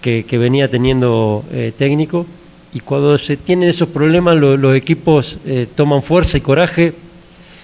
que, 0.00 0.24
que 0.24 0.38
venía 0.38 0.68
teniendo 0.70 1.44
eh, 1.52 1.72
técnico. 1.76 2.26
Y 2.72 2.80
cuando 2.80 3.18
se 3.18 3.36
tienen 3.36 3.68
esos 3.68 3.88
problemas, 3.88 4.36
lo- 4.36 4.56
los 4.56 4.76
equipos 4.76 5.38
eh, 5.44 5.66
toman 5.74 6.02
fuerza 6.02 6.38
y 6.38 6.40
coraje, 6.40 6.92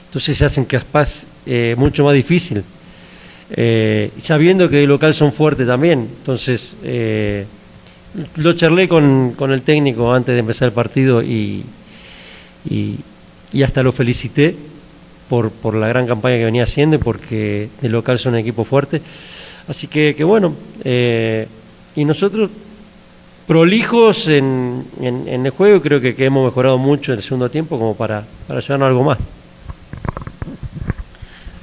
entonces 0.07 0.36
se 0.36 0.44
hacen 0.44 0.64
capaz 0.64 1.24
eh, 1.46 1.74
mucho 1.78 2.04
más 2.04 2.14
difícil. 2.14 2.64
Eh, 3.50 4.11
sabiendo 4.20 4.68
que 4.68 4.76
de 4.78 4.86
local 4.86 5.14
son 5.14 5.32
fuertes 5.32 5.66
también. 5.66 6.00
Entonces, 6.18 6.72
eh, 6.82 7.44
lo 8.36 8.52
charlé 8.54 8.88
con, 8.88 9.34
con 9.36 9.52
el 9.52 9.62
técnico 9.62 10.12
antes 10.12 10.34
de 10.34 10.40
empezar 10.40 10.66
el 10.66 10.72
partido 10.74 11.22
y, 11.22 11.64
y, 12.68 12.96
hasta 13.62 13.82
lo 13.82 13.92
felicité 13.92 14.54
por, 15.28 15.50
por 15.50 15.74
la 15.76 15.86
gran 15.88 16.07
campaña 16.07 16.36
que 16.38 16.44
venía 16.44 16.64
haciendo 16.64 16.98
porque 16.98 17.68
de 17.80 17.88
local 17.88 18.18
son 18.18 18.34
un 18.34 18.40
equipo 18.40 18.64
fuerte. 18.64 19.00
Así 19.68 19.86
que, 19.86 20.14
que 20.16 20.24
bueno, 20.24 20.54
y 20.84 22.04
nosotros 22.04 22.50
prolijos 23.47 24.28
en, 24.28 24.84
en, 25.01 25.28
en 25.28 25.47
el 25.47 25.53
juego, 25.53 25.80
creo 25.80 26.01
que, 26.01 26.14
que 26.14 26.24
hemos 26.26 26.44
mejorado 26.44 26.78
mucho 26.78 27.12
en 27.12 27.18
el 27.18 27.24
segundo 27.24 27.49
tiempo 27.49 27.78
como 27.78 27.94
para, 27.94 28.24
para 28.47 28.61
llevarnos 28.61 28.88
algo 28.88 29.05
más. 29.05 29.18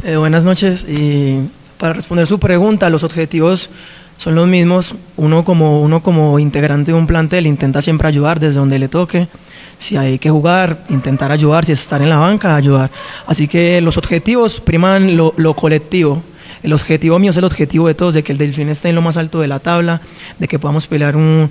Eh, 0.05 0.17
buenas 0.17 0.43
noches 0.43 0.85
y 0.87 1.39
para 1.77 1.93
responder 1.93 2.27
su 2.27 2.39
pregunta, 2.39 2.89
los 2.89 3.03
objetivos 3.03 3.69
son 4.17 4.35
los 4.35 4.47
mismos. 4.47 4.95
Uno 5.17 5.43
como, 5.43 5.81
uno 5.81 6.01
como 6.01 6.39
integrante 6.39 6.91
de 6.91 6.97
un 6.97 7.07
plantel 7.07 7.47
intenta 7.47 7.81
siempre 7.81 8.07
ayudar 8.07 8.39
desde 8.39 8.59
donde 8.59 8.79
le 8.79 8.87
toque. 8.87 9.27
Si 9.77 9.97
hay 9.97 10.19
que 10.19 10.29
jugar, 10.29 10.85
intentar 10.89 11.31
ayudar. 11.31 11.65
Si 11.65 11.71
es 11.71 11.81
estar 11.81 12.01
en 12.01 12.09
la 12.09 12.17
banca, 12.17 12.55
ayudar. 12.55 12.89
Así 13.27 13.47
que 13.47 13.81
los 13.81 13.97
objetivos 13.97 14.59
priman 14.59 15.17
lo, 15.17 15.33
lo 15.37 15.53
colectivo. 15.55 16.21
El 16.63 16.73
objetivo 16.73 17.19
mío 17.19 17.31
es 17.31 17.37
el 17.37 17.43
objetivo 17.43 17.87
de 17.87 17.93
todos, 17.93 18.13
de 18.13 18.23
que 18.23 18.31
el 18.31 18.37
Delfín 18.37 18.69
esté 18.69 18.89
en 18.89 18.95
lo 18.95 19.01
más 19.01 19.17
alto 19.17 19.41
de 19.41 19.47
la 19.47 19.59
tabla, 19.59 20.01
de 20.39 20.47
que 20.47 20.59
podamos 20.59 20.87
pelear 20.87 21.15
un, 21.15 21.49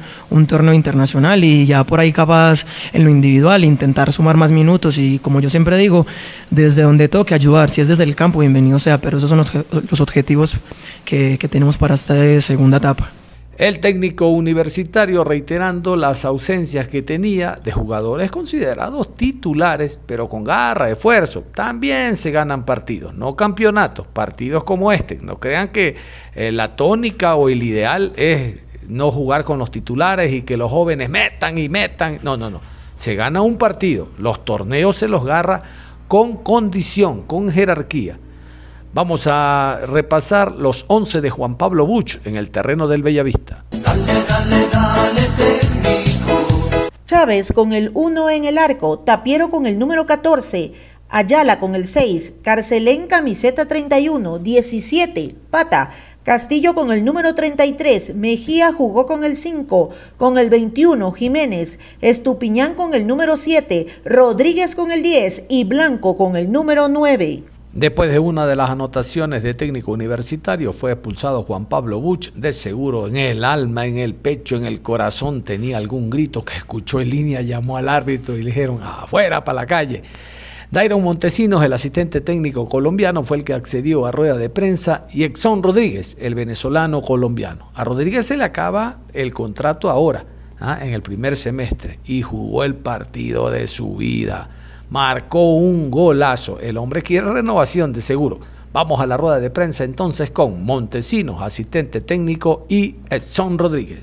torneo 0.48 0.74
internacional 0.74 1.44
y 1.44 1.66
ya 1.66 1.84
por 1.84 2.00
ahí 2.00 2.12
capaz 2.12 2.64
en 2.92 3.04
lo 3.04 3.10
individual 3.10 3.64
intentar 3.64 4.12
sumar 4.12 4.36
más 4.36 4.50
minutos 4.50 4.98
y 4.98 5.18
como 5.18 5.40
yo 5.40 5.50
siempre 5.50 5.76
digo, 5.76 6.06
desde 6.50 6.82
donde 6.82 7.08
toque 7.08 7.34
ayudar, 7.34 7.70
si 7.70 7.80
es 7.80 7.88
desde 7.88 8.04
el 8.04 8.16
campo, 8.16 8.40
bienvenido 8.40 8.78
sea, 8.78 8.98
pero 8.98 9.18
esos 9.18 9.28
son 9.28 9.38
los, 9.38 9.52
los 9.90 10.00
objetivos 10.00 10.56
que 11.04 11.48
tenemos 11.50 11.76
para 11.76 11.94
esta 11.94 12.40
segunda 12.40 12.78
etapa. 12.78 13.10
El 13.58 13.80
técnico 13.80 14.28
universitario 14.28 15.24
reiterando 15.24 15.94
las 15.94 16.24
ausencias 16.24 16.88
que 16.88 17.02
tenía 17.02 17.58
de 17.62 17.70
jugadores 17.70 18.30
considerados 18.30 19.14
titulares, 19.14 19.98
pero 20.06 20.26
con 20.28 20.42
garra, 20.42 20.90
esfuerzo. 20.90 21.44
También 21.54 22.16
se 22.16 22.30
ganan 22.30 22.64
partidos, 22.64 23.14
no 23.14 23.36
campeonatos, 23.36 24.06
partidos 24.06 24.64
como 24.64 24.90
este. 24.90 25.18
No 25.20 25.38
crean 25.38 25.68
que 25.68 25.96
eh, 26.34 26.50
la 26.50 26.76
tónica 26.76 27.34
o 27.34 27.50
el 27.50 27.62
ideal 27.62 28.14
es 28.16 28.56
no 28.88 29.10
jugar 29.10 29.44
con 29.44 29.58
los 29.58 29.70
titulares 29.70 30.32
y 30.32 30.42
que 30.42 30.56
los 30.56 30.70
jóvenes 30.70 31.10
metan 31.10 31.58
y 31.58 31.68
metan. 31.68 32.20
No, 32.22 32.38
no, 32.38 32.48
no. 32.48 32.60
Se 32.96 33.14
gana 33.14 33.42
un 33.42 33.58
partido. 33.58 34.08
Los 34.18 34.46
torneos 34.46 34.96
se 34.96 35.08
los 35.08 35.26
garra 35.26 35.62
con 36.08 36.38
condición, 36.38 37.22
con 37.22 37.50
jerarquía. 37.50 38.16
Vamos 38.94 39.22
a 39.26 39.80
repasar 39.86 40.52
los 40.52 40.84
11 40.86 41.22
de 41.22 41.30
Juan 41.30 41.56
Pablo 41.56 41.86
Buch 41.86 42.18
en 42.26 42.36
el 42.36 42.50
terreno 42.50 42.88
del 42.88 43.02
Bellavista. 43.02 43.64
Chávez 47.06 47.52
con 47.52 47.72
el 47.72 47.90
1 47.94 48.28
en 48.28 48.44
el 48.44 48.58
arco, 48.58 48.98
Tapiero 48.98 49.50
con 49.50 49.64
el 49.64 49.78
número 49.78 50.04
14, 50.04 50.74
Ayala 51.08 51.58
con 51.58 51.74
el 51.74 51.86
6, 51.86 52.34
Carcelén 52.42 53.06
camiseta 53.06 53.64
31, 53.64 54.38
17, 54.40 55.36
Pata, 55.48 55.90
Castillo 56.22 56.74
con 56.74 56.92
el 56.92 57.02
número 57.02 57.34
33, 57.34 58.14
Mejía 58.14 58.74
jugó 58.74 59.06
con 59.06 59.24
el 59.24 59.38
5, 59.38 59.88
con 60.18 60.36
el 60.36 60.50
21, 60.50 61.12
Jiménez, 61.12 61.78
Estupiñán 62.02 62.74
con 62.74 62.92
el 62.92 63.06
número 63.06 63.38
7, 63.38 63.86
Rodríguez 64.04 64.74
con 64.74 64.90
el 64.90 65.02
10 65.02 65.44
y 65.48 65.64
Blanco 65.64 66.18
con 66.18 66.36
el 66.36 66.52
número 66.52 66.88
9. 66.88 67.51
Después 67.74 68.10
de 68.10 68.18
una 68.18 68.46
de 68.46 68.54
las 68.54 68.68
anotaciones 68.68 69.42
de 69.42 69.54
técnico 69.54 69.92
universitario 69.92 70.74
fue 70.74 70.92
expulsado 70.92 71.44
Juan 71.44 71.64
Pablo 71.64 72.02
Buch, 72.02 72.30
de 72.34 72.52
seguro 72.52 73.08
en 73.08 73.16
el 73.16 73.44
alma, 73.44 73.86
en 73.86 73.96
el 73.96 74.14
pecho, 74.14 74.56
en 74.56 74.66
el 74.66 74.82
corazón 74.82 75.40
tenía 75.40 75.78
algún 75.78 76.10
grito 76.10 76.44
que 76.44 76.54
escuchó 76.54 77.00
en 77.00 77.08
línea, 77.08 77.40
llamó 77.40 77.78
al 77.78 77.88
árbitro 77.88 78.36
y 78.36 78.42
le 78.42 78.50
dijeron 78.50 78.82
afuera 78.82 79.42
para 79.42 79.62
la 79.62 79.66
calle. 79.66 80.02
Dairon 80.70 81.02
Montesinos, 81.02 81.64
el 81.64 81.72
asistente 81.72 82.20
técnico 82.20 82.68
colombiano, 82.68 83.22
fue 83.22 83.38
el 83.38 83.44
que 83.44 83.54
accedió 83.54 84.04
a 84.04 84.12
rueda 84.12 84.36
de 84.36 84.50
prensa 84.50 85.06
y 85.10 85.24
Exxon 85.24 85.62
Rodríguez, 85.62 86.14
el 86.20 86.34
venezolano 86.34 87.00
colombiano. 87.00 87.70
A 87.74 87.84
Rodríguez 87.84 88.26
se 88.26 88.36
le 88.36 88.44
acaba 88.44 88.98
el 89.14 89.32
contrato 89.32 89.88
ahora, 89.88 90.26
¿ah? 90.60 90.78
en 90.82 90.92
el 90.92 91.00
primer 91.00 91.38
semestre, 91.38 92.00
y 92.04 92.20
jugó 92.20 92.64
el 92.64 92.74
partido 92.74 93.50
de 93.50 93.66
su 93.66 93.96
vida 93.96 94.50
marcó 94.92 95.54
un 95.56 95.90
golazo. 95.90 96.60
El 96.60 96.76
hombre 96.76 97.00
quiere 97.00 97.32
renovación 97.32 97.94
de 97.94 98.02
seguro. 98.02 98.40
Vamos 98.74 99.00
a 99.00 99.06
la 99.06 99.16
rueda 99.16 99.40
de 99.40 99.48
prensa 99.48 99.84
entonces 99.84 100.30
con 100.30 100.64
Montesinos, 100.64 101.40
asistente 101.40 102.02
técnico, 102.02 102.66
y 102.68 102.96
Edson 103.08 103.56
Rodríguez. 103.56 104.00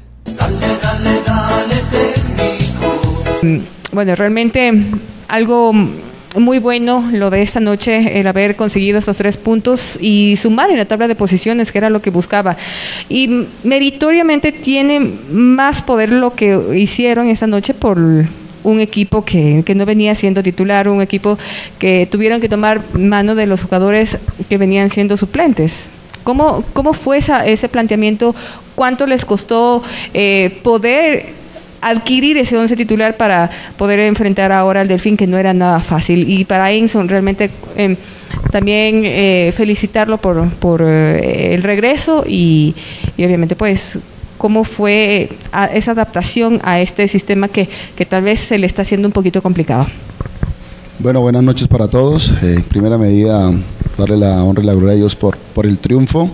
Mm, 3.44 3.60
Bueno, 3.92 4.16
realmente 4.16 4.74
algo 5.28 5.74
muy 6.36 6.58
bueno 6.58 7.08
lo 7.14 7.30
de 7.30 7.44
esta 7.44 7.60
noche, 7.60 8.20
el 8.20 8.26
haber 8.26 8.56
conseguido 8.56 8.98
estos 8.98 9.18
tres 9.18 9.38
puntos 9.38 9.98
y 10.02 10.38
sumar 10.38 10.72
en 10.72 10.78
la 10.78 10.86
tabla 10.86 11.08
de 11.08 11.14
posiciones, 11.16 11.72
que 11.72 11.78
era 11.78 11.92
lo 11.92 12.02
que 12.02 12.10
buscaba. 12.10 12.58
Y 13.10 13.46
meritoriamente 13.64 14.52
tiene 14.52 15.00
más 15.32 15.84
poder 15.84 16.12
lo 16.12 16.34
que 16.34 16.60
hicieron 16.76 17.28
esta 17.28 17.46
noche 17.46 17.76
por 17.76 18.00
un 18.64 18.80
equipo 18.80 19.24
que, 19.24 19.64
que 19.66 19.76
no 19.76 19.86
venía 19.86 20.16
siendo 20.16 20.44
titular, 20.44 20.88
un 20.90 21.02
equipo 21.02 21.38
que 21.78 22.08
tuvieron 22.12 22.42
que 22.42 22.50
tomar 22.50 22.82
mano 22.94 23.36
de 23.36 23.46
los 23.46 23.64
jugadores 23.64 24.18
que 24.50 24.58
venían 24.58 24.90
siendo 24.90 25.18
suplentes. 25.18 25.90
¿Cómo, 26.24 26.64
cómo 26.74 26.94
fue 26.94 27.18
esa- 27.18 27.46
ese 27.46 27.70
planteamiento? 27.70 28.36
¿Cuánto 28.76 29.06
les 29.08 29.26
costó 29.26 29.82
eh, 30.14 30.60
poder 30.64 31.26
adquirir 31.82 32.38
ese 32.38 32.58
once 32.58 32.76
titular 32.76 33.16
para 33.16 33.50
poder 33.78 34.02
enfrentar 34.02 34.52
ahora 34.52 34.82
al 34.82 34.88
Delfín, 34.90 35.16
que 35.16 35.28
no 35.28 35.38
era 35.38 35.54
nada 35.54 35.80
fácil? 35.80 36.30
Y 36.30 36.44
para 36.46 36.72
Enson 36.72 37.08
realmente 37.08 37.50
eh, 37.78 37.96
también 38.52 39.04
eh, 39.06 39.54
felicitarlo 39.56 40.18
por, 40.18 40.48
por 40.56 40.82
eh, 40.86 41.56
el 41.56 41.64
regreso 41.64 42.26
y, 42.28 42.76
y 43.18 43.24
obviamente 43.26 43.56
pues 43.56 43.98
cómo 44.40 44.64
fue 44.64 45.30
esa 45.74 45.92
adaptación 45.92 46.60
a 46.64 46.80
este 46.82 47.08
sistema 47.08 47.48
que, 47.50 47.70
que 47.96 48.06
tal 48.06 48.24
vez 48.24 48.40
se 48.40 48.58
le 48.58 48.66
está 48.66 48.82
haciendo 48.82 49.08
un 49.08 49.12
poquito 49.12 49.44
complicado. 49.44 49.86
Bueno, 50.98 51.22
buenas 51.22 51.44
noches 51.44 51.68
para 51.68 51.88
todos. 51.88 52.32
Eh, 52.42 52.64
primera 52.68 52.98
medida, 52.98 53.52
darle 53.98 54.18
la 54.18 54.44
honra 54.44 54.64
y 54.64 54.66
la 54.66 54.74
gloria 54.74 54.94
a 54.94 54.96
Dios 54.96 55.16
por, 55.16 55.38
por 55.38 55.66
el 55.66 55.78
triunfo. 55.78 56.30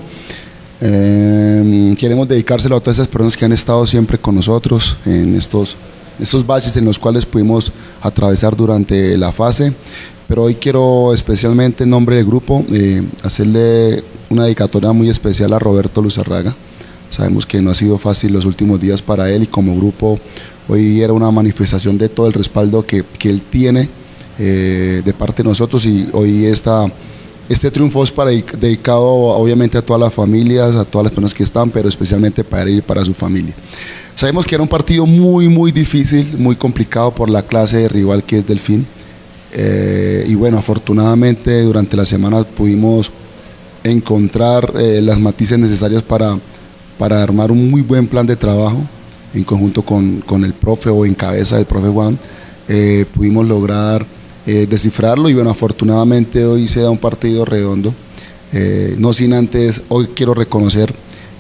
Eh, 0.81 1.95
queremos 1.99 2.27
dedicárselo 2.27 2.75
a 2.75 2.79
todas 2.79 2.97
esas 2.97 3.07
personas 3.07 3.35
que 3.35 3.45
han 3.45 3.53
estado 3.53 3.85
siempre 3.87 4.17
con 4.17 4.35
nosotros 4.35 4.97
en 5.05 5.35
estos, 5.35 5.75
estos 6.19 6.45
baches 6.45 6.77
en 6.77 6.85
los 6.85 6.99
cuales 6.99 7.25
pudimos 7.25 7.71
atravesar 8.01 8.55
durante 8.55 9.17
la 9.17 9.31
fase. 9.31 9.73
Pero 10.27 10.43
hoy 10.43 10.55
quiero 10.55 11.11
especialmente 11.13 11.83
en 11.83 11.89
nombre 11.89 12.17
del 12.17 12.25
grupo 12.25 12.63
eh, 12.71 13.03
hacerle 13.23 14.03
una 14.29 14.43
dedicatoria 14.43 14.91
muy 14.91 15.09
especial 15.09 15.53
a 15.53 15.59
Roberto 15.59 16.01
Luzarraga. 16.01 16.53
Sabemos 17.15 17.45
que 17.45 17.61
no 17.61 17.71
ha 17.71 17.75
sido 17.75 17.97
fácil 17.97 18.33
los 18.33 18.43
últimos 18.43 18.81
días 18.81 19.01
para 19.01 19.31
él 19.31 19.43
y 19.43 19.47
como 19.47 19.73
grupo 19.77 20.19
hoy 20.67 21.01
era 21.01 21.13
una 21.13 21.31
manifestación 21.31 21.97
de 21.97 22.09
todo 22.09 22.27
el 22.27 22.33
respaldo 22.33 22.85
que, 22.85 23.05
que 23.17 23.29
él 23.29 23.41
tiene 23.41 23.87
eh, 24.37 25.01
de 25.05 25.13
parte 25.13 25.41
de 25.41 25.47
nosotros 25.47 25.85
y 25.85 26.09
hoy 26.11 26.45
esta, 26.45 26.91
este 27.47 27.71
triunfo 27.71 28.03
es 28.03 28.11
para, 28.11 28.31
dedicado 28.31 29.01
obviamente 29.01 29.77
a 29.77 29.81
todas 29.81 30.01
las 30.01 30.13
familias, 30.13 30.75
a 30.75 30.83
todas 30.83 31.05
las 31.05 31.11
personas 31.11 31.33
que 31.33 31.43
están, 31.43 31.69
pero 31.69 31.87
especialmente 31.87 32.43
para 32.43 32.63
él 32.63 32.79
y 32.79 32.81
para 32.81 33.05
su 33.05 33.13
familia. 33.13 33.53
Sabemos 34.13 34.45
que 34.45 34.55
era 34.55 34.61
un 34.61 34.67
partido 34.67 35.05
muy, 35.05 35.47
muy 35.47 35.71
difícil, 35.71 36.35
muy 36.37 36.57
complicado 36.57 37.11
por 37.11 37.29
la 37.29 37.43
clase 37.43 37.77
de 37.77 37.87
rival 37.87 38.23
que 38.23 38.39
es 38.39 38.47
Delfín. 38.47 38.85
Eh, 39.53 40.25
y 40.27 40.35
bueno, 40.35 40.57
afortunadamente 40.57 41.61
durante 41.61 41.95
la 41.95 42.03
semana 42.03 42.43
pudimos 42.43 43.09
encontrar 43.85 44.73
eh, 44.77 45.01
las 45.01 45.17
matices 45.17 45.57
necesarias 45.57 46.03
para, 46.03 46.37
para 46.97 47.21
armar 47.21 47.51
un 47.51 47.69
muy 47.69 47.81
buen 47.81 48.07
plan 48.07 48.25
de 48.25 48.35
trabajo 48.35 48.81
en 49.33 49.43
conjunto 49.43 49.81
con, 49.81 50.21
con 50.21 50.43
el 50.43 50.53
profe 50.53 50.89
o 50.89 51.05
en 51.05 51.13
cabeza 51.13 51.57
del 51.57 51.65
profe 51.65 51.89
Juan. 51.89 52.17
Eh, 52.67 53.05
pudimos 53.13 53.47
lograr 53.47 54.05
eh, 54.47 54.65
descifrarlo 54.69 55.29
y 55.29 55.33
bueno, 55.33 55.49
afortunadamente 55.49 56.45
hoy 56.45 56.67
se 56.67 56.81
da 56.81 56.89
un 56.89 56.97
partido 56.97 57.45
redondo 57.45 57.93
Eh, 58.53 58.95
no 58.97 59.11
sin 59.11 59.33
antes, 59.33 59.81
hoy 59.89 60.07
quiero 60.15 60.33
reconocer 60.33 60.93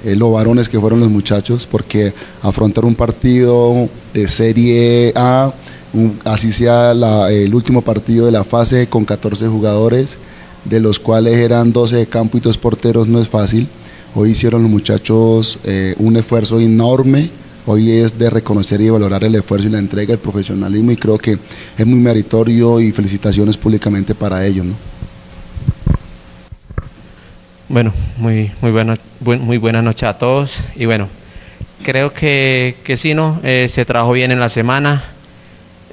los 0.03 0.31
varones 0.31 0.69
que 0.69 0.79
fueron 0.79 0.99
los 0.99 1.09
muchachos, 1.09 1.65
porque 1.65 2.13
afrontar 2.43 2.85
un 2.85 2.93
partido 2.93 3.89
de 4.13 4.27
Serie 4.27 5.11
A, 5.15 5.51
así 6.25 6.51
sea 6.51 6.91
el 6.91 7.55
último 7.55 7.81
partido 7.81 8.27
de 8.27 8.31
la 8.31 8.43
fase 8.43 8.85
con 8.87 9.03
14 9.03 9.47
jugadores, 9.47 10.17
de 10.65 10.79
los 10.79 10.99
cuales 10.99 11.37
eran 11.37 11.71
12 11.71 11.95
de 11.95 12.05
campo 12.05 12.37
y 12.37 12.41
dos 12.41 12.57
porteros, 12.57 13.07
no 13.07 13.19
es 13.19 13.27
fácil. 13.27 13.67
Hoy 14.17 14.31
hicieron 14.31 14.61
los 14.61 14.71
muchachos 14.71 15.59
eh, 15.65 15.93
un 15.99 16.15
esfuerzo 16.15 16.61
enorme. 16.61 17.29
Hoy 17.65 17.91
es 17.91 18.17
de 18.17 18.29
reconocer 18.29 18.79
y 18.79 18.89
valorar 18.89 19.25
el 19.25 19.35
esfuerzo 19.35 19.67
y 19.67 19.71
la 19.71 19.79
entrega, 19.79 20.13
el 20.13 20.19
profesionalismo 20.19 20.91
y 20.91 20.95
creo 20.95 21.17
que 21.17 21.37
es 21.77 21.85
muy 21.85 21.99
meritorio 21.99 22.79
y 22.79 22.93
felicitaciones 22.93 23.57
públicamente 23.57 24.15
para 24.15 24.45
ellos. 24.45 24.67
Bueno, 27.67 27.91
muy, 28.15 28.51
muy, 28.61 28.71
buena, 28.71 28.97
muy 29.19 29.57
buena 29.57 29.81
noche 29.81 30.05
a 30.05 30.17
todos 30.17 30.59
y 30.77 30.85
bueno, 30.85 31.09
creo 31.83 32.13
que, 32.13 32.77
que 32.85 32.95
sí, 32.95 33.13
¿no? 33.13 33.41
Eh, 33.43 33.67
se 33.69 33.83
trabajó 33.83 34.13
bien 34.13 34.31
en 34.31 34.39
la 34.39 34.47
semana. 34.47 35.03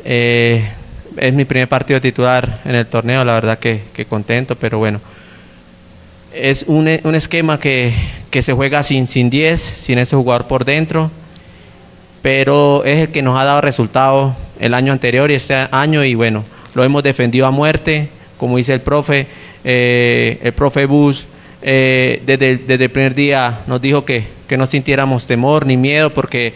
Eh, 0.05 0.65
es 1.17 1.35
mi 1.35 1.45
primer 1.45 1.69
partido 1.69 2.01
titular 2.01 2.61
en 2.65 2.77
el 2.77 2.87
torneo, 2.87 3.25
la 3.25 3.35
verdad 3.35 3.59
que, 3.59 4.07
contento, 4.09 4.55
pero 4.55 4.79
bueno. 4.79 5.01
Es 6.35 6.65
un, 6.67 6.89
un 7.05 7.15
esquema 7.15 7.61
que, 7.61 7.93
se 8.41 8.53
juega 8.53 8.83
sin, 8.83 9.07
sin 9.07 9.29
10, 9.29 9.61
sin 9.61 9.99
ese 9.99 10.17
jugador 10.17 10.47
por 10.47 10.65
dentro, 10.65 11.11
pero 12.23 12.85
es 12.85 13.01
el 13.01 13.09
que 13.09 13.21
nos 13.21 13.39
ha 13.39 13.45
dado 13.45 13.61
resultados 13.61 14.35
el 14.59 14.73
año 14.73 14.93
anterior 14.93 15.31
y 15.31 15.35
este 15.35 15.69
año 15.71 16.05
y 16.05 16.15
bueno, 16.15 16.45
lo 16.75 16.85
hemos 16.85 17.03
defendido 17.03 17.47
a 17.47 17.51
muerte, 17.51 18.09
como 18.39 18.57
dice 18.57 18.73
el 18.73 18.81
profe, 18.81 19.27
eh, 19.65 20.39
el 20.43 20.53
profe 20.53 20.87
Bus 20.87 21.27
eh, 21.61 22.23
desde, 22.25 22.57
desde, 22.57 22.85
el 22.85 22.91
primer 22.91 23.15
día 23.15 23.61
nos 23.67 23.81
dijo 23.81 24.05
que, 24.05 24.27
que, 24.49 24.57
no 24.57 24.67
sintiéramos 24.67 25.27
temor 25.27 25.65
ni 25.67 25.77
miedo 25.77 26.11
porque, 26.11 26.55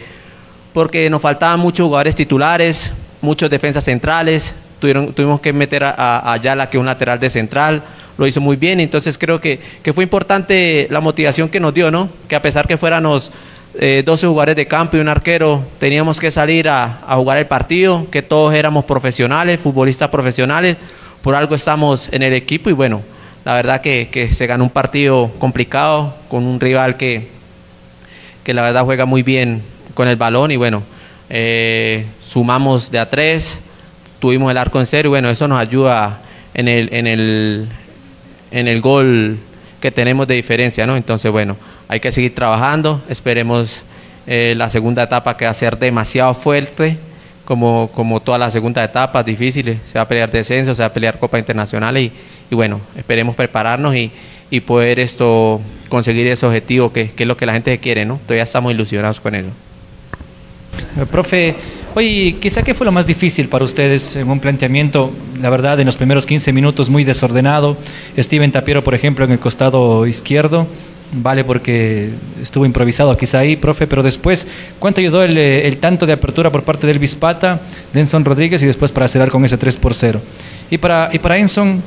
porque 0.73 1.09
nos 1.09 1.21
faltaban 1.21 1.59
muchos 1.59 1.85
jugadores 1.85 2.15
titulares, 2.15 2.91
muchos 3.21 3.49
defensas 3.49 3.85
centrales, 3.85 4.53
tuvieron, 4.79 5.13
tuvimos 5.13 5.39
que 5.39 5.53
meter 5.53 5.83
a, 5.83 6.33
Ayala, 6.33 6.69
que 6.69 6.77
es 6.77 6.79
un 6.79 6.87
lateral 6.87 7.19
de 7.19 7.29
central, 7.29 7.83
lo 8.17 8.27
hizo 8.27 8.41
muy 8.41 8.55
bien, 8.55 8.79
entonces 8.79 9.17
creo 9.17 9.39
que, 9.39 9.59
que, 9.83 9.93
fue 9.93 10.03
importante 10.03 10.87
la 10.89 10.99
motivación 10.99 11.49
que 11.49 11.59
nos 11.59 11.73
dio, 11.73 11.91
¿no? 11.91 12.09
Que 12.27 12.35
a 12.35 12.41
pesar 12.41 12.67
que 12.67 12.77
fuéramos 12.77 13.31
eh, 13.79 14.01
12 14.05 14.27
jugadores 14.27 14.55
de 14.55 14.65
campo 14.65 14.97
y 14.97 14.99
un 14.99 15.09
arquero, 15.09 15.63
teníamos 15.79 16.19
que 16.19 16.31
salir 16.31 16.67
a, 16.67 16.99
jugar 17.15 17.37
el 17.37 17.45
partido, 17.45 18.07
que 18.09 18.21
todos 18.21 18.53
éramos 18.53 18.85
profesionales, 18.85 19.59
futbolistas 19.59 20.09
profesionales, 20.09 20.77
por 21.21 21.35
algo 21.35 21.55
estamos 21.55 22.09
en 22.11 22.23
el 22.23 22.33
equipo 22.33 22.69
y 22.69 22.73
bueno, 22.73 23.01
la 23.45 23.53
verdad 23.53 23.81
que, 23.81 24.09
que 24.11 24.33
se 24.33 24.47
ganó 24.47 24.63
un 24.63 24.69
partido 24.69 25.31
complicado 25.39 26.15
con 26.27 26.43
un 26.43 26.59
rival 26.59 26.97
que, 26.97 27.27
que 28.43 28.53
la 28.53 28.61
verdad 28.61 28.83
juega 28.83 29.05
muy 29.05 29.23
bien 29.23 29.61
con 29.93 30.07
el 30.07 30.15
balón 30.15 30.51
y 30.51 30.55
bueno, 30.55 30.81
eh, 31.29 32.05
sumamos 32.25 32.89
de 32.91 32.99
a 32.99 33.09
tres, 33.09 33.59
tuvimos 34.19 34.49
el 34.51 34.57
arco 34.57 34.79
en 34.79 34.85
cero 34.85 35.07
y 35.07 35.09
bueno, 35.09 35.29
eso 35.29 35.47
nos 35.47 35.59
ayuda 35.59 36.21
en 36.53 36.67
el, 36.67 36.89
en 36.93 37.07
el, 37.07 37.67
en 38.51 38.67
el 38.67 38.81
gol 38.81 39.37
que 39.79 39.91
tenemos 39.91 40.27
de 40.27 40.35
diferencia, 40.35 40.87
¿no? 40.87 40.97
Entonces, 40.97 41.31
bueno, 41.31 41.55
hay 41.87 41.99
que 41.99 42.11
seguir 42.11 42.33
trabajando, 42.35 43.01
esperemos 43.09 43.81
eh, 44.25 44.55
la 44.57 44.69
segunda 44.69 45.03
etapa 45.03 45.37
que 45.37 45.45
va 45.45 45.51
a 45.51 45.53
ser 45.53 45.77
demasiado 45.77 46.33
fuerte, 46.33 46.97
como, 47.45 47.89
como 47.93 48.19
todas 48.19 48.39
las 48.39 48.51
segundas 48.51 48.83
etapas 48.89 49.25
difíciles, 49.25 49.77
se 49.89 49.97
va 49.97 50.01
a 50.01 50.07
pelear 50.07 50.29
descenso, 50.29 50.75
se 50.75 50.81
va 50.81 50.87
a 50.87 50.93
pelear 50.93 51.17
Copa 51.17 51.39
Internacional 51.39 51.97
y, 51.97 52.11
y 52.51 52.55
bueno, 52.55 52.81
esperemos 52.97 53.35
prepararnos 53.35 53.95
y, 53.95 54.11
y, 54.49 54.59
poder 54.59 54.99
esto 54.99 55.61
conseguir 55.87 56.27
ese 56.27 56.45
objetivo 56.45 56.91
que, 56.91 57.09
que 57.11 57.23
es 57.23 57.27
lo 57.27 57.37
que 57.37 57.45
la 57.45 57.53
gente 57.53 57.77
quiere, 57.77 58.03
¿no? 58.03 58.19
Todavía 58.25 58.43
estamos 58.43 58.73
ilusionados 58.73 59.21
con 59.21 59.33
eso. 59.35 59.47
Eh, 60.99 61.05
profe, 61.09 61.55
Oye, 61.97 62.35
quizá 62.39 62.61
qué 62.61 62.75
fue 62.75 62.85
lo 62.85 62.91
más 62.91 63.07
difícil 63.07 63.47
para 63.47 63.65
ustedes 63.65 64.15
en 64.15 64.29
un 64.29 64.39
planteamiento, 64.39 65.11
la 65.41 65.49
verdad, 65.49 65.79
en 65.79 65.87
los 65.87 65.97
primeros 65.97 66.27
15 66.27 66.53
minutos 66.53 66.91
muy 66.91 67.03
desordenado. 67.03 67.75
Steven 68.15 68.51
Tapiero, 68.51 68.83
por 68.83 68.93
ejemplo, 68.93 69.25
en 69.25 69.31
el 69.31 69.39
costado 69.39 70.05
izquierdo, 70.05 70.67
vale 71.11 71.43
porque 71.43 72.11
estuvo 72.39 72.67
improvisado 72.67 73.17
quizá 73.17 73.39
ahí, 73.39 73.55
profe, 73.55 73.87
pero 73.87 74.03
después, 74.03 74.45
¿cuánto 74.77 75.01
ayudó 75.01 75.23
el, 75.23 75.77
tanto 75.77 76.05
de 76.05 76.13
apertura 76.13 76.51
por 76.51 76.61
parte 76.61 76.85
del 76.85 76.99
Bispata, 76.99 77.61
Denson 77.91 78.23
Rodríguez 78.23 78.61
y 78.61 78.67
después 78.67 78.91
para 78.91 79.07
cerrar 79.07 79.31
con 79.31 79.43
ese 79.43 79.57
3 79.57 79.77
por 79.77 79.95
0? 79.95 80.21
Y 80.69 80.77
para, 80.77 81.09
y 81.11 81.17
para 81.17 81.39
Enson, 81.39 81.81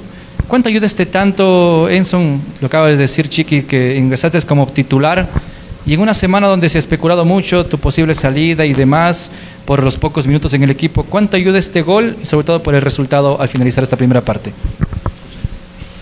¿cuánto 0.48 0.70
ayuda 0.70 0.86
este 0.86 1.06
tanto, 1.06 1.88
Enson, 1.88 2.42
lo 2.60 2.66
acaba 2.66 2.88
de 2.88 2.96
decir 2.96 3.28
Chiqui, 3.28 3.62
que 3.62 3.96
ingresaste 3.96 4.42
como 4.42 4.66
titular? 4.66 5.28
Y 5.86 5.94
en 5.94 6.00
una 6.00 6.14
semana 6.14 6.46
donde 6.46 6.68
se 6.68 6.78
ha 6.78 6.80
especulado 6.80 7.24
mucho 7.24 7.64
tu 7.66 7.78
posible 7.78 8.14
salida 8.14 8.66
y 8.66 8.74
demás, 8.74 9.30
por 9.64 9.82
los 9.82 9.96
pocos 9.96 10.26
minutos 10.26 10.52
en 10.54 10.62
el 10.62 10.70
equipo, 10.70 11.04
¿cuánto 11.04 11.36
ayuda 11.36 11.58
este 11.58 11.82
gol 11.82 12.16
y 12.22 12.26
sobre 12.26 12.44
todo 12.44 12.62
por 12.62 12.74
el 12.74 12.82
resultado 12.82 13.40
al 13.40 13.48
finalizar 13.48 13.84
esta 13.84 13.96
primera 13.96 14.20
parte? 14.20 14.52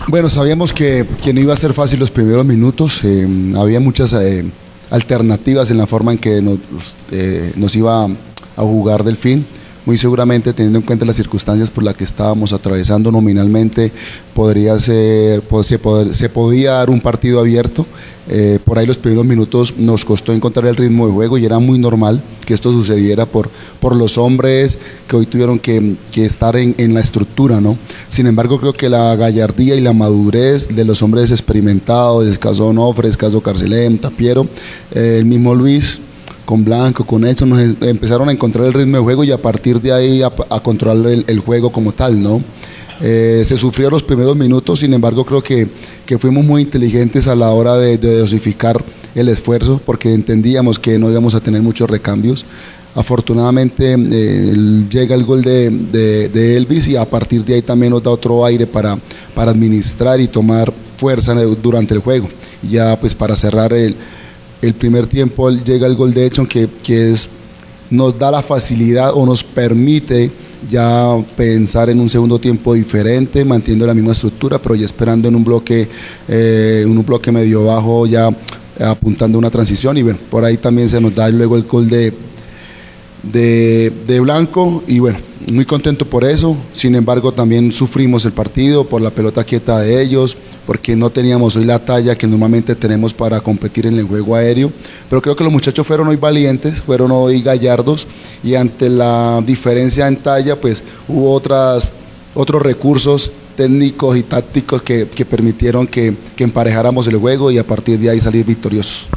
Bueno, 0.07 0.29
sabíamos 0.29 0.73
que, 0.73 1.05
no 1.33 1.39
iba 1.39 1.53
a 1.53 1.57
ser 1.57 1.73
fácil 1.73 1.99
los 1.99 2.11
primeros 2.11 2.45
minutos, 2.45 3.01
eh, 3.03 3.27
había 3.55 3.79
muchas 3.79 4.13
eh, 4.13 4.43
alternativas 4.89 5.69
en 5.71 5.77
la 5.77 5.87
forma 5.87 6.13
en 6.13 6.17
que 6.17 6.41
nos, 6.41 6.59
eh, 7.11 7.53
iba 7.75 8.05
a 8.05 8.61
jugar 8.61 9.03
del 9.03 9.15
fin 9.15 9.45
muy 9.85 9.97
seguramente 9.97 10.53
teniendo 10.53 10.79
en 10.79 10.85
cuenta 10.85 11.05
las 11.05 11.15
circunstancias 11.15 11.69
por 11.69 11.83
las 11.83 11.95
que 11.95 12.03
estábamos 12.03 12.53
atravesando 12.53 13.11
nominalmente, 13.11 13.91
podría 14.33 14.79
ser, 14.79 15.41
se, 15.63 16.29
podía 16.29 16.73
dar 16.73 16.89
un 16.89 17.01
partido 17.01 17.39
abierto. 17.39 17.85
Eh, 18.31 18.59
por 18.63 18.77
ahí 18.77 18.85
los 18.85 18.97
primeros 18.97 19.25
minutos 19.25 19.73
nos 19.77 20.05
costó 20.05 20.31
encontrar 20.31 20.67
el 20.67 20.75
ritmo 20.75 21.07
de 21.07 21.13
juego 21.13 21.39
y 21.39 21.45
era 21.45 21.57
muy 21.57 21.79
normal 21.79 22.21
que 22.45 22.53
esto 22.53 22.71
sucediera 22.71 23.25
por, 23.25 23.49
por 23.79 23.95
los 23.95 24.19
hombres 24.19 24.77
que 25.07 25.15
hoy 25.15 25.25
tuvieron 25.25 25.57
que, 25.57 25.95
que 26.11 26.25
estar 26.25 26.55
en, 26.55 26.75
en, 26.77 26.93
la 26.93 26.99
estructura. 26.99 27.59
¿no? 27.59 27.75
Sin 28.07 28.27
embargo, 28.27 28.59
creo 28.59 28.73
que 28.73 28.87
la 28.87 29.15
gallardía 29.15 29.75
y 29.75 29.81
la 29.81 29.93
madurez 29.93 30.67
de 30.67 30.85
los 30.85 31.01
hombres 31.01 31.31
experimentados, 31.31 32.27
el 32.27 32.37
caso 32.37 32.67
Onofre, 32.67 33.07
el 33.07 33.17
caso 33.17 33.41
Carcelem, 33.41 33.97
Tapiero, 33.97 34.45
eh, 34.91 35.17
el 35.17 35.25
mismo 35.25 35.55
Luis, 35.55 35.99
con 36.49 36.65
Blanco, 36.65 37.05
con 37.05 37.23
eso, 37.25 37.45
nos 37.45 37.59
em, 37.59 37.75
empezaron 37.81 38.27
a 38.27 38.31
encontrar 38.31 38.65
el 38.65 38.73
ritmo 38.73 38.97
de 38.97 39.03
juego 39.03 39.23
y 39.23 39.29
a 39.29 39.37
partir 39.37 39.79
de 39.79 39.93
ahí 39.93 40.23
a, 40.23 40.31
controlar 40.61 41.23
el, 41.27 41.39
juego 41.41 41.71
como 41.71 41.91
tal, 41.91 42.23
¿no? 42.23 42.41
Eh, 43.01 43.43
se 43.45 43.55
sufrieron 43.55 43.93
los 43.93 44.01
primeros 44.01 44.35
minutos, 44.35 44.79
sin 44.79 44.91
embargo 44.95 45.23
creo 45.23 45.43
que, 45.43 45.67
que 46.07 46.17
fuimos 46.17 46.43
muy 46.43 46.63
inteligentes 46.63 47.27
a 47.27 47.35
la 47.35 47.51
hora 47.51 47.75
de, 47.75 47.99
dosificar 47.99 48.83
el 49.13 49.29
esfuerzo 49.29 49.79
porque 49.85 50.11
entendíamos 50.11 50.79
que 50.79 50.97
no 50.97 51.11
íbamos 51.11 51.35
a 51.35 51.39
tener 51.39 51.61
muchos 51.61 51.87
recambios. 51.87 52.43
Afortunadamente 52.95 53.93
eh, 53.93 54.85
llega 54.89 55.13
el 55.13 55.25
gol 55.25 55.43
de, 55.43 55.69
de, 55.69 56.57
Elvis 56.57 56.87
y 56.87 56.95
a 56.95 57.05
partir 57.05 57.45
de 57.45 57.53
ahí 57.53 57.61
también 57.61 57.91
nos 57.91 58.01
da 58.01 58.09
otro 58.09 58.43
aire 58.43 58.65
para, 58.65 58.97
para 59.35 59.51
administrar 59.51 60.19
y 60.19 60.27
tomar 60.27 60.73
fuerza 60.97 61.35
durante 61.61 61.93
el 61.93 61.99
juego. 61.99 62.27
Ya 62.67 62.99
pues 62.99 63.13
para 63.13 63.35
cerrar 63.35 63.71
el, 63.71 63.95
el 64.61 64.73
primer 64.73 65.07
tiempo 65.07 65.49
llega 65.49 65.87
el 65.87 65.95
gol 65.95 66.13
de 66.13 66.25
Edson 66.25 66.45
que, 66.45 66.67
que 66.83 67.11
es, 67.11 67.29
nos 67.89 68.17
da 68.17 68.31
la 68.31 68.41
facilidad 68.41 69.11
o 69.13 69.25
nos 69.25 69.43
permite 69.43 70.31
ya 70.69 71.15
pensar 71.37 71.89
en 71.89 71.99
un 71.99 72.09
segundo 72.09 72.39
tiempo 72.39 72.73
diferente, 72.73 73.45
manteniendo 73.45 73.87
la 73.87 73.93
misma 73.93 74.11
estructura, 74.11 74.59
pero 74.59 74.75
ya 74.75 74.85
esperando 74.85 75.27
en 75.27 75.35
un 75.35 75.43
bloque, 75.43 75.87
eh, 76.27 76.81
en 76.83 76.97
un 76.97 77.05
bloque 77.05 77.31
medio 77.31 77.65
bajo, 77.65 78.05
ya 78.05 78.29
apuntando 78.79 79.37
una 79.37 79.49
transición. 79.49 79.97
Y 79.97 80.03
bueno, 80.03 80.19
por 80.29 80.43
ahí 80.43 80.57
también 80.57 80.89
se 80.89 80.99
nos 80.99 81.15
da 81.15 81.29
luego 81.29 81.55
el 81.55 81.63
gol 81.63 81.89
de, 81.89 82.13
de, 83.23 83.91
de 84.05 84.19
Blanco. 84.19 84.83
Y 84.87 84.99
bueno, 84.99 85.19
muy 85.51 85.65
contento 85.65 86.05
por 86.05 86.23
eso. 86.23 86.55
Sin 86.73 86.95
embargo, 86.95 87.31
también 87.31 87.71
sufrimos 87.71 88.25
el 88.25 88.31
partido 88.31 88.83
por 88.83 89.01
la 89.01 89.09
pelota 89.09 89.43
quieta 89.43 89.79
de 89.79 90.01
ellos, 90.01 90.37
porque 90.65 90.95
no 90.95 91.09
teníamos 91.09 91.55
hoy 91.55 91.65
la 91.65 91.79
talla 91.79 92.17
que 92.17 92.27
normalmente 92.27 92.75
tenemos 92.75 93.13
para 93.13 93.41
competir 93.41 93.85
en 93.85 93.97
el 93.97 94.05
juego 94.05 94.35
aéreo. 94.35 94.71
Pero 95.09 95.21
creo 95.21 95.35
que 95.35 95.43
los 95.43 95.53
muchachos 95.53 95.85
fueron 95.85 96.07
hoy 96.07 96.15
valientes, 96.15 96.81
fueron 96.81 97.11
hoy 97.11 97.41
gallardos 97.41 98.07
y 98.43 98.55
ante 98.55 98.89
la 98.89 99.41
diferencia 99.45 100.07
en 100.07 100.17
talla, 100.17 100.55
pues 100.55 100.83
hubo 101.07 101.33
otras, 101.33 101.91
otros 102.35 102.61
recursos 102.61 103.31
técnicos 103.55 104.15
y 104.15 104.23
tácticos 104.23 104.81
que, 104.81 105.05
permitieron 105.29 105.85
que, 105.85 106.15
que 106.35 106.43
emparejáramos 106.43 107.07
el 107.07 107.17
juego 107.17 107.51
y 107.51 107.57
a 107.57 107.63
partir 107.63 107.99
de 107.99 108.09
ahí 108.09 108.21
salir 108.21 108.45
victoriosos. 108.45 109.07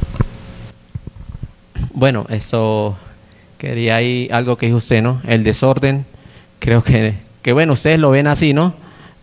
Bueno, 1.95 2.27
eso 2.29 2.97
quería 3.59 3.97
ahí 3.97 4.29
algo 4.33 4.57
que 4.57 4.67
dijo 4.67 4.79
usted, 4.79 5.03
¿no? 5.03 5.21
El 5.25 5.45
desorden 5.45 6.07
creo 6.63 6.85
que, 6.85 7.15
que 7.43 7.53
bueno, 7.53 7.73
ustedes 7.73 7.99
lo 7.99 8.11
ven 8.11 8.29
así, 8.29 8.55
¿no? 8.55 8.73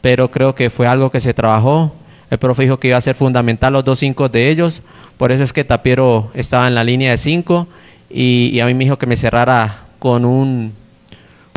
Pero 0.02 0.30
creo 0.30 0.56
que 0.56 0.70
fue 0.70 0.88
algo 0.88 1.10
que 1.10 1.22
se 1.22 1.34
trabajó. 1.34 1.96
El 2.30 2.38
profe 2.38 2.64
dijo 2.64 2.80
que 2.80 2.90
iba 2.90 2.98
a 2.98 3.02
ser 3.02 3.16
fundamental 3.16 3.72
los 3.72 3.86
dos 3.86 4.00
cinco 4.00 4.28
de 4.28 4.50
ellos. 4.50 4.82
Por 5.18 5.32
eso 5.32 5.44
es 5.44 5.54
que 5.54 5.64
Tapiero 5.64 6.32
estaba 6.34 6.68
en 6.68 6.76
la 6.76 6.84
línea 6.84 7.12
de 7.12 7.18
cinco 7.18 7.68
y, 8.10 8.60
a 8.60 8.66
mí 8.66 8.74
me 8.74 8.84
dijo 8.84 8.98
que 8.98 9.06
me 9.06 9.16
cerrara 9.16 9.84
con 10.00 10.26
un, 10.26 10.74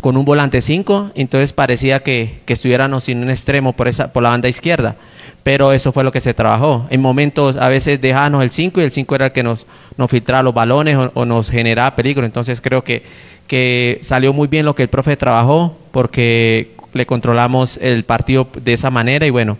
con 0.01 0.15
un 0.15 0.23
volante 0.23 0.61
cinco. 0.61 1.11
Entonces 1.15 1.51
parecía 1.51 1.99
que, 1.99 2.39
que 2.45 2.53
estuviéramos 2.53 3.03
sin 3.03 3.21
un 3.21 3.29
extremo 3.29 3.73
por, 3.73 3.89
esa, 3.89 4.13
por 4.13 4.23
la 4.23 4.29
banda 4.29 4.47
izquierda. 4.47 4.95
pero 5.43 5.73
eso 5.73 5.91
fue 5.91 6.05
lo 6.05 6.13
que 6.13 6.21
se 6.21 6.33
trabajó. 6.33 6.87
En 6.91 7.01
momentos 7.01 7.57
a 7.57 7.67
veces 7.67 7.99
dejábamos 7.99 8.41
el 8.41 8.51
5 8.51 8.79
y 8.79 8.83
el 8.85 8.91
5 8.93 9.15
era 9.15 9.25
el 9.25 9.31
que 9.33 9.43
nos, 9.43 9.67
nos 9.97 10.09
filtraba 10.09 10.43
los 10.43 10.53
balones 10.53 10.97
o, 11.13 11.25
nos 11.25 11.49
generaba 11.49 11.93
peligro. 11.93 12.25
Entonces 12.25 12.61
creo 12.61 12.85
que, 12.85 13.03
que 13.47 13.99
salió 14.01 14.33
muy 14.33 14.47
bien 14.47 14.65
lo 14.65 14.75
que 14.75 14.83
el 14.83 14.89
profe 14.89 15.17
trabajó 15.17 15.77
porque 15.91 16.71
le 16.93 17.05
controlamos 17.05 17.77
el 17.81 18.03
partido 18.03 18.47
de 18.63 18.73
esa 18.73 18.89
manera 18.89 19.25
y 19.25 19.29
bueno, 19.29 19.57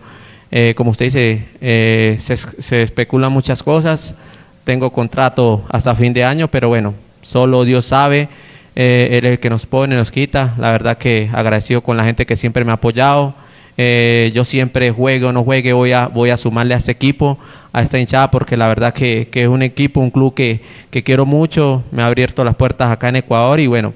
eh, 0.50 0.74
como 0.76 0.92
usted 0.92 1.06
dice, 1.06 1.46
eh, 1.60 2.16
se, 2.20 2.36
se 2.36 2.82
especulan 2.82 3.32
muchas 3.32 3.62
cosas. 3.62 4.14
Tengo 4.62 4.92
contrato 4.92 5.64
hasta 5.68 5.94
fin 5.96 6.12
de 6.12 6.24
año, 6.24 6.48
pero 6.48 6.68
bueno, 6.68 6.94
solo 7.22 7.64
Dios 7.64 7.86
sabe. 7.86 8.28
Eh, 8.76 9.08
él 9.18 9.26
es 9.26 9.32
el 9.32 9.38
que 9.40 9.50
nos 9.50 9.66
pone, 9.66 9.96
nos 9.96 10.12
quita. 10.12 10.54
La 10.58 10.70
verdad 10.70 10.96
que 10.96 11.28
agradecido 11.32 11.80
con 11.80 11.96
la 11.96 12.04
gente 12.04 12.24
que 12.24 12.36
siempre 12.36 12.64
me 12.64 12.70
ha 12.70 12.74
apoyado. 12.74 13.34
Yo 13.76 14.44
siempre 14.44 14.92
juegue 14.92 15.24
o 15.26 15.32
no 15.32 15.42
juegue, 15.42 15.72
voy 15.72 15.90
a, 15.90 16.06
voy 16.06 16.30
a 16.30 16.36
sumarle 16.36 16.74
a 16.74 16.76
este 16.76 16.92
equipo, 16.92 17.38
a 17.74 17.82
esta 17.82 17.98
hinchada, 17.98 18.30
porque 18.30 18.56
la 18.56 18.68
verdad 18.68 18.94
que, 18.94 19.26
que 19.28 19.42
es 19.42 19.48
un 19.48 19.60
equipo, 19.60 19.98
un 19.98 20.12
club 20.12 20.32
que, 20.32 20.60
que, 20.92 21.02
quiero 21.02 21.26
mucho, 21.26 21.82
me 21.90 22.02
ha 22.02 22.06
abierto 22.06 22.44
las 22.44 22.54
puertas 22.54 22.88
acá 22.88 23.08
en 23.08 23.16
Ecuador 23.16 23.58
y 23.58 23.66
bueno, 23.66 23.92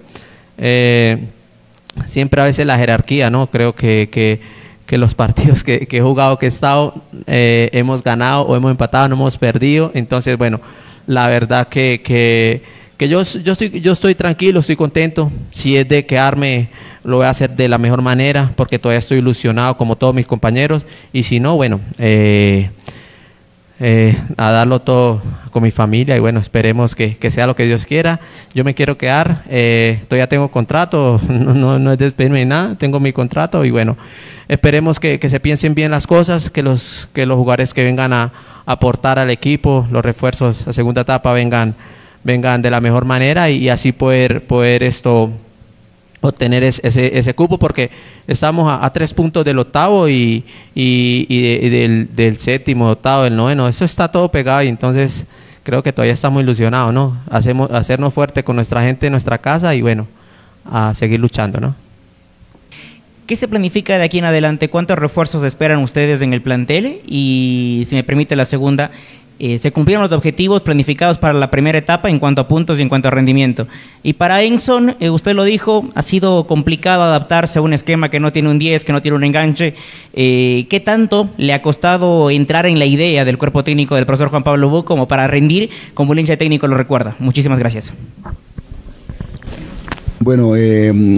eh, 0.58 1.16
siempre 2.04 2.42
a 2.42 2.44
veces 2.44 2.66
la 2.66 2.76
jerarquía, 2.76 3.30
¿no? 3.30 3.46
Creo 3.46 3.76
que, 3.76 4.08
que, 4.10 4.98
los 4.98 5.14
partidos 5.14 5.62
que, 5.62 5.86
he 5.88 6.00
jugado, 6.00 6.40
que 6.40 6.46
he 6.46 6.48
estado, 6.48 7.00
eh, 7.28 7.70
hemos 7.72 8.02
ganado 8.02 8.42
o 8.42 8.56
hemos 8.56 8.72
empatado, 8.72 9.08
no 9.08 9.14
hemos 9.14 9.38
perdido, 9.38 9.92
entonces 9.94 10.36
bueno, 10.36 10.60
la 11.06 11.28
verdad 11.28 11.68
que, 11.68 12.02
que, 12.04 12.64
que 12.96 13.08
yo, 13.08 13.22
yo, 13.22 13.52
estoy, 13.52 13.80
yo 13.80 13.92
estoy 13.92 14.16
tranquilo, 14.16 14.58
estoy 14.58 14.74
contento, 14.74 15.30
si 15.52 15.76
es 15.76 15.88
de 15.88 16.04
quedarme 16.04 16.68
lo 17.04 17.18
voy 17.18 17.26
a 17.26 17.30
hacer 17.30 17.50
de 17.50 17.68
la 17.68 17.78
mejor 17.78 18.02
manera 18.02 18.50
porque 18.56 18.78
todavía 18.78 18.98
estoy 18.98 19.18
ilusionado 19.18 19.76
como 19.76 19.96
todos 19.96 20.14
mis 20.14 20.26
compañeros. 20.26 20.84
Y 21.12 21.22
si 21.22 21.40
no, 21.40 21.56
bueno, 21.56 21.80
eh, 21.98 22.70
eh, 23.80 24.16
a 24.36 24.50
darlo 24.50 24.80
todo 24.80 25.22
con 25.50 25.62
mi 25.62 25.70
familia 25.70 26.16
y 26.16 26.20
bueno, 26.20 26.40
esperemos 26.40 26.94
que, 26.96 27.16
sea 27.30 27.46
lo 27.46 27.54
que 27.54 27.66
Dios 27.66 27.86
quiera. 27.86 28.20
Yo 28.54 28.64
me 28.64 28.74
quiero 28.74 28.98
quedar, 28.98 29.42
eh, 29.48 30.00
todavía 30.08 30.28
tengo 30.28 30.48
contrato, 30.48 31.20
no, 31.28 31.78
no, 31.78 31.92
es 31.92 31.98
despedirme 31.98 32.40
ni 32.40 32.44
nada, 32.46 32.74
tengo 32.76 32.98
mi 33.00 33.12
contrato 33.12 33.64
y 33.64 33.70
bueno, 33.70 33.96
esperemos 34.48 34.98
que, 34.98 35.20
se 35.28 35.40
piensen 35.40 35.74
bien 35.74 35.90
las 35.90 36.06
cosas, 36.06 36.50
que 36.50 36.62
los, 36.62 37.08
que 37.12 37.26
los 37.26 37.36
jugadores 37.36 37.74
que 37.74 37.84
vengan 37.84 38.12
a, 38.12 38.32
aportar 38.66 39.18
al 39.18 39.30
equipo, 39.30 39.88
los 39.90 40.04
refuerzos 40.04 40.68
a 40.68 40.74
segunda 40.74 41.00
etapa 41.00 41.32
vengan, 41.32 41.74
vengan 42.22 42.60
de 42.60 42.70
la 42.70 42.82
mejor 42.82 43.06
manera 43.06 43.48
y, 43.48 43.56
y 43.56 43.68
así 43.70 43.92
poder, 43.92 44.46
poder 44.46 44.82
esto 44.82 45.32
obtener 46.20 46.62
ese, 46.64 47.18
ese 47.18 47.34
cupo 47.34 47.58
porque 47.58 47.90
estamos 48.26 48.70
a, 48.82 48.92
tres 48.92 49.14
puntos 49.14 49.44
del 49.44 49.58
octavo 49.58 50.08
y, 50.08 50.44
y, 50.74 51.70
del, 51.70 52.14
del, 52.14 52.38
séptimo, 52.38 52.90
octavo, 52.90 53.24
del 53.24 53.36
noveno. 53.36 53.68
Eso 53.68 53.84
está 53.84 54.08
todo 54.08 54.30
pegado 54.30 54.62
y 54.62 54.68
entonces 54.68 55.24
creo 55.62 55.82
que 55.82 55.92
todavía 55.92 56.14
estamos 56.14 56.42
ilusionados, 56.42 56.92
¿no? 56.92 57.16
Hacemos, 57.30 57.70
hacernos 57.70 58.14
fuerte 58.14 58.42
con 58.42 58.56
nuestra 58.56 58.82
gente 58.82 59.06
en 59.06 59.12
nuestra 59.12 59.38
casa 59.38 59.74
y 59.74 59.82
bueno, 59.82 60.06
a 60.64 60.94
seguir 60.94 61.20
luchando, 61.20 61.60
¿no? 61.60 61.74
¿Qué 63.26 63.36
se 63.36 63.46
planifica 63.46 63.98
de 63.98 64.04
aquí 64.04 64.18
en 64.18 64.24
adelante? 64.24 64.70
¿Cuántos 64.70 64.98
refuerzos 64.98 65.44
esperan 65.44 65.80
ustedes 65.80 66.22
en 66.22 66.32
el 66.32 66.40
plantel? 66.40 67.02
Y 67.06 67.84
si 67.86 67.94
me 67.94 68.02
permite 68.02 68.34
la 68.34 68.46
segunda, 68.46 68.90
eh, 69.40 69.58
se 69.60 69.70
cumplieron 69.70 70.02
los 70.02 70.10
objetivos 70.10 70.62
planificados 70.62 71.16
para 71.16 71.32
la 71.32 71.48
primera 71.48 71.78
etapa 71.78 72.10
en 72.10 72.18
cuanto 72.18 72.40
a 72.40 72.48
puntos 72.48 72.78
y 72.78 72.82
en 72.82 72.88
cuanto 72.88 73.06
a 73.06 73.12
rendimiento. 73.12 73.68
Y 74.02 74.14
para 74.14 74.42
Enson, 74.42 74.96
eh, 74.98 75.10
usted 75.10 75.34
lo 75.34 75.44
dijo, 75.44 75.88
ha 75.94 76.02
sido 76.02 76.44
complicado 76.48 77.04
adaptarse 77.04 77.60
a 77.60 77.62
un 77.62 77.72
esquema 77.72 78.10
que 78.10 78.18
no 78.18 78.32
tiene 78.32 78.48
un 78.48 78.58
10, 78.58 78.84
que 78.84 78.92
no 78.92 79.00
tiene 79.00 79.16
un 79.16 79.22
enganche. 79.22 79.74
Eh, 80.12 80.66
¿Qué 80.68 80.80
tanto 80.80 81.30
le 81.36 81.52
ha 81.52 81.62
costado 81.62 82.30
entrar 82.30 82.66
en 82.66 82.80
la 82.80 82.86
idea 82.86 83.24
del 83.24 83.38
cuerpo 83.38 83.62
técnico 83.62 83.94
del 83.94 84.06
profesor 84.06 84.30
Juan 84.30 84.42
Pablo 84.42 84.70
Bu 84.70 84.84
como 84.84 85.06
para 85.06 85.28
rendir 85.28 85.70
como 85.94 86.14
el 86.14 86.18
hincha 86.18 86.36
técnico 86.36 86.66
lo 86.66 86.76
recuerda? 86.76 87.14
Muchísimas 87.20 87.60
gracias. 87.60 87.92
Bueno, 90.18 90.54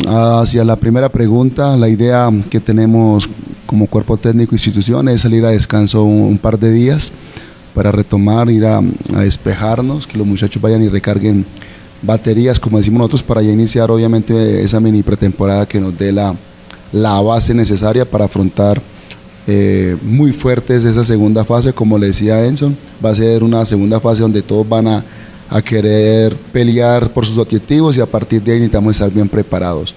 hacia 0.07 0.62
la 0.62 0.77
primera 0.77 1.09
pregunta, 1.09 1.75
la 1.79 1.89
idea 1.89 2.31
que 2.51 2.61
tenemos 2.61 3.31
como 3.64 3.87
cuerpo 3.87 4.18
técnico 4.18 4.55
institución 4.55 5.09
es 5.09 5.23
salir 5.23 5.45
a 5.47 5.51
descanso 5.51 6.05
un 6.05 6.37
par 6.37 6.59
de 6.59 6.71
días 6.71 7.12
para 7.75 7.93
retomar, 7.93 8.51
ir 8.51 8.66
a, 8.66 8.81
despejarnos, 9.11 10.07
que 10.07 10.18
los 10.18 10.27
muchachos 10.27 10.61
vayan 10.61 10.83
y 10.83 10.89
recarguen 10.89 11.45
baterías, 12.03 12.59
como 12.59 12.79
decimos 12.79 12.99
nosotros, 12.99 13.23
para 13.23 13.43
ya 13.43 13.53
iniciar 13.53 13.91
obviamente 13.91 14.62
esa 14.62 14.81
mini 14.81 15.03
pretemporada 15.03 15.66
que 15.66 15.81
nos 15.81 15.97
dé 15.99 16.12
la, 16.12 16.35
la 16.93 17.21
base 17.21 17.55
necesaria 17.55 18.05
para 18.05 18.25
afrontar 18.25 18.81
eh, 19.47 19.97
muy 20.03 20.33
fuertes 20.33 20.85
esa 20.85 21.05
segunda 21.05 21.45
fase, 21.45 21.73
como 21.73 21.99
le 21.99 22.09
decía 22.09 22.45
Enson, 22.45 22.77
va 23.05 23.11
a 23.11 23.14
ser 23.14 23.43
una 23.43 23.64
segunda 23.64 24.01
fase 24.01 24.23
donde 24.23 24.43
todos 24.43 24.68
van 24.68 24.87
a, 24.87 25.05
a 25.51 25.61
querer 25.61 26.37
pelear 26.53 27.11
por 27.11 27.27
sus 27.27 27.37
objetivos 27.37 27.97
y 27.97 28.01
a 28.01 28.07
partir 28.07 28.41
de 28.43 28.53
ahí 28.53 28.59
necesitamos 28.59 28.93
estar 28.93 29.11
bien 29.11 29.29
preparados. 29.29 29.95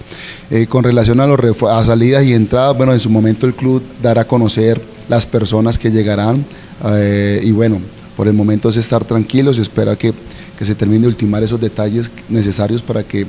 Eh, 0.50 0.66
con 0.66 0.82
relación 0.82 1.20
a, 1.20 1.26
los 1.26 1.62
a 1.62 1.84
salidas 1.84 2.24
y 2.24 2.34
entradas, 2.34 2.76
bueno, 2.76 2.92
en 2.92 3.00
su 3.00 3.08
momento 3.08 3.46
el 3.46 3.54
club 3.54 3.82
dará 4.02 4.22
a 4.22 4.26
conocer 4.26 4.80
las 5.08 5.26
personas 5.26 5.78
que 5.78 5.92
llegarán, 5.92 6.44
eh, 6.86 7.40
y 7.42 7.52
bueno, 7.52 7.80
por 8.16 8.28
el 8.28 8.34
momento 8.34 8.68
es 8.68 8.76
estar 8.76 9.04
tranquilos 9.04 9.58
y 9.58 9.62
esperar 9.62 9.98
que, 9.98 10.12
se 10.60 10.74
termine 10.74 11.02
de 11.02 11.08
ultimar 11.08 11.42
esos 11.42 11.60
detalles 11.60 12.10
necesarios 12.28 12.80
para 12.80 13.02
que 13.02 13.26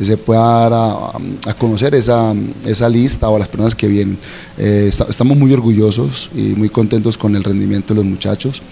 se 0.00 0.16
pueda 0.16 0.40
dar 0.40 0.72
a, 0.72 1.54
conocer 1.58 1.94
esa, 1.94 2.32
esa, 2.64 2.88
lista 2.88 3.28
o 3.28 3.38
las 3.38 3.48
personas 3.48 3.74
que 3.74 3.88
vienen. 3.88 4.16
Eh, 4.56 4.90
estamos 5.08 5.36
muy 5.36 5.52
orgullosos 5.52 6.30
y 6.34 6.54
muy 6.56 6.70
contentos 6.70 7.18
con 7.18 7.36
el 7.36 7.44
rendimiento 7.44 7.92
de 7.92 7.96
los 7.96 8.06
muchachos, 8.06 8.62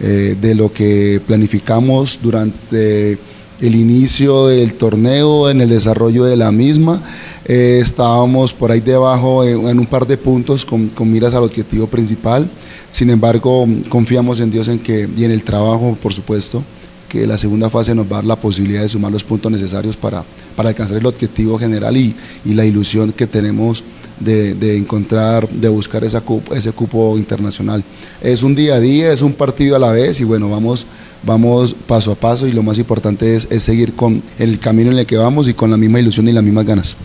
eh, 0.00 0.36
de 0.38 0.54
lo 0.54 0.70
que 0.70 1.20
planificamos 1.26 2.18
durante 2.20 3.16
el 3.60 3.74
inicio 3.74 4.48
del 4.48 4.74
torneo, 4.74 5.48
en 5.48 5.62
el 5.62 5.70
desarrollo 5.70 6.24
de 6.24 6.36
la 6.36 6.52
misma. 6.52 7.00
estábamos 7.46 8.52
por 8.52 8.70
ahí 8.70 8.80
debajo 8.80 9.44
en, 9.44 9.78
un 9.78 9.86
par 9.86 10.06
de 10.06 10.18
puntos 10.18 10.64
con, 10.64 10.90
con 10.90 11.10
miras 11.10 11.32
al 11.32 11.44
objetivo 11.44 11.86
principal. 11.86 12.50
Sin 12.92 13.08
embargo, 13.08 13.66
confiamos 13.88 14.38
en 14.40 14.50
Dios 14.50 14.68
en 14.68 14.78
que, 14.78 15.08
y 15.16 15.24
en 15.24 15.30
el 15.30 15.42
trabajo, 15.42 15.96
por 16.00 16.12
supuesto, 16.12 16.62
que 17.08 17.26
la 17.26 17.36
segunda 17.36 17.68
fase 17.68 17.94
nos 17.94 18.06
va 18.06 18.16
a 18.16 18.18
dar 18.18 18.24
la 18.24 18.36
posibilidad 18.36 18.82
de 18.82 18.88
sumar 18.88 19.10
los 19.10 19.24
puntos 19.24 19.50
necesarios 19.50 19.96
para, 19.96 20.22
para 20.54 20.68
alcanzar 20.68 20.98
el 20.98 21.06
objetivo 21.06 21.58
general 21.58 21.96
y, 21.96 22.14
y 22.44 22.54
la 22.54 22.64
ilusión 22.64 23.12
que 23.12 23.26
tenemos 23.26 23.82
de, 24.20 24.54
de, 24.54 24.76
encontrar, 24.76 25.48
de 25.48 25.68
buscar 25.68 26.04
esa 26.04 26.22
ese 26.54 26.72
cupo 26.72 27.16
internacional. 27.16 27.82
Es 28.20 28.42
un 28.42 28.54
día 28.54 28.74
a 28.74 28.80
día, 28.80 29.12
es 29.12 29.22
un 29.22 29.32
partido 29.32 29.74
a 29.74 29.78
la 29.78 29.90
vez 29.90 30.20
y 30.20 30.24
bueno, 30.24 30.48
vamos, 30.50 30.86
vamos 31.22 31.74
paso 31.74 32.12
a 32.12 32.14
paso 32.14 32.46
y 32.46 32.52
lo 32.52 32.62
más 32.62 32.78
importante 32.78 33.36
es, 33.36 33.48
es 33.50 33.62
seguir 33.62 33.94
con 33.94 34.22
el 34.38 34.58
camino 34.58 34.90
en 34.90 34.98
el 34.98 35.06
que 35.06 35.16
vamos 35.16 35.48
y 35.48 35.54
con 35.54 35.70
la 35.70 35.76
misma 35.76 35.98
ilusión 35.98 36.28
y 36.28 36.32
las 36.32 36.44
mismas 36.44 36.66
ganas. 36.66 36.96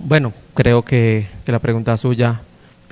Bueno, 0.00 0.32
creo 0.54 0.82
que, 0.82 1.26
que 1.44 1.52
la 1.52 1.58
pregunta 1.58 1.96
suya 1.96 2.40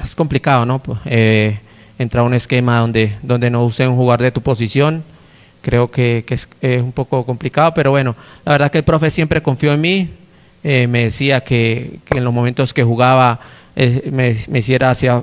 es 0.03 0.15
complicado, 0.15 0.67
¿no? 0.67 0.79
Pues, 0.79 0.99
eh, 1.07 1.59
entrar 1.99 2.23
a 2.23 2.27
un 2.27 2.35
esquema 2.35 2.81
donde, 2.81 3.13
donde 3.23 3.51
no 3.51 3.65
use 3.65 3.87
un 3.87 3.97
jugador 3.97 4.23
de 4.23 4.33
tu 4.33 4.41
posición. 4.41 5.05
Creo 5.63 5.91
que, 5.91 6.25
es, 6.29 6.49
un 6.83 6.93
poco 6.93 7.25
complicado, 7.25 7.73
pero 7.75 7.91
bueno, 7.91 8.15
la 8.45 8.53
verdad 8.53 8.71
que 8.71 8.79
el 8.79 8.85
profe 8.85 9.11
siempre 9.11 9.43
confió 9.43 9.73
en 9.73 9.81
mí. 9.81 10.11
Eh, 10.63 10.87
me 10.87 11.05
decía 11.05 11.43
que, 11.43 11.99
en 12.11 12.25
los 12.25 12.33
momentos 12.33 12.75
que 12.75 12.83
jugaba 12.83 13.41
eh, 13.77 14.11
me, 14.13 14.37
me, 14.49 14.59
hiciera 14.61 14.91
hacia, 14.91 15.23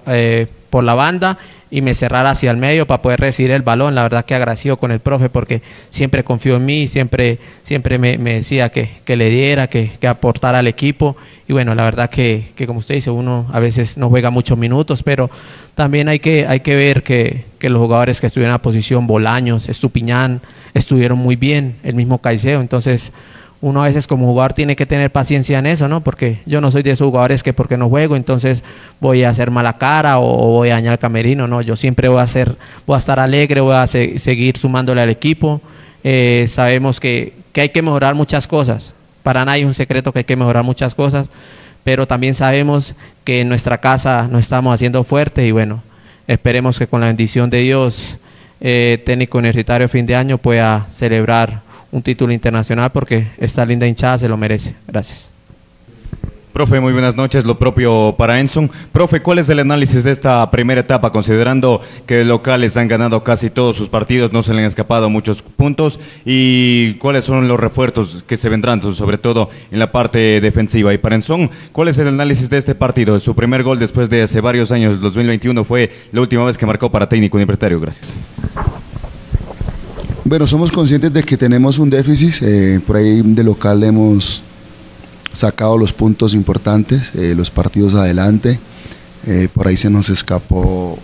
por 0.72 0.84
la 0.84 0.96
banda 0.96 1.38
y 1.70 1.82
me 1.82 1.94
cerrara 1.94 2.32
hacia 2.32 2.50
el 2.52 2.58
medio 2.58 2.88
para 2.88 3.02
poder 3.02 3.20
recibir 3.20 3.52
el 3.52 3.62
balón. 3.62 3.94
La 3.94 4.04
verdad 4.04 4.26
que 4.26 4.34
agradecido 4.34 4.78
con 4.78 4.92
el 4.92 5.00
profe 5.00 5.30
porque 5.30 5.62
siempre 5.90 6.24
confió 6.24 6.56
en 6.56 6.66
mí, 6.66 6.88
siempre, 6.88 7.38
siempre 7.64 8.00
me, 8.00 8.18
decía 8.18 8.70
que, 8.70 8.90
le 9.06 9.30
diera, 9.30 9.68
que, 9.68 9.92
que, 10.00 10.08
aportara 10.08 10.60
al 10.60 10.68
equipo. 10.68 11.16
Y 11.48 11.54
bueno, 11.54 11.76
la 11.76 11.84
verdad 11.84 12.10
que, 12.10 12.54
como 12.66 12.80
usted 12.80 12.96
dice, 12.96 13.12
uno 13.12 13.46
a 13.54 13.60
veces 13.60 13.98
no 13.98 14.10
juega 14.10 14.30
muchos 14.32 14.58
minutos, 14.58 15.04
pero 15.04 15.30
también 15.76 16.10
hay 16.10 16.20
que, 16.20 16.48
hay 16.48 16.62
que 16.62 16.76
ver 16.76 17.04
que, 17.04 17.46
los 17.62 17.78
jugadores 17.78 18.20
que 18.20 18.28
estuvieron 18.28 18.50
en 18.50 18.56
la 18.56 18.62
posición, 18.62 19.08
Bolaños, 19.08 19.70
Estupiñán, 19.70 20.42
estuvieron 20.74 21.20
muy 21.20 21.36
bien, 21.36 21.76
el 21.84 21.96
mismo 21.96 22.18
Caicedo. 22.18 22.60
Entonces, 22.60 23.12
uno 23.62 23.84
a 23.84 23.88
veces 23.88 24.08
como 24.08 24.26
jugador 24.26 24.54
tiene 24.54 24.76
que 24.76 24.88
tener 24.88 25.12
paciencia 25.12 25.60
en 25.60 25.68
eso, 25.68 25.88
¿no? 25.88 26.02
Porque 26.02 26.40
yo 26.48 26.62
no 26.62 26.72
soy 26.72 26.82
de 26.82 26.92
esos 26.92 27.06
jugadores 27.06 27.44
que 27.44 27.54
porque 27.54 27.78
no 27.78 27.90
juego, 27.90 28.16
entonces 28.16 28.64
voy 29.00 29.24
a 29.24 29.30
hacer 29.30 29.52
mala 29.52 29.78
cara 29.78 30.20
o, 30.20 30.48
voy 30.48 30.70
a 30.70 30.74
dañar 30.74 30.94
el 30.94 31.00
camerino, 31.00 31.48
¿no? 31.48 31.62
Yo 31.62 31.76
siempre 31.76 32.08
voy 32.08 32.20
a 32.20 32.24
hacer, 32.24 32.56
voy 32.88 32.96
a 32.96 32.98
estar 32.98 33.20
alegre, 33.20 33.62
voy 33.62 33.76
a 33.76 33.86
seguir 33.86 34.58
sumándole 34.58 35.02
al 35.02 35.10
equipo. 35.10 35.62
Eh, 36.04 36.46
sabemos 36.48 37.00
que, 37.00 37.34
que 37.54 37.62
hay 37.62 37.70
que 37.70 37.84
mejorar 37.84 38.16
muchas 38.16 38.48
cosas. 38.48 38.94
Para 39.22 39.46
nadie 39.46 39.62
es 39.62 39.68
un 39.68 39.76
secreto 39.76 40.12
que 40.12 40.20
hay 40.20 40.26
que 40.26 40.36
mejorar 40.36 40.64
muchas 40.64 40.96
cosas, 40.96 41.28
pero 41.84 42.08
también 42.08 42.34
sabemos 42.34 42.96
que 43.24 43.42
en 43.42 43.50
nuestra 43.50 43.80
casa 43.80 44.28
nos 44.32 44.42
estamos 44.42 44.74
haciendo 44.74 45.04
fuerte 45.04 45.46
y 45.46 45.52
bueno, 45.52 45.84
esperemos 46.28 46.80
que 46.80 46.88
con 46.88 47.02
la 47.02 47.08
bendición 47.08 47.52
de 47.52 47.60
Dios, 47.60 48.18
eh, 48.60 49.02
técnico 49.06 49.38
universitario 49.38 49.88
fin 49.88 50.08
de 50.08 50.16
año 50.16 50.40
pueda 50.40 50.88
celebrar 50.90 51.62
un 51.92 52.02
título 52.02 52.34
internacional 52.34 52.92
porque 52.92 53.28
esta 53.38 53.66
linda 53.66 53.88
hinchada 53.88 54.18
se 54.18 54.28
lo 54.28 54.38
merece. 54.38 54.76
Gracias. 54.88 55.32
Profe, 56.54 56.82
muy 56.82 56.92
buenas 56.92 57.16
noches. 57.16 57.46
Lo 57.46 57.58
propio 57.58 58.16
para 58.18 58.40
Enson. 58.40 58.70
Profe, 58.92 59.22
¿cuál 59.22 59.40
es 59.40 59.48
el 59.48 59.60
análisis 59.60 60.04
de 60.04 60.12
esta 60.12 60.52
primera 60.52 60.82
etapa, 60.82 61.12
considerando 61.12 61.82
que 62.06 62.26
locales 62.26 62.76
han 62.76 62.90
ganado 62.90 63.24
casi 63.24 63.50
todos 63.50 63.78
sus 63.78 63.88
partidos, 63.88 64.34
no 64.34 64.44
se 64.44 64.54
le 64.54 64.60
han 64.60 64.68
escapado 64.68 65.10
muchos 65.10 65.44
puntos? 65.44 66.00
¿Y 66.26 66.96
cuáles 66.96 67.24
son 67.24 67.48
los 67.48 67.58
refuerzos 67.58 68.24
que 68.28 68.36
se 68.36 68.50
vendrán, 68.50 68.82
sobre 68.94 69.18
todo 69.18 69.50
en 69.72 69.80
la 69.80 69.94
parte 69.94 70.42
defensiva? 70.42 70.94
Y 70.94 70.98
para 70.98 71.16
Enson, 71.16 71.50
¿cuál 71.72 71.88
es 71.88 71.98
el 72.00 72.10
análisis 72.10 72.50
de 72.50 72.58
este 72.58 72.76
partido? 72.76 73.18
Su 73.22 73.34
primer 73.34 73.64
gol 73.64 73.80
después 73.80 74.10
de 74.10 74.24
hace 74.24 74.42
varios 74.42 74.74
años, 74.74 75.00
2021, 75.00 75.64
fue 75.64 75.90
la 76.12 76.20
última 76.20 76.44
vez 76.44 76.58
que 76.58 76.66
marcó 76.66 76.92
para 76.92 77.08
técnico 77.08 77.38
universitario. 77.38 77.80
Gracias. 77.80 78.14
Bueno, 80.24 80.46
somos 80.46 80.72
conscientes 80.72 81.12
de 81.12 81.24
que 81.24 81.36
tenemos 81.36 81.80
un 81.80 81.90
déficit. 81.90 82.44
Eh, 82.44 82.80
por 82.86 82.96
ahí 82.96 83.24
de 83.24 83.44
local 83.44 83.84
hemos 83.84 84.44
sacado 85.34 85.80
los 85.80 85.94
puntos 85.94 86.36
importantes, 86.36 87.10
eh, 87.16 87.34
los 87.36 87.50
partidos 87.50 87.96
adelante. 87.96 88.60
Eh, 89.26 89.48
por 89.52 89.68
ahí 89.68 89.78
se 89.78 89.90
nos 89.90 90.10
escapó 90.10 90.98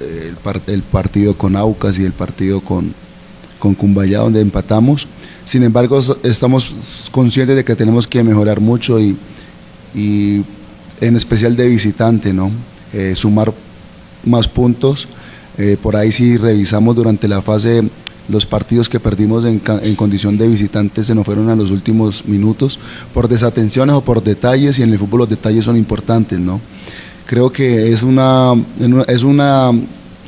eh, 0.00 0.32
el, 0.66 0.82
partido 0.82 1.34
con 1.38 1.54
Aucas 1.54 1.96
y 1.98 2.04
el 2.04 2.12
partido 2.12 2.60
con, 2.60 2.92
con 3.60 3.74
Cumbayá, 3.74 4.18
donde 4.18 4.40
empatamos. 4.40 5.06
Sin 5.44 5.62
embargo, 5.62 6.00
estamos 6.24 7.08
conscientes 7.12 7.54
de 7.54 7.64
que 7.64 7.76
tenemos 7.76 8.08
que 8.08 8.24
mejorar 8.24 8.58
mucho 8.58 8.98
y, 8.98 9.16
y 9.94 10.42
en 11.00 11.16
especial 11.16 11.54
de 11.56 11.68
visitante, 11.68 12.32
¿no? 12.32 12.50
sumar 13.14 13.52
más 14.24 14.48
puntos. 14.48 15.06
por 15.82 15.96
ahí 15.96 16.10
si 16.10 16.36
revisamos 16.38 16.96
durante 16.96 17.28
la 17.28 17.42
fase 17.42 17.82
los 18.28 18.46
partidos 18.46 18.88
que 18.88 19.00
perdimos 19.00 19.44
en, 19.44 19.60
condición 19.96 20.36
de 20.36 20.48
visitantes 20.48 21.06
se 21.06 21.14
nos 21.14 21.24
fueron 21.24 21.48
a 21.48 21.56
los 21.56 21.70
últimos 21.70 22.24
minutos 22.26 22.78
por 23.14 23.28
desatenciones 23.28 23.94
o 23.94 24.00
por 24.00 24.22
detalles 24.22 24.78
y 24.78 24.82
en 24.82 24.92
el 24.92 24.98
fútbol 24.98 25.20
los 25.20 25.28
detalles 25.28 25.64
son 25.64 25.76
importantes, 25.76 26.38
¿no? 26.38 26.60
Creo 27.26 27.50
que 27.50 27.92
es 27.92 28.02
una, 28.02 28.54
es 29.08 29.22
una 29.22 29.72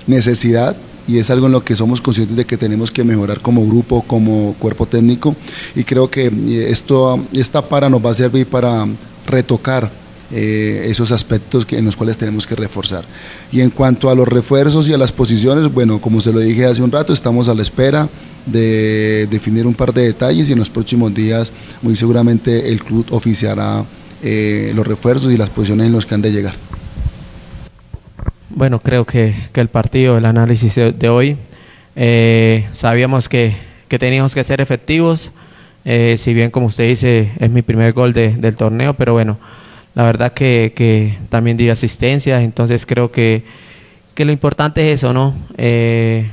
necesidad 0.07 0.77
y 1.07 1.19
es 1.19 1.31
algo 1.31 1.47
en 1.47 1.53
lo 1.53 1.65
que 1.65 1.77
somos 1.77 2.01
conscientes 2.01 2.37
de 2.37 2.45
que 2.45 2.57
tenemos 2.57 2.91
que 2.91 3.05
mejorar 3.05 3.41
como 3.41 3.67
grupo, 3.67 4.03
como 4.07 4.55
cuerpo 4.59 4.87
técnico 4.87 5.35
y 5.75 5.85
creo 5.85 6.11
que 6.11 6.31
esto, 6.69 7.21
esta 7.33 7.63
para 7.63 7.89
nos 7.89 8.05
va 8.05 8.11
a 8.11 8.15
servir 8.15 8.47
para 8.47 8.87
retocar 9.27 9.91
eh, 10.31 10.85
esos 10.91 11.11
aspectos 11.11 11.65
que, 11.65 11.79
en 11.79 11.87
los 11.87 11.97
cuales 11.97 12.19
tenemos 12.19 12.47
que 12.47 12.55
reforzar. 12.55 13.03
Y 13.51 13.63
en 13.63 13.71
cuanto 13.71 14.11
a 14.11 14.15
los 14.15 14.29
refuerzos 14.29 14.87
y 14.87 14.93
a 14.93 14.99
las 14.99 15.11
posiciones, 15.11 15.73
bueno, 15.73 16.03
como 16.03 16.21
se 16.21 16.33
lo 16.33 16.41
dije 16.41 16.67
hace 16.67 16.83
un 16.83 16.93
rato, 16.93 17.15
estamos 17.15 17.49
a 17.49 17.55
la 17.55 17.63
espera 17.63 18.11
de 18.45 19.27
definir 19.31 19.67
un 19.67 19.73
par 19.73 19.95
de 19.95 20.03
detalles 20.03 20.51
y 20.51 20.53
en 20.53 20.59
los 20.59 20.69
próximos 20.69 21.15
días 21.15 21.51
muy 21.81 21.97
seguramente 21.97 22.69
el 22.69 22.83
club 22.83 23.07
oficiará 23.11 23.85
eh, 24.23 24.73
los 24.75 24.87
refuerzos 24.87 25.33
y 25.33 25.39
las 25.39 25.49
posiciones 25.49 25.87
en 25.87 25.93
los 25.93 26.05
que 26.05 26.15
han 26.15 26.21
de 26.21 26.31
llegar. 26.31 26.55
Bueno, 28.51 28.81
creo 28.81 29.07
que, 29.07 29.35
que 29.55 29.63
el 29.63 29.69
partido, 29.69 30.19
el 30.19 30.27
análisis 30.27 30.75
de, 30.75 31.09
hoy, 31.09 31.39
eh, 31.97 32.67
sabíamos 32.75 33.31
que, 33.31 33.55
que, 33.89 33.99
teníamos 33.99 34.35
que 34.35 34.45
ser 34.45 34.61
efectivos, 34.61 35.31
si 35.85 36.35
bien 36.35 36.51
como 36.51 36.67
usted 36.67 36.87
dice 36.87 37.33
es 37.39 37.49
mi 37.49 37.63
primer 37.63 37.95
gol 37.95 38.13
de, 38.13 38.35
del 38.37 38.57
torneo, 38.57 38.93
pero 38.93 39.15
bueno, 39.15 39.39
la 39.95 40.05
verdad 40.05 40.33
que, 40.33 41.17
también 41.29 41.57
di 41.57 41.71
asistencia, 41.71 42.43
entonces 42.43 42.87
creo 42.87 43.11
que, 43.11 43.45
lo 44.17 44.33
importante 44.33 44.93
es 44.93 45.01
eso, 45.01 45.13
¿no? 45.13 45.35
Eh, 45.57 46.29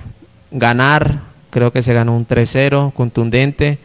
ganar, 0.52 1.20
creo 1.52 1.72
que 1.72 1.84
se 1.84 1.94
ganó 1.94 2.16
un 2.16 2.28
3-0 2.28 2.94
contundente, 2.94 3.78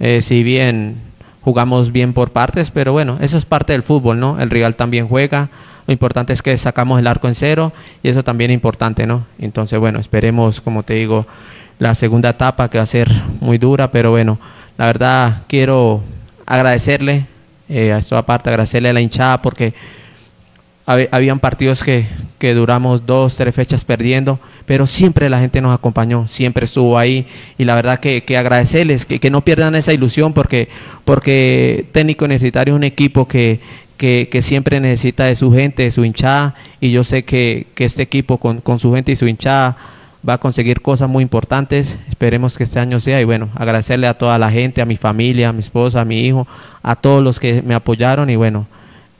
eh, 0.00 0.22
si 0.22 0.42
bien 0.42 0.96
jugamos 1.42 1.92
bien 1.92 2.12
por 2.12 2.30
partes, 2.30 2.70
pero 2.70 2.92
bueno, 2.92 3.18
eso 3.20 3.36
es 3.36 3.44
parte 3.44 3.72
del 3.72 3.82
fútbol, 3.82 4.18
¿no? 4.18 4.40
El 4.40 4.48
rival 4.48 4.76
también 4.76 5.06
juega, 5.06 5.50
lo 5.86 5.92
importante 5.92 6.32
es 6.32 6.42
que 6.42 6.56
sacamos 6.56 7.00
el 7.00 7.06
arco 7.06 7.28
en 7.28 7.34
cero 7.34 7.72
y 8.02 8.08
eso 8.08 8.22
también 8.22 8.50
es 8.50 8.54
importante, 8.54 9.06
¿no? 9.06 9.26
Entonces, 9.38 9.78
bueno, 9.78 9.98
esperemos, 9.98 10.60
como 10.60 10.84
te 10.84 10.94
digo, 10.94 11.26
la 11.78 11.94
segunda 11.94 12.30
etapa 12.30 12.68
que 12.70 12.78
va 12.78 12.84
a 12.84 12.86
ser 12.86 13.10
muy 13.40 13.58
dura, 13.58 13.90
pero 13.90 14.12
bueno, 14.12 14.38
la 14.78 14.86
verdad 14.86 15.42
quiero 15.48 16.02
agradecerle 16.46 17.26
eh, 17.72 17.96
esto 17.98 18.16
aparte, 18.16 18.50
agradecerle 18.50 18.90
a 18.90 18.92
la 18.92 19.00
hinchada 19.00 19.40
porque 19.40 19.74
habían 20.84 21.38
partidos 21.38 21.82
que, 21.82 22.06
que, 22.38 22.54
duramos 22.54 23.06
dos, 23.06 23.36
tres 23.36 23.54
fechas 23.54 23.84
perdiendo, 23.84 24.40
pero 24.66 24.86
siempre 24.86 25.30
la 25.30 25.38
gente 25.38 25.60
nos 25.60 25.72
acompañó, 25.72 26.26
siempre 26.26 26.64
estuvo 26.64 26.98
ahí 26.98 27.26
y 27.56 27.64
la 27.64 27.76
verdad 27.76 28.00
que, 28.00 28.24
que 28.24 28.36
agradecerles, 28.36 29.06
que, 29.06 29.20
que, 29.20 29.30
no 29.30 29.42
pierdan 29.42 29.76
esa 29.76 29.92
ilusión 29.92 30.32
porque, 30.32 30.68
porque 31.04 31.86
Técnico 31.92 32.24
Universitario 32.24 32.74
es 32.74 32.76
un 32.76 32.84
equipo 32.84 33.28
que, 33.28 33.60
que, 33.96 34.42
siempre 34.42 34.80
necesita 34.80 35.24
de 35.24 35.36
su 35.36 35.52
gente, 35.52 35.84
de 35.84 35.92
su 35.92 36.04
hinchada 36.04 36.56
y 36.80 36.90
yo 36.90 37.04
sé 37.04 37.24
que, 37.24 37.68
este 37.76 38.02
equipo 38.02 38.38
con, 38.38 38.60
con 38.60 38.80
su 38.80 38.92
gente 38.92 39.12
y 39.12 39.16
su 39.16 39.28
hinchada 39.28 39.76
va 40.28 40.34
a 40.34 40.38
conseguir 40.38 40.80
cosas 40.80 41.08
muy 41.08 41.22
importantes. 41.22 41.98
Esperemos 42.08 42.56
que 42.56 42.64
este 42.64 42.78
año 42.78 43.00
sea. 43.00 43.20
Y 43.20 43.24
bueno, 43.24 43.48
agradecerle 43.54 44.06
a 44.06 44.14
toda 44.14 44.38
la 44.38 44.50
gente, 44.50 44.80
a 44.80 44.84
mi 44.84 44.96
familia, 44.96 45.48
a 45.48 45.52
mi 45.52 45.60
esposa, 45.60 46.00
a 46.00 46.04
mi 46.04 46.20
hijo, 46.20 46.46
a 46.82 46.96
todos 46.96 47.22
los 47.22 47.40
que 47.40 47.62
me 47.62 47.74
apoyaron. 47.74 48.30
Y 48.30 48.36
bueno, 48.36 48.66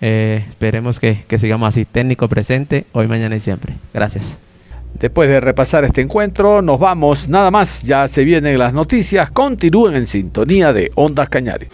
eh, 0.01 0.45
esperemos 0.49 1.01
que, 1.01 1.25
que 1.27 1.39
sigamos 1.39 1.69
así, 1.69 1.85
técnico 1.85 2.29
presente, 2.29 2.87
hoy, 2.93 3.07
mañana 3.07 3.37
y 3.37 3.41
siempre. 3.41 3.75
Gracias. 3.95 4.39
Después 4.95 5.29
de 5.29 5.41
repasar 5.41 5.85
este 5.85 6.01
encuentro, 6.01 6.63
nos 6.63 6.79
vamos. 6.79 7.29
Nada 7.29 7.51
más, 7.51 7.83
ya 7.83 8.07
se 8.09 8.25
vienen 8.25 8.59
las 8.59 8.73
noticias. 8.73 9.31
Continúen 9.31 9.95
en 9.97 10.07
sintonía 10.07 10.73
de 10.73 10.93
Ondas 10.95 11.29
Cañari. 11.29 11.69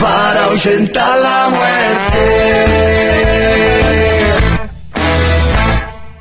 para 0.00 0.44
ahuyentar 0.44 1.18
la 1.18 1.48
muerte. 1.50 3.07